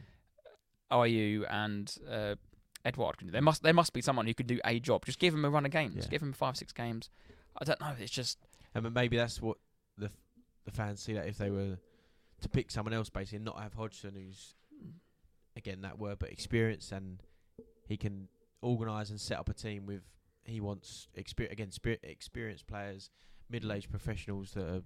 Ayew, 0.92 1.46
and 1.50 1.96
uh, 2.10 2.36
Edouard 2.84 3.18
can 3.18 3.28
do. 3.28 3.32
There 3.32 3.42
must 3.42 3.62
there 3.64 3.74
must 3.74 3.94
be 3.94 4.02
someone 4.02 4.26
who 4.28 4.34
can 4.34 4.48
do 4.48 4.60
a 4.66 4.80
job. 4.80 5.06
Just 5.06 5.20
give 5.20 5.34
him 5.34 5.44
a 5.46 5.50
run 5.50 5.66
of 5.66 5.72
games. 5.72 6.06
Yeah. 6.06 6.12
Give 6.12 6.22
him 6.22 6.34
five 6.34 6.56
six 6.58 6.72
games. 6.74 7.10
I 7.58 7.66
don't 7.66 7.80
know. 7.82 7.94
It's 8.00 8.12
just 8.12 8.38
and 8.74 8.94
maybe 8.94 9.18
that's 9.18 9.42
what 9.42 9.58
the 9.98 10.06
f- 10.08 10.12
the 10.66 10.72
fans 10.72 11.02
see 11.02 11.14
that 11.14 11.28
if 11.28 11.38
they 11.38 11.50
were 11.50 11.78
to 12.42 12.50
pick 12.50 12.72
someone 12.72 12.94
else 12.94 13.10
basically 13.10 13.38
and 13.38 13.46
not 13.46 13.60
have 13.62 13.74
Hodgson, 13.74 14.14
who's 14.16 14.56
again 15.56 15.82
that 15.82 16.00
word, 16.00 16.20
but 16.20 16.30
experienced 16.30 16.92
and 16.92 17.22
he 17.88 17.98
can 17.98 18.28
organise 18.62 19.10
and 19.10 19.20
set 19.20 19.38
up 19.40 19.50
a 19.50 19.54
team 19.54 19.86
with. 19.86 20.02
He 20.44 20.60
wants 20.60 21.08
exper- 21.16 21.52
again 21.52 21.70
spirit 21.70 22.00
experienced 22.04 22.66
players, 22.66 23.12
middle 23.50 23.72
aged 23.72 23.92
professionals 23.92 24.52
that 24.54 24.68
have 24.68 24.84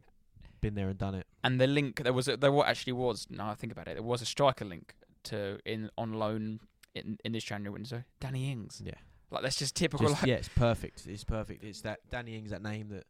been 0.60 0.76
there 0.76 0.90
and 0.90 0.98
done 0.98 1.16
it. 1.16 1.26
and 1.46 1.62
the 1.62 1.68
link 1.68 2.04
there 2.04 2.12
was 2.12 2.28
a, 2.28 2.36
there 2.36 2.52
what 2.52 2.68
actually 2.68 2.92
was 2.94 3.26
now 3.30 3.50
I 3.52 3.56
think 3.56 3.72
about 3.72 3.88
it 3.88 3.94
there 3.94 4.04
was 4.04 4.22
a 4.22 4.26
striker 4.26 4.66
link 4.66 4.96
to 5.24 5.60
in 5.66 5.90
on 5.98 6.14
loan 6.14 6.60
in 6.94 7.18
in 7.24 7.32
this 7.32 7.44
January 7.46 7.72
window 7.72 8.04
Danny 8.20 8.52
Ings 8.52 8.82
Yeah, 8.84 8.94
like 9.32 9.44
that's 9.44 9.56
just 9.58 9.76
typical 9.76 10.08
Just- 10.10 10.24
like, 10.24 10.28
yeah, 10.30 10.36
it's 10.36 10.50
perfect. 10.50 11.08
It's 11.08 11.24
perfect. 11.24 11.64
It's 11.64 11.82
that 11.82 12.00
Danny 12.12 12.36
Ings, 12.38 12.50
that 12.52 12.62
name 12.62 12.90
that 12.90 13.06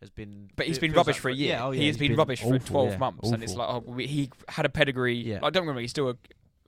has 0.00 0.10
been. 0.10 0.50
but 0.56 0.66
he's 0.66 0.78
been 0.78 0.92
rubbish 0.92 1.16
like 1.16 1.22
for 1.22 1.28
a 1.30 1.34
year 1.34 1.48
Yeah, 1.54 1.64
oh 1.66 1.70
yeah, 1.70 1.80
he 1.80 1.86
has 1.86 1.96
he's 1.96 2.08
been, 2.08 2.16
rubbish 2.16 2.40
for 2.42 2.58
12 2.58 2.90
yeah, 2.92 2.96
months 2.98 3.30
and 3.30 3.42
it's 3.42 3.54
like 3.54 3.68
oh, 3.68 3.82
we- 3.86 4.06
he 4.06 4.30
had 4.48 4.66
a 4.66 4.68
pedigree 4.68 5.14
Yeah. 5.16 5.38
like 5.42 5.52
don't 5.52 5.66
wrong 5.66 5.76
he's 5.78 5.90
still 5.90 6.10
a 6.10 6.16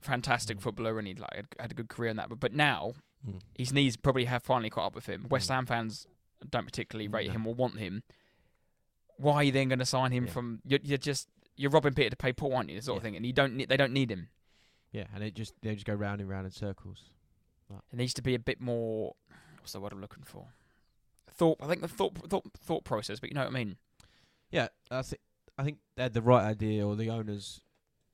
fantastic 0.01 0.61
footballer 0.61 0.97
and 0.97 1.07
he 1.07 1.13
like 1.15 1.45
had, 1.59 1.71
a 1.71 1.73
good 1.73 1.89
career 1.89 2.09
in 2.09 2.17
that 2.17 2.29
but, 2.29 2.39
but 2.39 2.53
now 2.53 2.93
Mm. 3.27 3.41
his 3.57 3.73
knees 3.73 3.97
probably 3.97 4.23
have 4.25 4.43
finally 4.43 4.69
caught 4.69 4.85
up 4.85 4.95
with 4.95 5.05
him 5.07 5.25
West 5.29 5.49
Mm. 5.49 5.55
Ham 5.55 5.65
fans 5.65 6.07
don't 6.49 6.63
particularly 6.65 7.09
rate 7.09 7.27
No. 7.27 7.33
him 7.33 7.47
or 7.47 7.53
want 7.53 7.77
him 7.77 8.01
why 9.17 9.33
are 9.35 9.43
you 9.43 9.51
then 9.51 9.67
going 9.67 9.79
to 9.79 9.85
sign 9.85 10.11
him 10.13 10.25
from 10.25 10.61
you're, 10.65 10.79
you're 10.83 10.97
just 10.97 11.27
you're 11.57 11.69
robbing 11.71 11.93
Peter 11.93 12.11
to 12.11 12.15
pay 12.15 12.31
Paul 12.31 12.55
aren't 12.55 12.69
you 12.69 12.79
sort 12.79 12.95
of 12.97 13.03
thing 13.03 13.17
and 13.17 13.25
you 13.25 13.33
don't 13.33 13.55
need, 13.55 13.67
they 13.67 13.75
don't 13.77 13.91
need 13.91 14.09
him 14.09 14.29
yeah, 14.91 15.03
and 15.13 15.23
it 15.23 15.35
just 15.35 15.53
they 15.61 15.73
just 15.75 15.85
go 15.85 15.93
round 15.93 16.19
and 16.21 16.27
round 16.29 16.45
in 16.45 16.51
circles. 16.51 17.03
It 17.69 17.95
needs 17.97 18.15
to 18.15 18.23
be 18.23 18.33
a 18.33 18.39
bit 18.39 18.59
more. 18.59 19.13
What's 19.59 19.73
the 19.73 19.79
word 19.79 19.91
I'm 19.91 20.01
looking 20.01 20.23
for? 20.23 20.47
Thought. 21.39 21.57
I 21.61 21.67
think 21.67 21.81
the 21.81 21.87
thought 21.87 22.15
thought 22.29 22.43
thought 22.59 22.83
process, 22.83 23.19
but 23.19 23.29
you 23.29 23.35
know 23.35 23.41
what 23.41 23.49
I 23.49 23.53
mean. 23.53 23.77
Yeah, 24.51 24.67
I 24.91 25.01
think 25.01 25.21
I 25.57 25.63
think 25.63 25.77
they 25.95 26.03
had 26.03 26.13
the 26.13 26.21
right 26.21 26.43
idea, 26.43 26.85
or 26.85 26.95
the 26.95 27.09
owners 27.09 27.61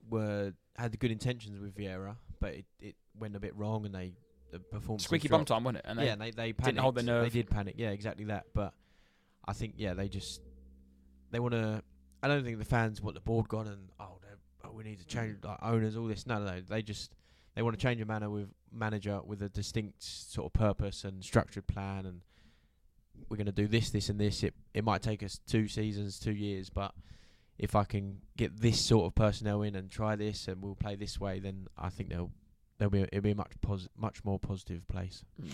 were 0.10 0.54
had 0.78 0.92
the 0.92 0.98
good 0.98 1.12
intentions 1.12 1.60
with 1.60 1.76
Vieira, 1.76 2.16
but 2.40 2.54
it, 2.54 2.66
it 2.80 2.96
went 3.18 3.36
a 3.36 3.40
bit 3.40 3.56
wrong, 3.56 3.86
and 3.86 3.94
they 3.96 4.14
the 4.52 4.60
performance 4.60 5.04
Squeaky 5.04 5.28
bum 5.28 5.44
time, 5.44 5.64
wasn't 5.64 5.80
it? 5.80 5.86
And 5.88 6.00
they, 6.00 6.06
yeah, 6.06 6.14
and 6.14 6.22
they 6.22 6.32
they 6.32 6.54
panicked. 6.54 6.80
hold 6.80 6.96
their 6.96 7.04
nerve. 7.04 7.24
They 7.24 7.42
did 7.42 7.50
panic. 7.50 7.76
Yeah, 7.78 7.90
exactly 7.90 8.26
that. 8.26 8.46
But 8.54 8.74
I 9.46 9.54
think 9.54 9.74
yeah, 9.78 9.94
they 9.94 10.08
just 10.08 10.42
they 11.32 11.40
want 11.40 11.54
to. 11.54 11.82
I 12.22 12.28
don't 12.28 12.44
think 12.44 12.60
the 12.60 12.66
fans 12.66 13.02
want 13.02 13.16
the 13.16 13.22
board 13.22 13.48
gone 13.48 13.68
and 13.68 13.90
oh, 14.00 14.18
they're- 14.22 14.38
oh 14.64 14.72
we 14.72 14.84
need 14.84 15.00
to 15.00 15.06
change 15.06 15.38
like, 15.44 15.60
owners 15.62 15.96
all 15.96 16.08
this. 16.08 16.26
No, 16.26 16.40
no, 16.40 16.46
no. 16.46 16.62
They 16.62 16.82
just 16.82 17.14
they 17.56 17.62
want 17.62 17.78
to 17.78 17.82
change 17.82 18.02
a 18.02 18.06
manner 18.06 18.30
with 18.30 18.50
manager 18.72 19.20
with 19.26 19.42
a 19.42 19.50
distinct 19.50 20.04
sort 20.04 20.48
of 20.48 20.54
purpose 20.54 21.04
and 21.04 21.24
structured 21.24 21.68
plan 21.68 22.06
and 22.06 22.22
we're 23.30 23.38
going 23.38 23.45
to 23.47 23.51
do 23.51 23.67
this, 23.67 23.89
this, 23.89 24.10
and 24.10 24.19
this. 24.19 24.43
It 24.43 24.54
it 24.73 24.84
might 24.84 25.01
take 25.01 25.23
us 25.23 25.39
two 25.47 25.67
seasons, 25.67 26.19
two 26.19 26.34
years, 26.34 26.69
but 26.69 26.93
if 27.58 27.75
I 27.75 27.84
can 27.86 28.19
get 28.38 28.60
this 28.60 28.80
sort 28.80 29.06
of 29.06 29.15
personnel 29.15 29.62
in 29.62 29.75
and 29.75 29.89
try 29.89 30.15
this, 30.15 30.47
and 30.47 30.62
we'll 30.62 30.75
play 30.75 30.95
this 30.95 31.19
way, 31.19 31.39
then 31.39 31.67
I 31.78 31.89
think 31.89 32.10
they'll 32.10 32.32
they'll 32.78 32.89
be 32.89 33.01
it'll 33.01 33.21
be 33.21 33.32
a 33.32 33.36
much 33.36 33.54
pos- 33.62 33.88
much 33.97 34.23
more 34.25 34.39
positive 34.39 34.88
place. 34.88 35.23
Mm. 35.41 35.51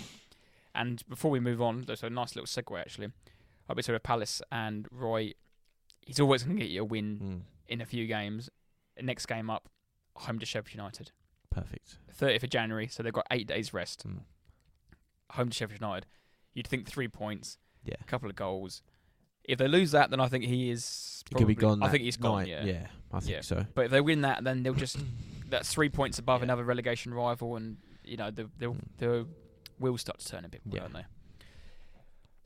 And 0.74 1.04
before 1.10 1.30
we 1.32 1.40
move 1.40 1.62
on, 1.62 1.84
there's 1.86 2.02
a 2.04 2.10
nice 2.10 2.36
little 2.36 2.48
segue 2.48 2.80
actually. 2.80 3.10
I'll 3.70 3.76
be 3.76 3.82
sort 3.84 3.96
of 3.96 4.04
Palace 4.04 4.42
and 4.52 4.88
Roy. 4.92 5.34
He's 6.02 6.20
always 6.20 6.44
going 6.44 6.58
to 6.58 6.62
get 6.64 6.72
you 6.72 6.82
a 6.82 6.86
win 6.86 7.20
Mm. 7.22 7.42
in 7.74 7.82
a 7.82 7.86
few 7.86 8.08
games. 8.08 8.50
Next 9.02 9.26
game 9.28 9.50
up, 9.50 9.70
home 10.16 10.40
to 10.40 10.46
Sheffield 10.46 10.76
United. 10.76 11.12
Perfect. 11.50 11.98
30th 12.20 12.44
of 12.44 12.50
January, 12.50 12.88
so 12.88 13.04
they've 13.04 13.14
got 13.14 13.28
eight 13.32 13.48
days 13.48 13.74
rest. 13.74 14.06
Mm. 14.08 14.20
Home 15.32 15.50
to 15.50 15.56
Sheffield 15.56 15.82
United. 15.82 16.06
You'd 16.54 16.68
think 16.68 16.88
three 16.88 17.08
points, 17.08 17.58
Yeah. 17.86 17.96
a 18.02 18.04
couple 18.06 18.30
of 18.30 18.36
goals. 18.36 18.82
If 19.44 19.58
they 19.58 19.68
lose 19.68 19.92
that, 19.92 20.10
then 20.12 20.20
I 20.20 20.28
think 20.28 20.44
he 20.46 20.70
is. 20.70 21.24
He 21.30 21.36
could 21.36 21.48
be 21.48 21.56
gone. 21.56 21.82
I 21.82 21.90
think 21.90 22.04
he's 22.04 22.18
gone. 22.18 22.40
night. 22.40 22.48
Yeah. 22.50 22.64
yeah, 22.64 22.88
I 23.12 23.20
think 23.20 23.32
Yeah. 23.32 23.42
so. 23.42 23.66
But 23.74 23.86
if 23.86 23.92
they 23.92 24.02
win 24.02 24.22
that, 24.22 24.44
then 24.44 24.64
they'll 24.64 24.74
just 24.74 24.98
that's 25.50 25.74
three 25.74 25.90
points 25.90 26.20
above 26.20 26.42
Yeah. 26.42 26.46
another 26.46 26.64
relegation 26.64 27.14
rival, 27.14 27.56
and 27.56 27.78
you 28.04 28.18
know 28.18 28.30
the 28.32 28.50
the 28.58 28.68
Mm. 28.68 28.80
the 28.98 29.28
wheels 29.80 30.02
start 30.02 30.20
to 30.20 30.28
turn 30.28 30.46
a 30.46 30.50
bit 30.50 30.66
more, 30.66 30.76
Yeah. 30.76 30.82
don't 30.84 30.94
they? 30.94 31.06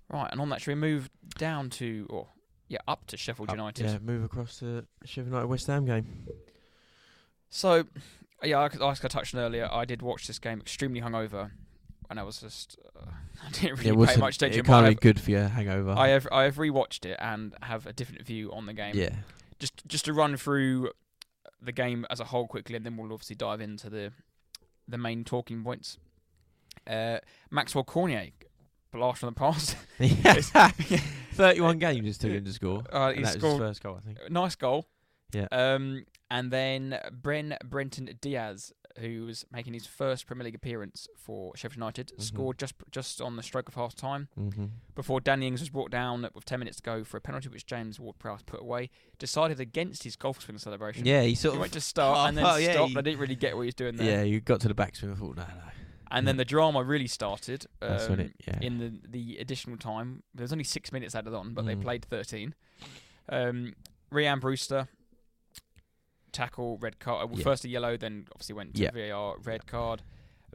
Right, 0.10 0.32
and 0.32 0.40
on 0.40 0.50
that, 0.50 0.62
should 0.62 0.72
we 0.72 0.76
move 0.76 1.10
down 1.38 1.70
to 1.72 2.06
or 2.10 2.30
yeah 2.70 2.78
up 2.88 3.08
to 3.08 3.18
Sheffield 3.18 3.50
Up- 3.50 3.56
United? 3.56 3.86
Yeah, 3.88 3.98
move 4.00 4.24
across 4.24 4.60
to 4.60 4.86
Sheffield 5.04 5.28
United 5.34 5.48
West 5.48 5.68
Ham 5.68 5.86
game. 5.86 6.28
So, 7.50 7.86
yeah, 8.44 8.60
like 8.60 8.80
I 8.82 9.08
touched 9.08 9.34
on 9.36 9.42
earlier, 9.42 9.68
I 9.72 9.86
did 9.86 10.02
watch 10.02 10.28
this 10.28 10.40
game 10.40 10.60
extremely 10.60 11.02
hungover, 11.02 11.52
and 12.10 12.20
I 12.20 12.24
was 12.24 12.40
just 12.40 12.78
uh, 12.96 13.06
I 13.46 13.50
didn't 13.52 13.80
really 13.80 14.04
it 14.04 14.10
pay 14.10 14.20
much 14.20 14.36
attention. 14.38 14.60
it 14.60 14.66
can't 14.66 14.88
be 14.88 14.96
good 14.96 15.20
for 15.20 15.32
your 15.32 15.48
hangover. 15.48 15.92
I 15.98 16.10
have 16.10 16.28
I 16.32 16.44
have 16.44 16.56
rewatched 16.56 17.06
it 17.06 17.18
and 17.20 17.54
have 17.62 17.86
a 17.86 17.94
different 17.94 18.26
view 18.26 18.52
on 18.52 18.66
the 18.66 18.74
game. 18.74 18.96
yeah. 18.96 19.16
Just 19.60 19.86
just 19.88 20.06
to 20.06 20.14
run 20.14 20.36
through 20.38 20.92
the 21.62 21.72
game 21.72 22.06
as 22.10 22.20
a 22.20 22.26
whole 22.26 22.48
quickly, 22.48 22.76
and 22.76 22.86
then 22.86 22.98
we'll 22.98 23.12
obviously 23.14 23.36
dive 23.36 23.62
into 23.62 23.90
the 23.90 24.12
the 24.88 24.98
main 24.98 25.24
talking 25.24 25.64
points. 25.64 25.98
Uh, 26.88 27.20
Maxwel 27.52 27.86
Cornet, 27.86 28.34
blast 28.92 29.20
from 29.20 29.34
the 29.34 29.40
past. 29.40 29.76
Thirty-one 31.34 31.80
games 31.80 32.18
it 32.18 32.20
took 32.20 32.32
him 32.32 32.46
to 32.46 32.54
score. 32.54 32.84
Uh, 32.92 33.12
he 33.14 33.22
that 33.22 33.36
was 33.36 33.44
his 33.44 33.58
first 33.58 33.84
goal, 33.84 33.98
I 33.98 34.02
think. 34.02 34.18
nice 34.30 34.56
goal. 34.56 34.88
Yeah. 35.34 35.48
Um, 35.52 36.06
and 36.30 36.52
then 36.52 37.00
Bren 37.22 37.58
Brereton 37.64 38.10
Diaz, 38.22 38.74
who 39.00 39.26
was 39.26 39.46
making 39.52 39.74
his 39.74 39.86
first 39.86 40.26
Premier 40.28 40.46
League 40.46 40.56
appearance 40.56 41.08
for 41.18 41.56
Sheffield 41.56 41.78
United, 41.78 42.14
Mhm. 42.18 42.22
scored 42.22 42.58
just 42.58 42.76
just 42.92 43.20
on 43.22 43.36
the 43.36 43.44
stroke 43.44 43.68
of 43.68 43.76
half 43.76 43.96
time 43.96 44.30
Mm-hmm. 44.40 44.66
before 44.96 45.20
Danny 45.20 45.48
Ings 45.48 45.60
was 45.60 45.70
brought 45.70 45.92
down 45.92 46.28
with 46.34 46.46
10 46.46 46.60
minutes 46.60 46.78
to 46.78 46.84
go 46.84 47.04
for 47.04 47.18
a 47.18 47.22
penalty 47.22 47.50
which 47.50 47.66
James 47.66 48.00
Ward-Prowse 48.00 48.44
put 48.44 48.62
away. 48.62 48.90
Decided 49.20 49.60
against 49.60 50.04
his 50.04 50.16
golf 50.16 50.42
swing 50.42 50.58
celebration. 50.58 51.06
Yeah, 51.06 51.22
he 51.24 51.34
He 51.34 51.48
of 51.48 51.58
went 51.58 51.74
to 51.74 51.82
start 51.82 52.18
and 52.30 52.38
then 52.38 52.46
Oh, 52.46 52.56
yeah, 52.56 52.72
stopped. 52.74 52.92
he- 52.92 52.98
I 52.98 53.02
didn't 53.02 53.20
really 53.20 53.36
get 53.36 53.56
what 53.56 53.64
he 53.64 53.68
was 53.68 53.76
doing 53.76 53.96
there. 53.98 54.20
Yeah, 54.20 54.24
you 54.24 54.40
got 54.40 54.62
to 54.62 54.68
the 54.68 54.76
backswing. 54.76 55.12
I 55.12 55.16
thought, 55.16 55.36
no, 55.36 55.44
no. 55.44 55.62
And 56.12 56.26
then 56.28 56.38
the 56.38 56.46
drama 56.46 56.82
really 56.84 57.08
started 57.08 57.66
um, 57.82 58.20
it. 58.20 58.34
Yeah. 58.48 58.60
in 58.62 58.78
the 58.78 58.94
the 59.10 59.38
additional 59.40 59.76
time. 59.78 60.24
There 60.34 60.44
was 60.44 60.52
only 60.54 60.64
six 60.64 60.92
minutes 60.92 61.16
added 61.16 61.34
on, 61.34 61.54
but 61.54 61.66
they 61.66 61.76
Mm. 61.76 61.82
played 61.82 62.06
13. 62.06 62.54
Um, 63.28 63.74
Rhian 64.12 64.40
Brewster 64.40 64.88
tackle 66.36 66.78
red 66.80 67.00
card. 67.00 67.24
uh, 67.24 67.28
Well, 67.28 67.40
Yeah. 67.40 67.44
first 67.44 67.66
a 67.66 67.70
yellow, 67.70 67.98
then 67.98 68.28
obviously 68.34 68.54
went 68.56 68.76
to 68.76 68.82
Yeah. 68.84 68.92
VAR 68.92 69.38
red 69.40 69.66
card. 69.66 70.02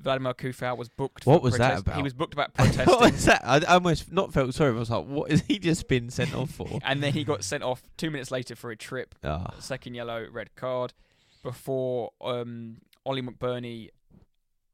Vladimir 0.01 0.33
Coufal 0.33 0.77
was 0.79 0.89
booked. 0.89 1.27
What 1.27 1.39
for 1.41 1.43
was 1.43 1.59
that 1.59 1.81
about? 1.81 1.97
He 1.97 2.03
was 2.03 2.15
booked 2.15 2.33
about 2.33 2.55
protesting. 2.55 2.87
what 2.87 3.13
was 3.13 3.25
that? 3.27 3.43
I 3.45 3.57
I 3.57 3.75
almost 3.75 4.11
not 4.11 4.33
felt 4.33 4.55
sorry. 4.55 4.71
I 4.75 4.79
was 4.79 4.89
like, 4.91 5.05
what 5.05 5.31
has 5.31 5.43
he 5.43 5.59
just 5.59 5.89
been 5.89 6.09
sent 6.11 6.35
off 6.35 6.51
for? 6.51 6.79
and 6.85 7.03
then 7.03 7.13
he 7.13 7.23
got 7.25 7.45
sent 7.45 7.63
off 7.63 7.83
two 7.99 8.11
minutes 8.11 8.31
later 8.31 8.57
for 8.57 8.71
a 8.71 8.77
trip. 8.77 9.15
Ah, 9.23 9.55
Second 9.59 9.95
yellow, 9.95 10.27
red 10.31 10.55
card. 10.57 10.95
Before 11.43 12.13
um, 12.23 12.79
Ollie 13.05 13.23
McBurnie 13.23 13.89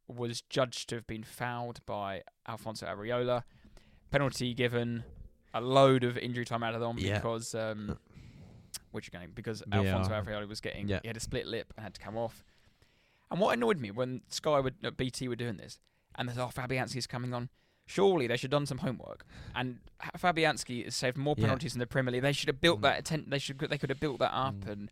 was 0.09 0.43
judged 0.43 0.89
to 0.91 0.95
have 0.97 1.07
been 1.07 1.25
fouled 1.25 1.85
by 1.87 2.23
Alfonso 2.47 2.87
Areola. 2.87 3.43
Penalty 4.11 4.55
given. 4.55 5.03
A 5.55 5.61
load 5.61 6.05
of 6.05 6.19
injury 6.19 6.45
time 6.45 6.63
added 6.63 6.83
on 6.83 6.99
Yeah. 6.99 7.15
because 7.15 7.55
um, 7.55 7.99
which 8.97 9.13
game? 9.13 9.31
Because. 9.35 9.63
Alfonso 9.71 10.11
Areola 10.11 10.49
was 10.49 10.61
getting 10.61 10.89
Yeah. 10.89 10.99
he 11.03 11.09
had 11.09 11.17
a 11.17 11.21
split 11.21 11.47
lip 11.47 11.73
and 11.77 11.85
had 11.85 11.95
to 11.95 12.01
come 12.01 12.17
off. 12.17 12.43
And 13.31 13.41
what 13.41 13.57
annoyed 13.57 13.79
me 13.79 13.91
when 13.93 14.23
Sky 14.29 14.59
would 14.61 14.75
uh, 14.85 14.91
BT 14.91 15.29
were 15.29 15.37
doing 15.37 15.57
this, 15.57 15.79
and 16.17 16.29
they 16.29 16.33
thought 16.33 16.53
oh, 16.59 16.73
is 16.97 17.07
coming 17.07 17.33
on. 17.35 17.49
Surely 17.89 18.27
they 18.27 18.37
should 18.37 18.51
have 18.53 18.59
done 18.59 18.67
some 18.67 18.79
homework. 18.79 19.25
And 19.55 19.79
Fabianski 20.19 20.85
has 20.85 20.97
saved 20.97 21.17
more 21.17 21.35
Yeah. 21.39 21.45
penalties 21.45 21.75
in 21.75 21.79
the 21.79 21.87
Premier 21.87 22.11
League. 22.13 22.23
They 22.23 22.33
should 22.33 22.49
have 22.49 22.61
built 22.61 22.81
Mm. 22.81 22.83
that. 22.83 22.99
Atten- 22.99 23.31
they 23.31 23.39
should. 23.39 23.59
They 23.61 23.79
could 23.79 23.91
have 23.91 24.01
built 24.01 24.19
that 24.19 24.33
up. 24.35 24.55
Mm. 24.57 24.69
And 24.69 24.91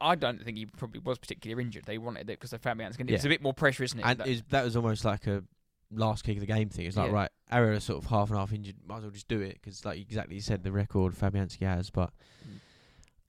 I- 0.00 0.10
I 0.12 0.14
don't 0.14 0.42
think 0.42 0.56
he 0.56 0.64
probably 0.66 1.00
was 1.00 1.18
particularly 1.18 1.62
injured. 1.62 1.84
They 1.84 1.98
wanted 1.98 2.22
it 2.22 2.26
because 2.40 2.52
of 2.54 2.62
Fabianski. 2.62 3.08
Yeah. 3.08 3.16
It's 3.16 3.24
a 3.24 3.28
bit 3.28 3.42
more 3.42 3.52
pressure, 3.52 3.84
isn't 3.84 3.98
it? 3.98 4.04
and 4.04 4.18
That- 4.18 4.26
was, 4.28 4.42
that 4.48 4.64
was 4.64 4.76
almost 4.76 5.04
like 5.04 5.26
a 5.26 5.44
last 5.90 6.24
kick 6.24 6.36
of 6.36 6.40
the 6.40 6.46
game 6.46 6.68
thing. 6.70 6.86
It's 6.86 6.96
like 6.96 7.08
Yeah. 7.08 7.14
right, 7.14 7.30
Arrow 7.50 7.78
sort 7.78 8.02
of 8.02 8.10
half 8.10 8.30
and 8.30 8.38
half 8.38 8.52
injured. 8.52 8.76
Might 8.86 8.98
as 8.98 9.02
well 9.04 9.10
just 9.10 9.28
do 9.28 9.40
it 9.40 9.54
because, 9.54 9.84
like 9.84 9.98
exactly 9.98 10.34
you 10.36 10.40
said, 10.42 10.62
the 10.62 10.72
record 10.72 11.14
Fabianski 11.14 11.66
has. 11.66 11.90
But 11.90 12.12
Mm. 12.46 12.58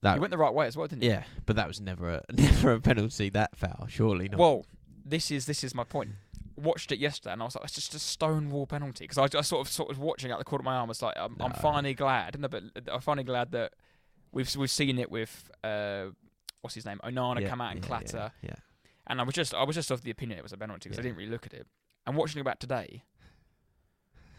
That 0.01 0.15
he 0.15 0.19
went 0.19 0.31
the 0.31 0.37
right 0.37 0.53
way 0.53 0.67
as 0.67 0.75
well, 0.77 0.87
didn't 0.87 1.03
he? 1.03 1.09
yeah, 1.09 1.23
but 1.45 1.55
that 1.55 1.67
was 1.67 1.79
never 1.81 2.09
a 2.09 2.23
never 2.33 2.73
a 2.73 2.79
penalty. 2.81 3.29
That 3.29 3.55
foul, 3.57 3.87
surely 3.89 4.29
not. 4.29 4.39
Well, 4.39 4.65
this 5.05 5.31
is 5.31 5.45
this 5.45 5.63
is 5.63 5.73
my 5.75 5.83
point. 5.83 6.11
Watched 6.55 6.91
it 6.91 6.99
yesterday, 6.99 7.33
and 7.33 7.41
I 7.41 7.45
was 7.45 7.55
like, 7.55 7.63
"It's 7.63 7.73
just 7.75 7.95
a 7.95 7.99
stonewall 7.99 8.67
penalty." 8.67 9.05
Because 9.05 9.17
I, 9.17 9.37
I 9.37 9.41
sort 9.41 9.65
of 9.65 9.71
sort 9.71 9.89
of 9.91 9.97
watching 9.99 10.29
out 10.31 10.39
the 10.39 10.45
corner 10.45 10.61
of 10.61 10.65
my 10.65 10.75
arm. 10.75 10.89
I 10.89 10.89
was 10.89 11.01
like, 11.01 11.15
"I'm, 11.17 11.37
I'm 11.39 11.51
No. 11.51 11.55
finally 11.61 11.93
glad." 11.93 12.35
But 12.49 12.63
I'm 12.91 12.99
finally 13.01 13.23
glad 13.23 13.51
that 13.51 13.73
we've 14.33 14.53
we've 14.57 14.69
seen 14.69 14.99
it 14.99 15.09
with 15.09 15.49
uh, 15.63 16.07
what's 16.61 16.75
his 16.75 16.85
name, 16.85 16.99
Onana 17.03 17.39
Yeah, 17.41 17.49
come 17.49 17.61
out 17.61 17.71
and 17.73 17.81
yeah, 17.81 17.87
clatter. 17.87 18.31
Yeah, 18.41 18.55
And 19.07 19.21
I 19.21 19.23
was 19.23 19.33
just 19.35 19.53
I 19.53 19.63
was 19.63 19.75
just 19.75 19.89
of 19.89 20.01
the 20.01 20.11
opinion 20.11 20.37
it 20.37 20.43
was 20.43 20.51
a 20.51 20.57
penalty 20.57 20.89
because 20.89 20.99
I 20.99 21.01
didn't 21.03 21.17
really 21.17 21.31
look 21.31 21.45
at 21.45 21.53
it. 21.53 21.65
And 22.05 22.17
watching 22.17 22.41
it 22.41 22.43
back 22.43 22.59
today, 22.59 23.03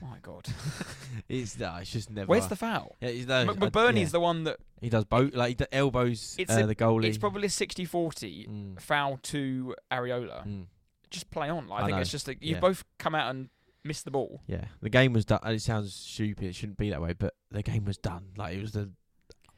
my 0.02 0.18
God, 0.22 0.46
it's 1.28 1.58
no, 1.58 1.76
it's 1.80 1.90
just 1.92 2.10
never. 2.10 2.26
where's 2.26 2.46
the 2.48 2.56
foul? 2.56 2.96
Yeah, 3.00 3.10
he's, 3.10 3.26
no, 3.26 3.46
McBurnie's 3.46 3.96
yeah. 3.98 4.06
the 4.06 4.20
one 4.20 4.44
that 4.44 4.56
he 4.80 4.88
does 4.88 5.04
both. 5.04 5.34
Like 5.34 5.48
he 5.48 5.54
d- 5.56 5.66
elbows 5.72 6.36
It's 6.38 6.52
uh, 6.52 6.60
a- 6.62 6.66
the 6.66 6.74
goalie. 6.74 7.06
it's 7.06 7.18
probably 7.18 7.46
a 7.46 7.50
60-40 7.50 8.48
Mm, 8.48 8.80
foul 8.80 9.18
to 9.24 9.74
Areola. 9.92 10.46
mm. 10.46 10.66
Just 11.10 11.30
play 11.30 11.48
on. 11.48 11.66
Like, 11.68 11.80
I, 11.80 11.82
I 11.82 11.86
think 11.86 11.96
know. 11.96 12.00
it's 12.02 12.10
just 12.10 12.26
that 12.26 12.42
you 12.42 12.54
Yeah. 12.54 12.60
both 12.60 12.84
come 12.98 13.14
out 13.14 13.30
and 13.30 13.48
miss 13.84 14.02
the 14.02 14.10
ball. 14.10 14.42
Yeah, 14.46 14.66
the 14.80 14.90
game 14.90 15.12
was 15.12 15.24
done. 15.24 15.40
It 15.44 15.60
sounds 15.60 15.92
stupid. 15.94 16.44
It 16.44 16.54
shouldn't 16.54 16.78
be 16.78 16.90
that 16.90 17.02
way, 17.02 17.14
but 17.14 17.34
the 17.50 17.62
game 17.62 17.84
was 17.84 17.98
done. 17.98 18.26
Like 18.36 18.56
it 18.56 18.60
was 18.62 18.72
the. 18.72 18.90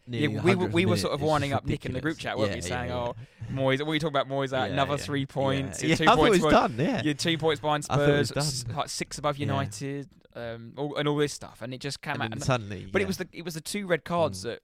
Yeah, 0.06 0.28
we 0.42 0.54
were 0.56 0.66
we 0.66 0.84
were 0.86 0.96
sort 0.96 1.12
of 1.14 1.22
winding 1.22 1.52
up 1.52 1.64
Nick 1.64 1.86
in 1.86 1.92
the 1.92 2.00
group 2.00 2.18
chat, 2.18 2.36
weren't 2.36 2.50
we? 2.50 2.56
Yeah, 2.56 2.60
Saying, 2.62 2.88
yeah, 2.90 2.96
"Oh, 2.96 3.14
Moyes, 3.52 3.80
what 3.80 3.90
are 3.90 3.94
you 3.94 4.00
talking 4.00 4.16
about? 4.16 4.28
Moyes 4.28 4.50
Yeah, 4.52 4.64
another 4.64 4.96
three 4.98 5.26
points. 5.26 5.82
Yeah, 5.82 5.94
two 5.94 6.04
I 6.04 6.06
thought 6.06 6.16
points. 6.18 6.38
it 6.38 6.48
behind- 6.50 6.76
done. 6.76 6.86
Yeah, 6.86 7.02
You're 7.02 7.14
two 7.14 7.38
points 7.38 7.60
behind 7.60 7.84
thought 7.84 8.00
Spurs, 8.26 8.32
s- 8.36 8.64
like 8.74 8.88
six 8.88 9.18
above. 9.18 9.36
United, 9.38 10.08
um, 10.34 10.72
all, 10.76 10.96
and 10.96 11.06
all 11.06 11.16
this 11.16 11.32
stuff, 11.32 11.62
and 11.62 11.72
it 11.72 11.78
just 11.80 12.02
came 12.02 12.14
and 12.14 12.22
out. 12.24 12.32
and- 12.32 12.42
suddenly, 12.42 12.88
but 12.90 13.00
it 13.00 13.06
was 13.06 13.18
the 13.18 13.28
it 13.32 13.44
was 13.44 13.54
the 13.54 13.60
two 13.60 13.86
red 13.86 14.04
cards 14.04 14.40
Mm. 14.40 14.42
that 14.44 14.60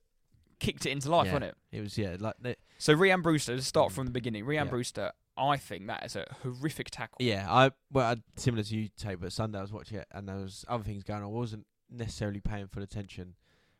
kicked 0.59 0.87
it 0.87 0.91
into 0.91 1.09
life, 1.09 1.27
wasn't 1.29 1.45
it? 1.45 1.55
it 1.71 1.81
was 1.83 1.97
yeah 1.97 2.17
like 2.19 2.35
the, 2.41 2.57
So 2.79 2.97
Rhian 2.97 3.23
Brewster, 3.23 3.55
to 3.55 3.63
start 3.63 3.93
Mm. 3.93 3.95
from 3.95 4.07
the 4.07 4.13
beginning, 4.13 4.45
Yeah. 4.51 4.65
Brewster, 4.65 5.13
I 5.37 5.57
think 5.57 5.87
that 5.87 6.05
is 6.05 6.17
a 6.17 6.25
horrific 6.43 6.91
tackle. 6.91 7.19
yeah. 7.21 7.47
I 7.49 7.71
well 7.93 8.11
I, 8.11 8.17
similar 8.35 8.65
to 8.65 8.77
you, 8.77 8.89
Tate, 8.97 9.21
but 9.21 9.33
Sunday 9.33 9.59
I 9.59 9.63
was 9.63 9.73
watching 9.73 9.99
it 9.99 10.09
and 10.11 10.29
there 10.29 10.37
was 10.37 10.65
other 10.69 10.83
things 10.83 11.05
going 11.05 11.19
on. 11.23 11.27
I 11.27 11.29
wasn't 11.29 11.65
necessarily 11.91 12.41
paying 12.41 12.67
full 12.67 12.83
attention, 12.83 13.35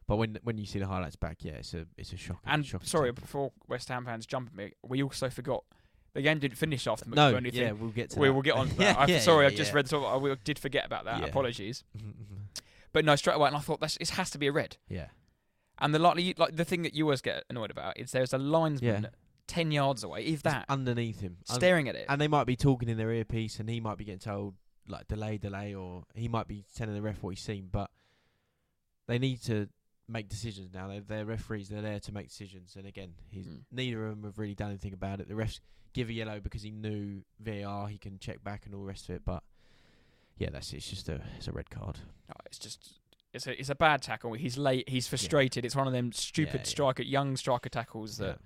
but 0.09 0.17
when 0.17 0.39
when 0.43 0.59
you 0.59 0.67
see 0.67 0.81
the 0.81 0.89
highlights 0.89 1.15
back, 1.15 1.45
yeah, 1.45 1.53
it's 1.53 1.73
a 1.75 1.87
it's 1.97 2.13
a 2.13 2.17
shock. 2.17 2.41
And 2.45 2.67
sorry, 2.83 3.13
before 3.13 3.53
West 3.69 3.89
Ham 3.91 4.05
fans 4.05 4.27
jump 4.27 4.49
at 4.49 4.57
me, 4.57 4.73
we 4.83 5.03
also 5.05 5.31
forgot 5.31 5.63
the 6.15 6.23
game 6.23 6.39
didn't 6.41 6.57
finish 6.59 6.87
after 6.89 7.05
the 7.05 7.15
no, 7.15 7.33
McBurnie 7.35 7.53
yeah, 7.53 7.69
thing. 7.69 7.79
we'll 7.81 7.91
get 7.91 8.11
to 8.11 8.19
We 8.19 8.27
that. 8.29 8.33
will 8.35 8.43
get 8.43 8.55
on 8.55 8.69
to 8.71 8.75
that. 8.79 8.97
yeah, 8.97 9.01
I'm 9.01 9.09
yeah, 9.09 9.21
sorry, 9.21 9.45
yeah, 9.45 9.51
I've 9.53 9.57
just 9.57 9.73
read. 9.73 9.87
So 9.89 10.05
I 10.05 10.35
did 10.43 10.59
forget 10.59 10.85
about 10.87 11.05
that. 11.05 11.23
Apologies. 11.29 11.85
But 12.93 13.05
no, 13.05 13.15
straight 13.17 13.35
away, 13.37 13.49
and 13.49 13.57
I 13.57 13.61
thought 13.61 13.81
that's 13.81 13.99
it 13.99 14.09
has 14.11 14.31
to 14.31 14.39
be 14.39 14.47
a 14.47 14.53
red. 14.53 14.79
yeah, 14.89 15.09
And 15.79 15.95
the 15.95 15.99
likely, 15.99 16.35
like 16.39 16.57
the 16.57 16.65
thing 16.65 16.83
that 16.83 16.95
you 16.95 17.05
always 17.05 17.21
get 17.21 17.45
annoyed 17.51 17.71
about 17.71 17.99
is 17.99 18.13
there's 18.13 18.33
a 18.33 18.39
linesman 18.39 19.09
ten 19.47 19.71
yards 19.71 20.03
away, 20.03 20.23
if 20.25 20.35
It's 20.35 20.43
that, 20.45 20.65
underneath 20.71 21.21
him, 21.21 21.37
staring 21.45 21.89
at 21.91 21.95
it. 21.97 22.07
and 22.09 22.19
they 22.19 22.29
might 22.29 22.45
be 22.47 22.57
talking 22.57 22.89
in 22.89 22.97
their 22.97 23.13
earpiece, 23.13 23.61
and 23.61 23.69
he 23.69 23.79
might 23.79 23.99
be 23.99 24.05
getting 24.05 24.19
told 24.21 24.55
like 24.89 25.07
delay, 25.07 25.37
delay, 25.37 25.75
or 25.75 26.05
he 26.15 26.29
might 26.29 26.49
be 26.49 26.65
telling 26.75 26.95
the 26.95 27.03
ref 27.03 27.23
what 27.23 27.31
he's 27.31 27.43
seen. 27.43 27.69
But 27.71 27.91
they 29.07 29.19
need 29.19 29.43
to 29.43 29.69
make 30.09 30.29
decisions 30.29 30.73
now. 30.73 30.89
They're, 30.89 31.01
they're 31.01 31.25
referees; 31.25 31.69
they're 31.69 31.83
there 31.83 32.01
to 32.01 32.13
make 32.13 32.29
decisions. 32.29 32.75
And 32.77 32.87
again, 32.87 33.15
he's 33.31 33.47
Mm. 33.47 33.61
neither 33.73 34.07
of 34.07 34.17
them 34.17 34.25
have 34.25 34.39
really 34.39 34.55
done 34.55 34.71
anything 34.71 34.93
about 34.93 35.21
it. 35.21 35.29
The 35.29 35.35
refs 35.35 35.61
give 35.93 36.09
a 36.09 36.13
yellow 36.13 36.41
because 36.41 36.63
he 36.63 36.71
knew 36.71 37.23
VAR, 37.41 37.89
he 37.89 37.99
can 37.99 38.19
check 38.19 38.43
back 38.45 38.67
and 38.67 38.75
all 38.75 38.81
the 38.81 38.87
rest 38.87 39.09
of 39.09 39.15
it. 39.17 39.23
But 39.25 39.43
yeah, 40.39 40.51
that's 40.51 40.73
it's 40.73 40.89
just 40.89 41.09
a 41.09 41.21
it's 41.37 41.49
a 41.49 41.53
red 41.53 41.71
card. 41.71 41.99
Oh, 42.31 42.41
it's 42.47 42.59
just 42.59 43.01
it's 43.35 43.47
a 43.47 43.59
it's 43.59 43.69
a 43.71 43.75
bad 43.75 44.03
tackle. 44.03 44.33
He's 44.35 44.57
late. 44.59 44.89
He's 44.89 45.07
frustrated. 45.07 45.65
It's 45.65 45.77
one 45.77 45.87
of 45.87 45.93
them 45.93 46.13
stupid 46.13 46.55
Yeah, 46.55 46.61
yeah. 46.61 46.65
striker, 46.65 47.03
young 47.03 47.37
striker 47.37 47.69
tackles 47.69 48.17
that. 48.19 48.39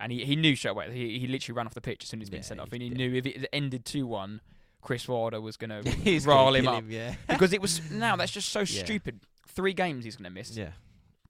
And 0.00 0.12
he, 0.12 0.24
he 0.24 0.36
knew 0.36 0.54
straight 0.54 0.70
away. 0.70 0.92
He, 0.92 1.18
he 1.18 1.26
literally 1.26 1.56
ran 1.56 1.66
off 1.66 1.74
the 1.74 1.80
pitch 1.80 2.04
as 2.04 2.08
soon 2.08 2.22
as 2.22 2.28
he'd 2.28 2.32
been 2.32 2.44
sent 2.44 2.60
off. 2.60 2.68
And 2.72 2.80
he 2.80 2.86
yeah. 2.88 2.94
knew 2.96 3.14
if 3.16 3.26
it 3.26 3.48
ended 3.52 3.84
2 3.84 4.06
1, 4.06 4.40
Chris 4.80 5.08
Wilder 5.08 5.40
was 5.40 5.56
going 5.56 5.70
to 5.82 5.90
He's 5.90 6.24
gonna 6.24 6.38
roll 6.44 6.54
him 6.54 6.68
up. 6.68 6.84
yeah. 6.86 7.16
because 7.28 7.52
it 7.52 7.60
was. 7.60 7.80
Now, 7.90 8.14
that's 8.14 8.30
just 8.30 8.50
so 8.50 8.60
Yeah. 8.60 8.84
stupid. 8.84 9.18
Three 9.48 9.72
games 9.74 10.04
he's 10.04 10.16
going 10.16 10.24
to 10.24 10.30
miss. 10.30 10.56
yeah. 10.56 10.72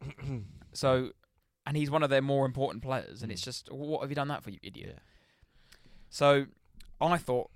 So, 0.75 1.11
and 1.67 1.77
he's 1.77 1.91
one 1.91 2.03
of 2.03 2.11
their 2.11 2.21
more 2.23 2.45
important 2.45 2.83
players. 2.83 3.23
And 3.23 3.31
Mm. 3.31 3.33
it's 3.33 3.43
just, 3.43 3.73
what 3.73 4.03
have 4.03 4.11
you 4.11 4.15
done 4.15 4.29
that 4.29 4.45
for, 4.45 4.51
you 4.51 4.59
idiot? 4.63 4.91
yeah. 4.95 5.77
So, 6.11 6.47
I 7.13 7.17
thought, 7.19 7.51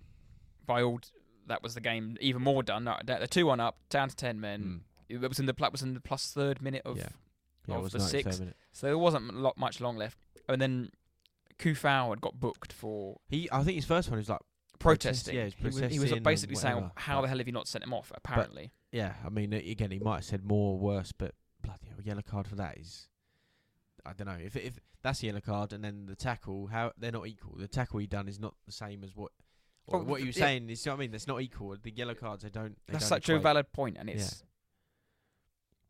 by 0.66 0.82
all, 0.82 1.00
that 1.46 1.62
was 1.62 1.74
the 1.74 1.80
game 1.80 2.16
even 2.20 2.42
more 2.42 2.62
done. 2.62 2.84
No, 2.84 2.96
They're 3.04 3.26
2 3.26 3.46
1 3.46 3.60
up, 3.60 3.76
down 3.90 4.08
to 4.08 4.16
10 4.16 4.40
men. 4.40 4.62
Mm. 4.62 4.80
It 5.22 5.28
was 5.28 5.38
in 5.38 5.46
the 5.46 5.54
was 5.72 5.82
in 5.82 5.92
the 5.94 6.00
plus 6.00 6.32
third 6.32 6.62
minute 6.62 6.82
of 6.86 6.96
Yeah. 6.96 7.08
Yeah, 7.68 7.74
it 7.76 7.78
of 7.78 7.92
the 7.92 7.98
93 7.98 8.22
six. 8.22 8.40
minute. 8.40 8.56
so 8.72 8.86
there 8.88 8.98
wasn't 8.98 9.34
lot 9.34 9.56
much 9.58 9.80
long 9.80 9.96
left 9.96 10.18
and 10.48 10.60
then 10.60 10.90
Coufal 11.58 12.10
had 12.10 12.20
got 12.20 12.40
booked 12.40 12.72
for 12.72 13.20
He, 13.28 13.48
I 13.52 13.62
think 13.62 13.76
his 13.76 13.84
first 13.84 14.08
one 14.10 14.18
was 14.18 14.28
like, 14.30 14.40
protesting. 14.80 15.36
yeah, 15.36 15.44
he's 15.44 15.54
he, 15.54 15.64
was, 15.66 15.78
he 15.92 15.98
was 16.00 16.12
basically 16.20 16.56
saying, 16.56 16.74
whatever, 16.76 16.92
"How 16.96 17.20
the 17.20 17.28
hell 17.28 17.38
have 17.38 17.46
you 17.46 17.52
not 17.52 17.68
sent 17.68 17.84
him 17.84 17.92
off?" 17.94 18.10
Apparently, 18.16 18.72
yeah. 18.92 19.14
I 19.24 19.28
mean, 19.30 19.52
again, 19.52 19.90
he 19.90 19.98
might 19.98 20.16
have 20.16 20.24
said 20.24 20.44
more 20.44 20.74
or 20.74 20.78
worse, 20.78 21.12
but 21.12 21.34
bloody 21.62 21.86
hell, 21.88 21.98
yellow 22.04 22.22
card 22.22 22.46
for 22.46 22.56
that 22.56 22.78
is, 22.78 23.08
I 24.06 24.12
don't 24.12 24.26
know. 24.26 24.38
If 24.42 24.56
if 24.56 24.78
that's 25.02 25.22
a 25.22 25.26
yellow 25.26 25.40
card 25.40 25.72
and 25.72 25.82
then 25.84 26.06
the 26.06 26.14
tackle, 26.14 26.68
how 26.68 26.92
they're 26.96 27.12
not 27.12 27.26
equal. 27.26 27.56
The 27.56 27.68
tackle 27.68 27.98
he 27.98 28.06
done 28.06 28.28
is 28.28 28.38
not 28.38 28.54
the 28.66 28.72
same 28.72 29.02
as 29.02 29.16
what. 29.16 29.32
Or 29.86 29.98
Well, 29.98 30.06
what 30.08 30.20
you 30.20 30.26
were 30.26 30.32
yeah. 30.32 30.44
saying 30.46 30.70
is, 30.70 30.84
you 30.84 30.90
know 30.90 30.94
what 30.94 31.00
I 31.00 31.00
mean, 31.00 31.10
That's 31.10 31.26
not 31.26 31.40
equal. 31.40 31.76
The 31.82 31.90
yellow 31.90 32.14
cards, 32.14 32.44
they 32.44 32.50
don't. 32.50 32.76
They 32.86 32.92
that's 32.92 33.08
don't 33.08 33.20
such 33.22 33.28
a 33.28 33.38
valid 33.38 33.72
point, 33.72 33.96
and 33.98 34.08
it's. 34.08 34.44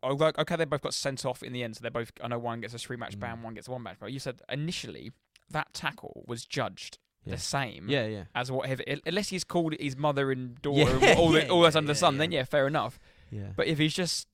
Although, 0.01 0.31
okay, 0.37 0.55
they 0.57 0.65
both 0.65 0.81
got 0.81 0.93
sent 0.93 1.25
off 1.25 1.43
in 1.43 1.53
the 1.53 1.63
end, 1.63 1.77
so 1.77 1.81
they're 1.81 1.91
both. 1.91 2.11
I 2.21 2.27
know 2.27 2.39
one 2.39 2.59
gets 2.59 2.73
a 2.73 2.77
three-match 2.77 3.15
Mm. 3.17 3.19
ban, 3.21 3.41
one 3.43 3.53
gets 3.53 3.67
a 3.67 3.71
one-match 3.71 3.99
ban. 3.99 4.11
You 4.11 4.19
said 4.19 4.41
initially 4.49 5.11
that 5.49 5.73
tackle 5.73 6.23
was 6.27 6.45
judged 6.45 6.97
Yeah. 7.25 7.35
the 7.35 7.41
same 7.41 7.85
Yeah, 7.89 8.05
yeah. 8.05 8.23
as 8.35 8.51
whatever, 8.51 8.83
unless 9.05 9.29
he's 9.29 9.43
called 9.43 9.75
his 9.79 9.95
mother 9.95 10.31
and 10.31 10.61
daughter, 10.61 10.97
Yeah, 10.99 11.09
and 11.11 11.19
all, 11.19 11.31
the, 11.31 11.47
all 11.49 11.61
that's 11.61 11.75
yeah, 11.75 11.77
under 11.79 11.87
the 11.93 11.95
sun. 11.95 12.15
yeah. 12.15 12.19
Then 12.19 12.31
yeah, 12.31 12.43
fair 12.43 12.67
enough. 12.67 12.99
Yeah. 13.31 13.47
But 13.55 13.67
if 13.67 13.77
he's 13.77 13.93
just 13.93 14.27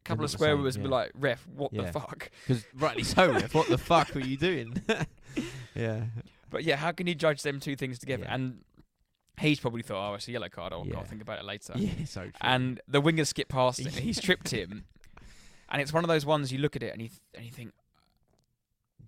a 0.00 0.04
couple 0.08 0.24
of 0.24 0.30
same, 0.32 0.60
words, 0.62 0.76
and 0.76 0.82
be 0.84 0.88
like, 0.90 1.12
"Ref, 1.14 1.46
what 1.46 1.72
Yeah. 1.72 1.82
the 1.82 1.92
fuck?" 1.92 2.30
Because 2.46 2.64
rightly 2.74 3.04
so, 3.04 3.30
ref. 3.32 3.54
What 3.54 3.68
the 3.68 3.78
fuck 3.78 4.14
were 4.14 4.20
you 4.20 4.36
doing? 4.36 4.82
yeah. 5.74 6.04
But 6.50 6.64
yeah, 6.64 6.76
how 6.76 6.92
can 6.92 7.06
you 7.06 7.14
judge 7.14 7.42
them 7.42 7.60
two 7.60 7.76
things 7.76 7.98
together? 7.98 8.24
Yeah. 8.24 8.34
And 8.34 8.64
he's 9.38 9.58
probably 9.60 9.82
thought, 9.82 10.10
oh, 10.10 10.14
it's 10.14 10.28
a 10.28 10.32
yellow 10.32 10.48
card. 10.48 10.72
I'll, 10.72 10.86
Yeah. 10.86 10.98
I'll 10.98 11.04
think 11.04 11.22
about 11.22 11.38
it 11.38 11.44
later. 11.44 11.72
Yeah, 11.76 11.90
so 12.04 12.22
true. 12.22 12.32
And 12.40 12.80
the 12.88 13.00
winger 13.00 13.24
skipped 13.24 13.50
past 13.50 13.80
him. 13.80 13.92
He's 13.92 14.20
tripped 14.20 14.50
him. 14.50 14.84
And 15.70 15.80
it's 15.80 15.92
one 15.92 16.04
of 16.04 16.08
those 16.08 16.26
ones 16.26 16.52
you 16.52 16.58
look 16.58 16.76
at 16.76 16.82
it 16.82 16.92
and 16.92 17.00
you, 17.00 17.08
th- 17.08 17.20
and 17.34 17.44
you 17.46 17.50
think, 17.50 17.72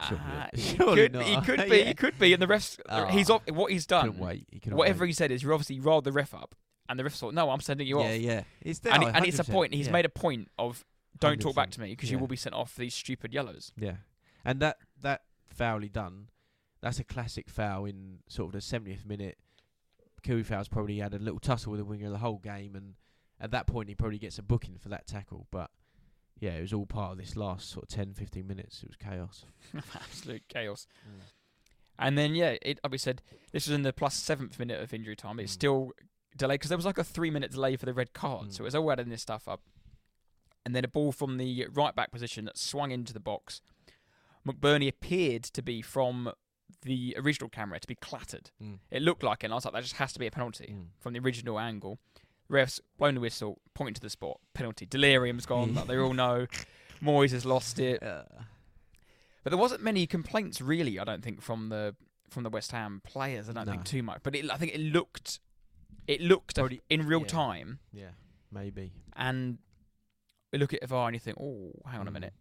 Ah, 0.01 0.49
he, 0.53 0.77
could, 0.77 1.13
not. 1.13 1.23
he 1.25 1.41
could 1.43 1.69
be, 1.71 1.77
Yeah. 1.79 1.85
he 1.85 1.95
could 1.95 2.19
be. 2.19 2.33
And 2.33 2.43
the 2.43 2.47
refs, 2.47 2.79
he's 3.11 3.31
Ah. 3.31 3.35
off, 3.35 3.43
what 3.51 3.71
he's 3.73 3.87
done, 3.87 4.19
wait. 4.19 4.47
He 4.51 4.71
whatever 4.71 5.03
wait. 5.05 5.09
he 5.09 5.13
said 5.13 5.31
is, 5.31 5.43
you 5.43 5.53
obviously 5.53 5.81
rolled 5.81 6.05
the 6.05 6.13
ref 6.13 6.35
up. 6.35 6.55
And 6.89 6.99
the 6.99 7.05
ref 7.05 7.15
thought, 7.15 7.33
no, 7.35 7.49
I'm 7.51 7.61
sending 7.61 7.87
you 7.87 8.01
yeah, 8.01 8.07
off. 8.15 8.21
yeah. 8.21 8.43
It's 8.61 8.81
And, 8.81 9.03
there, 9.03 9.11
he- 9.11 9.17
and 9.17 9.27
it's 9.27 9.39
a 9.39 9.45
point. 9.45 9.73
He's 9.73 9.87
yeah. 9.87 9.93
made 9.93 10.05
a 10.05 10.11
point 10.11 10.51
of, 10.59 10.85
don't 11.21 11.41
talk 11.41 11.55
back 11.55 11.71
to 11.71 11.81
me 11.81 11.91
because 11.91 12.11
you 12.11 12.19
will 12.19 12.27
be 12.27 12.37
sent 12.37 12.55
off 12.55 12.73
for 12.73 12.81
these 12.81 12.95
stupid 12.95 13.33
yellows. 13.33 13.73
Yeah, 13.79 13.97
and 14.45 14.61
that 14.61 14.79
that 15.01 15.23
foul 15.49 15.79
he 15.79 15.89
done, 15.89 16.29
that's 16.83 16.99
a 16.99 17.05
classic 17.05 17.49
foul 17.49 17.85
in 17.87 18.19
sort 18.29 18.49
of 18.49 18.53
the 18.53 18.61
seventieth 18.61 19.07
minute. 19.07 19.39
Coufal's 20.25 20.69
probably 20.69 20.99
had 20.99 21.15
a 21.15 21.19
little 21.19 21.39
tussle 21.39 21.71
with 21.73 21.79
the 21.81 21.85
winger 21.85 22.11
the 22.11 22.19
whole 22.19 22.39
game, 22.39 22.75
and 22.75 22.95
at 23.41 23.51
that 23.53 23.67
point 23.67 23.89
he 23.89 23.95
probably 23.95 24.19
gets 24.19 24.39
a 24.39 24.43
booking 24.43 24.77
for 24.77 24.89
that 24.89 25.07
tackle. 25.07 25.47
But 25.51 25.71
yeah, 26.41 26.53
it 26.53 26.61
was 26.63 26.73
all 26.73 26.87
part 26.87 27.13
of 27.13 27.19
this 27.19 27.37
last 27.37 27.71
sort 27.71 27.85
of 27.85 27.89
10, 27.89 28.15
15 28.15 28.47
minutes. 28.47 28.83
It 28.83 28.89
was 28.89 28.97
chaos. 28.97 29.45
Absolute 29.95 30.43
chaos. 30.49 30.87
And 31.99 32.19
then 32.19 32.35
yeah, 32.35 32.57
it 32.63 32.81
like 32.83 32.91
we 32.93 32.99
said 32.99 33.23
this 33.53 33.67
was 33.69 33.75
in 33.75 33.83
the 33.83 33.93
plus 33.93 34.15
seventh 34.15 34.59
minute 34.59 34.81
of 34.83 34.93
injury 34.93 35.17
time. 35.17 35.39
It's 35.39 35.53
Mm. 35.53 35.55
still 35.55 35.93
delayed 36.37 36.59
because 36.59 36.69
there 36.71 36.79
was 36.79 36.87
like 36.87 36.99
a 36.99 37.05
three 37.05 37.31
minute 37.31 37.53
delay 37.53 37.77
for 37.77 37.87
the 37.87 37.95
red 37.95 38.13
card, 38.13 38.53
so 38.53 38.61
it 38.61 38.63
Mm. 38.63 38.65
was 38.65 38.75
all 38.75 38.91
adding 38.93 39.09
this 39.11 39.23
stuff 39.23 39.47
up. 39.49 39.63
And 40.67 40.75
then 40.75 40.85
a 40.85 40.89
ball 40.89 41.13
from 41.13 41.37
the 41.37 41.67
right 41.73 41.95
back 41.95 42.11
position 42.11 42.47
that 42.47 42.59
swung 42.59 42.91
into 42.91 43.13
the 43.13 43.21
box. 43.21 43.61
McBurnie 44.47 44.89
appeared 44.89 45.45
to 45.45 45.63
be 45.63 45.83
from 45.83 46.33
the 46.83 47.15
original 47.19 47.49
camera 47.49 47.79
to 47.79 47.87
be 47.87 47.95
clattered. 47.95 48.51
Mm. 48.63 48.79
It 48.91 49.03
looked 49.03 49.23
like 49.23 49.43
it, 49.43 49.47
and 49.47 49.53
I 49.53 49.57
was 49.57 49.65
like, 49.65 49.75
that 49.75 49.83
just 49.83 49.97
has 49.97 50.13
to 50.15 50.19
be 50.19 50.27
a 50.27 50.31
penalty 50.31 50.75
Mm. 50.77 50.87
from 50.99 51.13
the 51.13 51.21
original 51.21 51.59
angle. 51.61 51.99
Refs 52.55 52.81
blown 52.99 53.15
the 53.15 53.21
whistle, 53.21 53.61
pointing 53.75 53.95
to 53.95 54.01
the 54.01 54.11
spot, 54.11 54.39
penalty. 54.55 54.87
Delirium's 54.87 55.47
gone, 55.47 55.75
like 55.75 55.87
they 55.87 55.97
all 55.99 56.15
know. 56.25 56.47
Moyes 57.03 57.33
has 57.33 57.45
lost 57.45 57.79
it. 57.79 58.01
But 58.01 59.51
there 59.51 59.59
wasn't 59.59 59.83
many 59.83 60.07
complaints 60.07 60.61
really. 60.61 60.99
I 60.99 61.05
don't 61.05 61.23
think 61.23 61.43
from 61.43 61.69
the 61.69 61.95
from 62.31 62.43
the 62.45 62.51
West 62.51 62.73
Ham 62.73 63.01
players. 63.05 63.49
I 63.49 63.53
don't 63.53 63.67
No. 63.67 63.73
think 63.73 63.85
too 63.85 64.03
much. 64.03 64.21
But 64.23 64.35
it, 64.35 64.51
I 64.51 64.57
think 64.57 64.75
it 64.75 64.81
looked 64.81 65.41
it 66.07 66.21
looked 66.21 66.55
Probably- 66.57 66.83
in 66.91 67.07
real 67.07 67.21
yeah. 67.21 67.27
time, 67.27 67.79
yeah, 67.93 68.11
maybe. 68.51 68.93
and 69.17 69.59
you 70.53 70.59
look 70.59 70.73
at 70.75 70.87
VAR 70.89 71.09
and 71.09 71.15
you 71.17 71.21
think, 71.21 71.39
oh, 71.41 71.73
hang 71.91 72.01
on 72.01 72.07
a 72.09 72.11
Mm. 72.11 72.15
minute, 72.15 72.35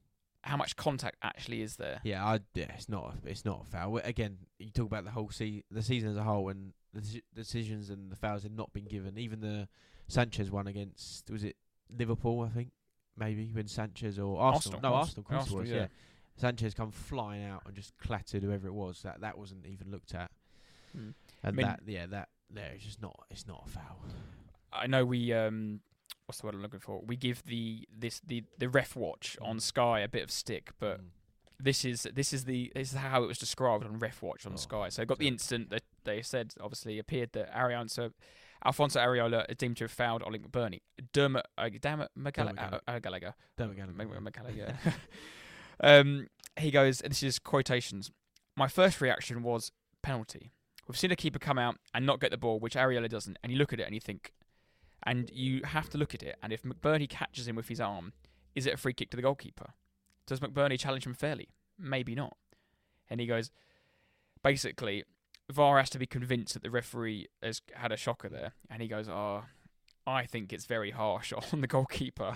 how 0.44 0.58
much 0.58 0.76
contact 0.76 1.16
actually 1.24 1.62
is 1.62 1.78
there? 1.78 2.02
Yeah, 2.04 2.26
I, 2.26 2.40
yeah, 2.54 2.72
it's 2.76 2.90
not. 2.90 3.16
A, 3.26 3.30
it's 3.30 3.46
not 3.46 3.64
a 3.66 3.70
foul. 3.72 3.98
Again, 4.04 4.38
you 4.60 4.70
talk 4.70 4.88
about 4.88 5.06
the 5.06 5.12
whole 5.12 5.30
se- 5.30 5.64
the 5.72 5.82
season 5.82 6.10
as 6.10 6.18
a 6.18 6.24
whole, 6.24 6.50
and 6.50 6.74
the 6.94 7.02
deci- 7.02 7.22
decisions 7.34 7.90
and 7.90 8.12
the 8.12 8.16
fouls 8.18 8.44
have 8.44 8.52
not 8.52 8.72
been 8.74 8.86
given. 8.86 9.18
Even 9.18 9.40
the 9.40 9.68
Sanchez 10.08 10.52
one 10.52 10.68
against 10.68 11.30
was 11.30 11.44
it 11.44 11.56
Liverpool? 11.98 12.42
I 12.42 12.50
think 12.50 12.72
maybe 13.18 13.50
when 13.54 13.68
Sanchez 13.68 14.20
or 14.20 14.40
Arsenal. 14.40 14.54
Arsenal. 14.78 14.82
No, 14.82 14.94
Ars- 14.96 15.08
Arsenal. 15.08 15.24
Course 15.24 15.40
Arsenal, 15.42 15.60
was. 15.62 15.70
yeah. 15.70 15.76
Yeah. 15.76 15.88
Sanchez 16.36 16.74
come 16.74 16.92
flying 16.92 17.44
out 17.46 17.62
and 17.66 17.76
just 17.76 17.96
clattered 17.98 18.44
whoever 18.44 18.68
it 18.68 18.74
was. 18.74 19.02
That 19.04 19.22
that 19.22 19.38
wasn't 19.38 19.66
even 19.68 19.92
looked 19.92 20.16
at. 20.16 20.32
Mm. 20.98 21.14
And 21.44 21.56
mean- 21.56 21.66
that 21.66 21.82
yeah 21.86 22.06
that 22.08 22.30
there 22.50 22.72
it's 22.76 22.84
just 22.86 23.02
not 23.02 23.16
it's 23.30 23.48
not 23.48 23.64
a 23.66 23.70
foul. 23.70 24.00
I 24.72 24.88
know 24.88 25.06
we 25.06 25.32
um, 25.34 25.82
what's 26.26 26.40
the 26.42 26.48
word 26.48 26.56
I'm 26.56 26.62
looking 26.62 26.80
for? 26.80 27.02
We 27.06 27.16
give 27.16 27.44
the 27.46 27.88
this 27.96 28.20
the 28.26 28.44
the 28.58 28.70
ref 28.70 28.96
watch 28.96 29.38
on 29.42 29.58
Mm. 29.58 29.62
Sky 29.62 30.00
a 30.00 30.08
bit 30.08 30.24
of 30.24 30.32
stick, 30.32 30.72
but 30.80 31.00
Mm. 31.00 31.06
this 31.60 31.86
is 31.86 32.08
this 32.14 32.34
is 32.34 32.46
the 32.46 32.72
this 32.76 32.92
is 32.92 32.98
how 32.98 33.24
it 33.24 33.28
was 33.28 33.38
described 33.38 33.86
on 33.86 34.00
Ref 34.00 34.22
Watch 34.24 34.46
on 34.48 34.54
Oh, 34.54 34.58
Sky. 34.58 34.90
So 34.90 35.06
got 35.06 35.20
the 35.20 35.26
so- 35.26 35.34
instant 35.34 35.70
that 35.70 35.84
they 36.04 36.22
said 36.24 36.54
obviously 36.60 36.98
appeared 36.98 37.32
that 37.34 37.54
Arianza, 37.54 38.12
Alfonso 38.66 39.00
Areola 39.00 39.46
is 39.50 39.58
deemed 39.58 39.78
to 39.78 39.84
have 39.84 39.92
fouled 39.92 40.24
Oli 40.24 40.40
McBurnie. 40.40 40.82
Dermot 41.12 41.46
uh, 41.58 41.70
Dermot 41.82 42.10
McGallagher. 42.18 42.56
Dermot 42.56 42.82
Uh, 42.88 42.92
uh, 42.92 43.00
Gallagher. 43.00 43.36
Him. 43.58 43.96
McGallagher. 43.98 44.76
um, 45.84 46.28
he 46.58 46.72
goes, 46.72 47.02
and 47.02 47.12
this 47.12 47.24
is 47.24 47.40
quotations. 47.40 48.12
My 48.56 48.68
first 48.68 49.02
reaction 49.02 49.44
was 49.44 49.72
penalty. 50.02 50.52
We've 50.88 50.98
seen 50.98 51.12
a 51.12 51.16
keeper 51.16 51.40
come 51.40 51.58
out 51.58 51.78
and 51.94 52.06
not 52.06 52.20
get 52.20 52.32
the 52.32 52.38
ball, 52.38 52.60
which 52.60 52.76
Areola 52.76 53.10
doesn't, 53.10 53.38
and 53.44 53.52
you 53.52 53.58
look 53.58 53.74
at 53.74 53.80
it 53.80 53.84
and 53.84 53.96
you 53.96 54.02
think, 54.02 54.34
and 55.04 55.30
you 55.34 55.62
have 55.64 55.90
to 55.90 55.98
look 55.98 56.14
at 56.14 56.22
it. 56.22 56.38
And 56.44 56.52
if 56.54 56.64
McBurnie 56.64 57.10
catches 57.10 57.48
him 57.48 57.56
with 57.56 57.70
his 57.70 57.80
arm, 57.82 58.14
is 58.54 58.66
it 58.66 58.74
a 58.74 58.78
free 58.78 58.94
kick 58.94 59.10
to 59.12 59.18
the 59.18 59.24
goalkeeper? 59.24 59.74
Does 60.28 60.40
McBurney 60.40 60.80
challenge 60.80 61.06
him 61.06 61.14
fairly? 61.14 61.50
Maybe 61.80 62.16
not. 62.16 62.38
And 63.10 63.20
he 63.20 63.28
goes, 63.28 63.52
basically, 64.44 65.04
VAR 65.54 65.78
has 65.78 65.90
to 65.92 66.00
be 66.00 66.06
convinced 66.06 66.54
that 66.54 66.64
the 66.64 66.72
referee 66.72 67.28
has 67.42 67.62
had 67.74 67.92
a 67.92 67.98
shocker 67.98 68.30
there. 68.30 68.54
And 68.70 68.82
he 68.82 68.88
goes, 68.88 69.08
oh, 69.08 69.44
I 70.06 70.26
think 70.26 70.52
it's 70.52 70.66
very 70.66 70.92
harsh 70.92 71.34
on 71.54 71.62
the 71.62 71.68
goalkeeper. 71.68 72.36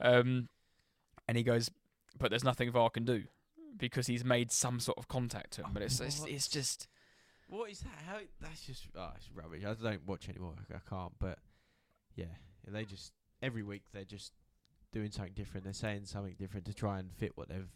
Um, 0.00 0.48
and 1.26 1.36
he 1.36 1.42
goes, 1.42 1.70
but 2.18 2.30
there's 2.30 2.44
nothing 2.44 2.70
VAR 2.70 2.90
can 2.90 3.04
do 3.04 3.24
because 3.76 4.06
he's 4.06 4.24
made 4.24 4.52
some 4.52 4.80
sort 4.80 4.98
of 4.98 5.08
contact 5.08 5.52
to 5.54 5.62
him. 5.62 5.70
But 5.72 5.82
it's 5.82 6.00
it's, 6.00 6.24
it's 6.26 6.48
just 6.48 6.88
What 7.48 7.70
is 7.70 7.80
that? 7.80 8.04
How 8.06 8.18
that's 8.40 8.66
just 8.66 8.86
oh, 8.96 9.10
it's 9.16 9.30
rubbish. 9.34 9.64
I 9.64 9.74
don't 9.74 10.06
watch 10.06 10.28
anymore. 10.28 10.54
I, 10.70 10.76
I 10.76 10.80
can't. 10.88 11.12
But 11.18 11.38
yeah, 12.14 12.26
they 12.66 12.84
just 12.84 13.12
every 13.42 13.62
week 13.62 13.82
they're 13.92 14.04
just 14.04 14.32
doing 14.92 15.10
something 15.10 15.32
different. 15.34 15.64
They're 15.64 15.72
saying 15.72 16.04
something 16.04 16.36
different 16.38 16.66
to 16.66 16.74
try 16.74 16.98
and 16.98 17.12
fit 17.12 17.32
what 17.36 17.48
they've 17.48 17.70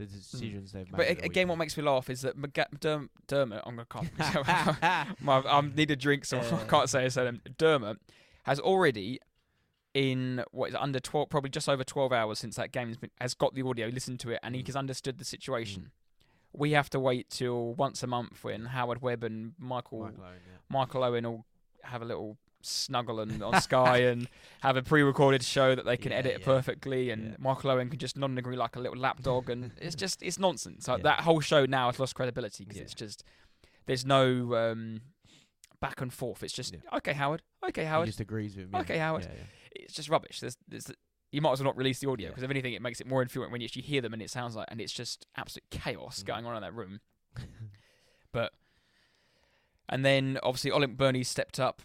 the 0.00 0.16
decisions 0.16 0.72
they've 0.72 0.90
made. 0.90 1.06
Hmm. 1.08 1.14
But 1.18 1.24
again, 1.24 1.48
what 1.48 1.58
makes 1.58 1.76
me 1.76 1.82
laugh 1.82 2.10
is 2.10 2.22
that 2.22 2.36
Derm- 2.40 3.08
Dermot, 3.26 3.62
I'm 3.66 3.76
gonna 3.76 3.86
can't. 3.90 5.16
My, 5.20 5.38
I 5.38 5.60
need 5.60 5.90
a 5.90 5.96
drink, 5.96 6.24
so 6.24 6.38
I 6.40 6.64
can't 6.68 6.88
say 6.88 7.04
his 7.04 7.16
name. 7.16 7.40
Dermot 7.58 7.98
has 8.44 8.58
already, 8.60 9.20
in 9.94 10.42
what 10.52 10.68
is 10.70 10.74
it, 10.74 10.80
under 10.80 11.00
twelve, 11.00 11.28
probably 11.30 11.50
just 11.50 11.68
over 11.68 11.84
twelve 11.84 12.12
hours 12.12 12.38
since 12.38 12.56
that 12.56 12.72
game 12.72 12.88
has 12.88 12.96
been, 12.96 13.10
has 13.20 13.34
got 13.34 13.54
the 13.54 13.62
audio, 13.62 13.88
listened 13.88 14.20
to 14.20 14.30
it, 14.30 14.40
and 14.42 14.54
he 14.54 14.62
Mm. 14.62 14.66
has 14.66 14.76
understood 14.76 15.18
the 15.18 15.24
situation. 15.24 15.90
we 16.52 16.72
have 16.72 16.90
to 16.90 16.98
wait 16.98 17.30
till 17.30 17.74
once 17.74 18.02
a 18.02 18.08
month 18.08 18.42
when 18.42 18.64
Howard 18.66 19.00
Webb 19.00 19.22
and 19.22 19.52
Michael 19.56 20.00
Michael 20.00 20.24
Owen, 20.24 20.40
yeah. 20.48 20.56
Michael 20.68 21.04
Owen 21.04 21.24
will 21.24 21.46
have 21.84 22.02
a 22.02 22.04
little 22.04 22.38
snuggle 22.62 23.20
and 23.20 23.42
on 23.42 23.60
Sky 23.60 23.98
and 23.98 24.28
have 24.60 24.76
a 24.76 24.82
pre-recorded 24.82 25.42
show 25.42 25.74
that 25.74 25.84
they 25.84 25.96
can 25.96 26.12
Yeah, 26.12 26.18
edit 26.18 26.36
yeah. 26.40 26.44
perfectly, 26.44 27.10
and 27.10 27.30
Yeah. 27.30 27.36
Michael 27.38 27.70
Owen 27.70 27.88
can 27.90 27.98
just 27.98 28.16
nod 28.16 28.30
and 28.30 28.38
agree 28.38 28.56
like 28.56 28.76
a 28.76 28.80
little 28.80 28.98
lapdog, 28.98 29.48
and 29.50 29.72
it's 29.80 29.94
just 29.94 30.22
it's 30.22 30.38
nonsense. 30.38 30.86
Like. 30.88 31.02
That 31.02 31.20
whole 31.20 31.40
show 31.40 31.64
now 31.66 31.86
has 31.90 31.98
lost 31.98 32.14
credibility 32.14 32.64
because 32.64 32.80
it's 32.80 32.94
just 32.94 33.24
there's 33.86 34.04
no 34.04 34.54
um, 34.54 35.00
back 35.80 36.00
and 36.00 36.12
forth. 36.12 36.42
It's 36.42 36.52
just 36.52 36.76
okay, 36.94 37.12
Howard. 37.14 37.42
Okay, 37.68 37.82
He 37.82 37.88
Howard. 37.88 38.06
just 38.06 38.20
agrees 38.20 38.56
with 38.56 38.72
me. 38.72 38.78
Okay, 38.80 38.98
Howard. 38.98 39.26
It's 39.72 39.94
just 39.94 40.08
rubbish. 40.08 40.40
There's, 40.40 40.56
there's 40.68 40.90
you 41.32 41.40
might 41.40 41.52
as 41.52 41.60
well 41.60 41.66
not 41.66 41.76
release 41.76 42.00
the 42.00 42.10
audio 42.10 42.28
because 42.28 42.42
if 42.42 42.50
anything, 42.50 42.72
it 42.74 42.82
makes 42.82 43.00
it 43.00 43.06
more 43.06 43.22
influent 43.22 43.52
when 43.52 43.60
you 43.60 43.66
actually 43.66 43.82
hear 43.82 44.00
them 44.00 44.12
and 44.12 44.20
it 44.20 44.30
sounds 44.30 44.56
like 44.56 44.66
and 44.70 44.80
it's 44.80 44.92
just 44.92 45.26
absolute 45.36 45.64
chaos 45.70 46.22
Mm. 46.22 46.26
going 46.26 46.46
on 46.46 46.56
in 46.56 46.62
that 46.62 46.74
room. 46.74 47.00
But 48.32 48.52
and 49.88 50.04
then 50.04 50.38
obviously 50.42 50.70
Oli 50.70 50.86
McBurnie 50.86 51.26
stepped 51.26 51.58
up 51.58 51.82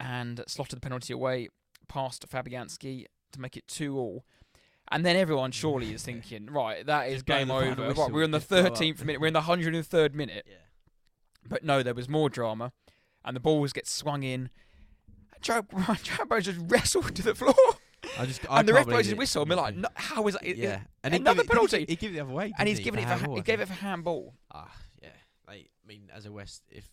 and 0.00 0.42
slotted 0.46 0.76
the 0.76 0.80
penalty 0.80 1.12
away 1.12 1.48
past 1.88 2.28
Fabianski 2.28 3.06
to 3.32 3.40
make 3.40 3.56
it 3.56 3.66
two 3.68 3.96
all. 3.98 4.24
And 4.90 5.04
then 5.04 5.16
everyone 5.16 5.50
surely 5.50 5.92
is 5.92 6.02
thinking, 6.02 6.46
right, 6.46 6.84
that 6.86 7.08
is 7.10 7.22
game 7.22 7.50
over. 7.50 7.92
Right, 7.92 8.10
we're 8.10 8.22
in 8.22 8.30
the 8.30 8.38
just 8.38 8.48
blow 8.48 8.60
up. 8.64 8.74
13th 8.74 9.04
minute. 9.04 9.20
We're 9.20 9.26
in 9.26 9.34
the 9.34 9.42
103rd 9.42 10.14
minute. 10.14 10.46
Yeah. 10.48 10.54
But 11.46 11.62
no, 11.62 11.82
there 11.82 11.94
was 11.94 12.08
more 12.08 12.30
drama, 12.30 12.72
and 13.24 13.36
the 13.36 13.40
balls 13.40 13.72
get 13.74 13.86
swung 13.86 14.22
in. 14.22 14.48
Joe, 15.42 15.62
Joe 16.02 16.24
Burrows 16.26 16.46
just 16.46 16.58
wrestled 16.68 17.14
to 17.16 17.22
the 17.22 17.34
floor, 17.34 17.54
I 18.18 18.26
just, 18.26 18.40
I 18.50 18.60
and 18.60 18.68
the 18.68 18.72
ref 18.74 18.86
blows 18.86 19.06
his 19.06 19.14
whistle. 19.14 19.42
And 19.42 19.50
we're 19.50 19.56
like, 19.56 19.76
no, 19.76 19.88
how 19.94 20.26
is 20.26 20.34
that? 20.34 20.44
it- 20.46 20.56
yeah, 20.56 20.80
and 21.04 21.14
another 21.14 21.42
it- 21.42 21.48
penalty. 21.48 21.84
He 21.88 21.96
gave 21.96 22.10
it 22.10 22.14
the 22.14 22.20
other 22.20 22.32
way, 22.32 22.52
and 22.58 22.66
he's 22.68 22.78
didn't 22.78 22.84
given 22.86 23.00
it 23.00 23.02
for 23.04 23.08
handball, 23.10 23.36
he 23.36 23.42
gave 23.42 23.60
it 23.60 23.68
for 23.68 23.74
handball. 23.74 24.34
Ah, 24.52 24.74
yeah. 25.02 25.08
Like, 25.46 25.70
I 25.84 25.86
mean, 25.86 26.10
as 26.14 26.24
a 26.26 26.32
West, 26.32 26.62
if 26.70 26.88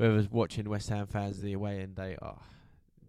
whoever's 0.00 0.30
watching 0.30 0.68
West 0.68 0.88
Ham 0.88 1.06
fans 1.06 1.40
the 1.42 1.52
away 1.52 1.80
end, 1.80 1.96
they 1.96 2.16
are 2.22 2.40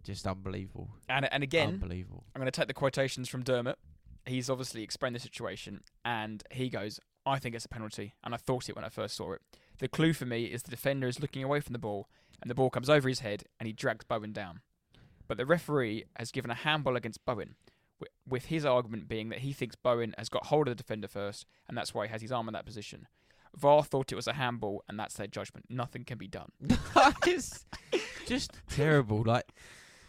just 0.04 0.26
unbelievable. 0.26 0.90
And 1.08 1.32
and 1.32 1.42
again, 1.42 1.68
unbelievable. 1.68 2.24
I'm 2.34 2.40
going 2.40 2.50
to 2.50 2.60
take 2.60 2.68
the 2.68 2.74
quotations 2.74 3.28
from 3.28 3.42
Dermot. 3.42 3.78
He's 4.26 4.50
obviously 4.50 4.82
explained 4.82 5.16
the 5.16 5.20
situation, 5.20 5.80
and 6.04 6.44
he 6.50 6.68
goes, 6.68 7.00
"I 7.24 7.38
think 7.38 7.54
it's 7.54 7.64
a 7.64 7.68
penalty, 7.68 8.14
and 8.22 8.34
I 8.34 8.36
thought 8.36 8.68
it 8.68 8.76
when 8.76 8.84
I 8.84 8.88
first 8.88 9.16
saw 9.16 9.32
it. 9.32 9.40
The 9.78 9.88
clue 9.88 10.12
for 10.12 10.26
me 10.26 10.44
is 10.44 10.62
the 10.62 10.70
defender 10.70 11.08
is 11.08 11.18
looking 11.18 11.42
away 11.42 11.60
from 11.60 11.72
the 11.72 11.78
ball, 11.78 12.08
and 12.40 12.50
the 12.50 12.54
ball 12.54 12.70
comes 12.70 12.90
over 12.90 13.08
his 13.08 13.20
head, 13.20 13.44
and 13.58 13.66
he 13.66 13.72
drags 13.72 14.04
Bowen 14.04 14.32
down. 14.32 14.60
But 15.26 15.38
the 15.38 15.46
referee 15.46 16.04
has 16.16 16.30
given 16.30 16.50
a 16.50 16.54
handball 16.54 16.94
against 16.94 17.24
Bowen, 17.24 17.54
with 18.28 18.46
his 18.46 18.64
argument 18.64 19.08
being 19.08 19.30
that 19.30 19.40
he 19.40 19.52
thinks 19.52 19.76
Bowen 19.76 20.14
has 20.18 20.28
got 20.28 20.46
hold 20.46 20.68
of 20.68 20.76
the 20.76 20.82
defender 20.82 21.08
first, 21.08 21.46
and 21.66 21.76
that's 21.76 21.94
why 21.94 22.06
he 22.06 22.12
has 22.12 22.20
his 22.22 22.32
arm 22.32 22.48
in 22.48 22.54
that 22.54 22.66
position. 22.66 23.08
VAR 23.56 23.82
thought 23.84 24.12
it 24.12 24.16
was 24.16 24.26
a 24.26 24.32
handball, 24.34 24.82
and 24.88 24.98
that's 24.98 25.14
their 25.14 25.26
judgment. 25.26 25.66
Nothing 25.68 26.04
can 26.04 26.18
be 26.18 26.28
done. 26.28 26.50
it's 27.26 27.64
just 28.26 28.52
terrible. 28.70 29.22
Like 29.22 29.48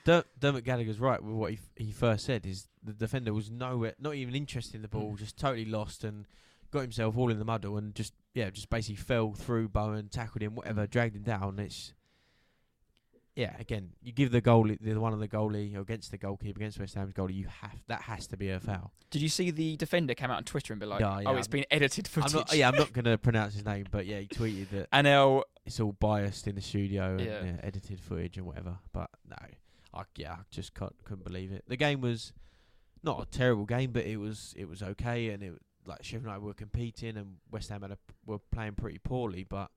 Der- 0.06 0.24
Dermot 0.40 0.64
Gallagher's 0.64 1.00
right 1.00 1.22
with 1.22 1.34
what 1.36 1.52
he, 1.52 1.58
f- 1.58 1.72
he 1.86 1.92
first 1.92 2.26
said 2.26 2.46
is 2.46 2.68
the 2.84 2.94
defender 2.94 3.34
was 3.34 3.50
nowhere, 3.52 3.94
not 4.00 4.16
even 4.16 4.36
interested 4.36 4.76
in 4.76 4.82
the 4.82 4.88
ball, 4.88 5.14
Mm. 5.14 5.18
just 5.18 5.38
totally 5.38 5.66
lost 5.66 6.04
and 6.04 6.26
got 6.72 6.82
himself 6.82 7.18
all 7.18 7.30
in 7.30 7.40
the 7.40 7.46
muddle 7.46 7.78
and 7.78 7.94
just 7.96 8.14
yeah, 8.34 8.50
just 8.50 8.70
basically 8.70 8.96
fell 8.96 9.34
through 9.34 9.70
Bowen, 9.70 10.10
tackled 10.10 10.42
him, 10.42 10.56
whatever, 10.56 10.88
dragged 10.88 11.16
him 11.16 11.22
down. 11.24 11.60
It's 11.60 11.94
yeah, 13.36 13.56
again, 13.60 13.90
you 14.02 14.12
give 14.12 14.32
the 14.32 14.42
goalie 14.42 14.78
the 14.80 15.00
one 15.00 15.12
of 15.14 15.20
the 15.20 15.28
goalie 15.28 15.76
against 15.80 16.12
the 16.12 16.18
goalkeeper 16.18 16.60
against 16.60 16.80
West 16.80 16.94
Ham's 16.96 17.14
goalie, 17.14 17.34
you 17.36 17.48
have 17.48 17.82
that 17.88 18.02
has 18.04 18.28
to 18.28 18.38
be 18.38 18.50
a 18.50 18.60
foul. 18.60 18.92
Did 19.10 19.22
you 19.22 19.30
see 19.30 19.50
the 19.52 19.76
defender 19.78 20.14
come 20.14 20.30
out 20.32 20.38
on 20.38 20.44
Twitter 20.44 20.74
and 20.74 20.80
be 20.80 20.86
like, 20.86 21.00
Yeah, 21.02 21.20
yeah, 21.22 21.30
"Oh, 21.30 21.36
it's 21.38 21.48
I'm- 21.48 21.52
been 21.52 21.66
edited 21.72 22.08
I'm 22.08 22.12
footage"? 22.24 22.34
not, 22.34 22.56
yeah, 22.56 22.68
I'm 22.70 22.76
not 22.76 22.94
going 22.94 23.06
to 23.06 23.18
pronounce 23.18 23.54
his 23.56 23.66
name, 23.66 23.86
but 23.92 24.06
yeah, 24.06 24.20
he 24.20 24.28
tweeted 24.28 24.70
that 24.70 24.88
And 24.94 25.06
now 25.06 25.44
it's 25.66 25.80
all 25.80 25.94
biased 25.94 26.48
in 26.48 26.56
the 26.56 26.62
studio 26.62 27.12
and 27.12 27.22
Yeah. 27.22 27.44
yeah, 27.44 27.56
edited 27.64 28.00
footage 28.00 28.38
and 28.38 28.46
whatever. 28.46 28.78
But 28.92 29.10
no, 29.28 29.38
I 29.94 30.04
yeah, 30.16 30.34
I 30.34 30.38
just 30.52 30.74
can't, 30.76 30.94
couldn't 31.04 31.24
believe 31.26 31.52
it. 31.52 31.64
The 31.68 31.78
game 31.78 32.02
was 32.02 32.34
not 33.04 33.22
a 33.22 33.26
terrible 33.26 33.66
game, 33.66 33.92
but 33.92 34.06
it 34.06 34.18
was 34.18 34.54
it 34.58 34.68
was 34.70 34.82
okay, 34.84 35.30
and 35.30 35.42
it 35.44 35.54
like 35.86 36.04
Sheffield 36.04 36.24
United 36.26 36.44
were 36.44 36.54
competing, 36.54 37.18
and 37.18 37.38
West 37.52 37.70
Ham 37.70 37.82
had 37.82 37.92
a, 37.92 37.98
were 38.26 38.40
playing 38.40 38.74
pretty 38.76 39.00
poorly. 39.00 39.44
But 39.44 39.70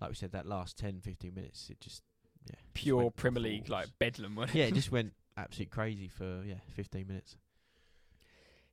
like 0.00 0.10
we 0.10 0.14
said, 0.16 0.32
that 0.32 0.46
last 0.46 0.78
10, 0.78 1.00
15 1.02 1.34
minutes, 1.34 1.68
it 1.68 1.80
just 1.80 2.02
yeah, 2.50 2.56
pure 2.74 3.10
Premier 3.10 3.42
League 3.42 3.68
like 3.68 3.88
bedlam. 3.98 4.34
wasn't 4.36 4.56
yeah, 4.56 4.64
it 4.66 4.74
just 4.74 4.90
went 4.96 5.12
absolutely 5.36 5.70
crazy 5.70 6.08
for 6.08 6.42
yeah, 6.44 6.56
fifteen 6.74 7.06
minutes. 7.06 7.36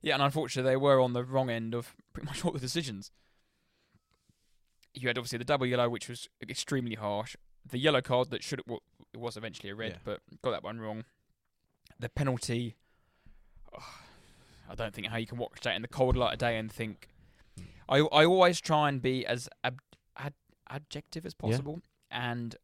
yeah, 0.02 0.14
and 0.14 0.22
unfortunately 0.22 0.70
they 0.70 0.76
were 0.76 1.00
on 1.00 1.12
the 1.12 1.24
wrong 1.24 1.50
end 1.50 1.74
of 1.74 1.94
pretty 2.12 2.26
much 2.26 2.44
all 2.44 2.52
the 2.52 2.58
decisions. 2.58 3.10
You 4.94 5.08
had 5.08 5.18
obviously 5.18 5.38
the 5.38 5.44
double 5.44 5.66
yellow, 5.66 5.88
which 5.88 6.08
was 6.08 6.28
extremely 6.42 6.94
harsh. 6.96 7.36
The 7.68 7.78
yellow 7.78 8.00
card 8.00 8.30
that 8.30 8.42
should 8.42 8.62
well, 8.66 8.82
it 9.12 9.18
was 9.20 9.36
eventually 9.36 9.70
a 9.70 9.74
red, 9.74 9.92
Yeah. 9.92 9.98
but 10.04 10.20
got 10.42 10.50
that 10.52 10.62
one 10.64 10.80
wrong. 10.80 11.04
The 12.00 12.08
penalty. 12.08 12.76
oh, 13.78 13.94
I 14.70 14.74
don't 14.74 14.94
think 14.94 15.06
how 15.08 15.16
you 15.18 15.26
can 15.26 15.38
watch 15.38 15.60
that 15.62 15.76
in 15.76 15.82
the 15.82 15.88
cold 15.88 16.16
light 16.16 16.32
of 16.34 16.38
day 16.38 16.58
and 16.58 16.70
think. 16.72 17.08
Hmm. 17.56 17.64
I 17.88 17.98
I 17.98 18.24
always 18.24 18.60
try 18.60 18.88
and 18.88 19.00
be 19.00 19.24
as 19.26 19.48
ab- 19.62 19.80
ad- 20.16 20.34
adjective 20.70 21.24
as 21.26 21.34
Yeah. 21.40 21.48
possible 21.48 21.80
and 22.10 22.56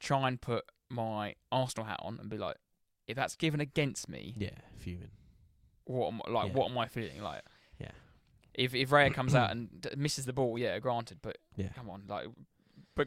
try 0.00 0.26
and 0.28 0.40
put 0.40 0.64
my 0.88 1.34
Arsenal 1.52 1.86
hat 1.86 2.00
on 2.02 2.18
and 2.18 2.28
be 2.28 2.36
like, 2.38 2.56
if 3.06 3.16
that's 3.16 3.36
given 3.36 3.60
against 3.60 4.08
me, 4.08 4.34
Yeah, 4.36 4.50
fuming. 4.78 5.10
what 5.84 6.08
am, 6.12 6.20
like 6.28 6.48
Yeah. 6.48 6.54
what 6.54 6.70
am 6.70 6.78
I 6.78 6.86
feeling 6.86 7.22
like? 7.22 7.42
Yeah. 7.78 7.90
If 8.54 8.74
if 8.74 8.90
Raya 8.90 9.12
comes 9.14 9.34
out 9.34 9.50
and 9.52 9.80
d- 9.80 9.90
misses 9.96 10.24
the 10.26 10.32
ball, 10.32 10.58
yeah, 10.58 10.78
granted, 10.80 11.18
but 11.22 11.38
Yeah. 11.56 11.68
come 11.70 11.88
on, 11.90 12.04
like 12.08 12.26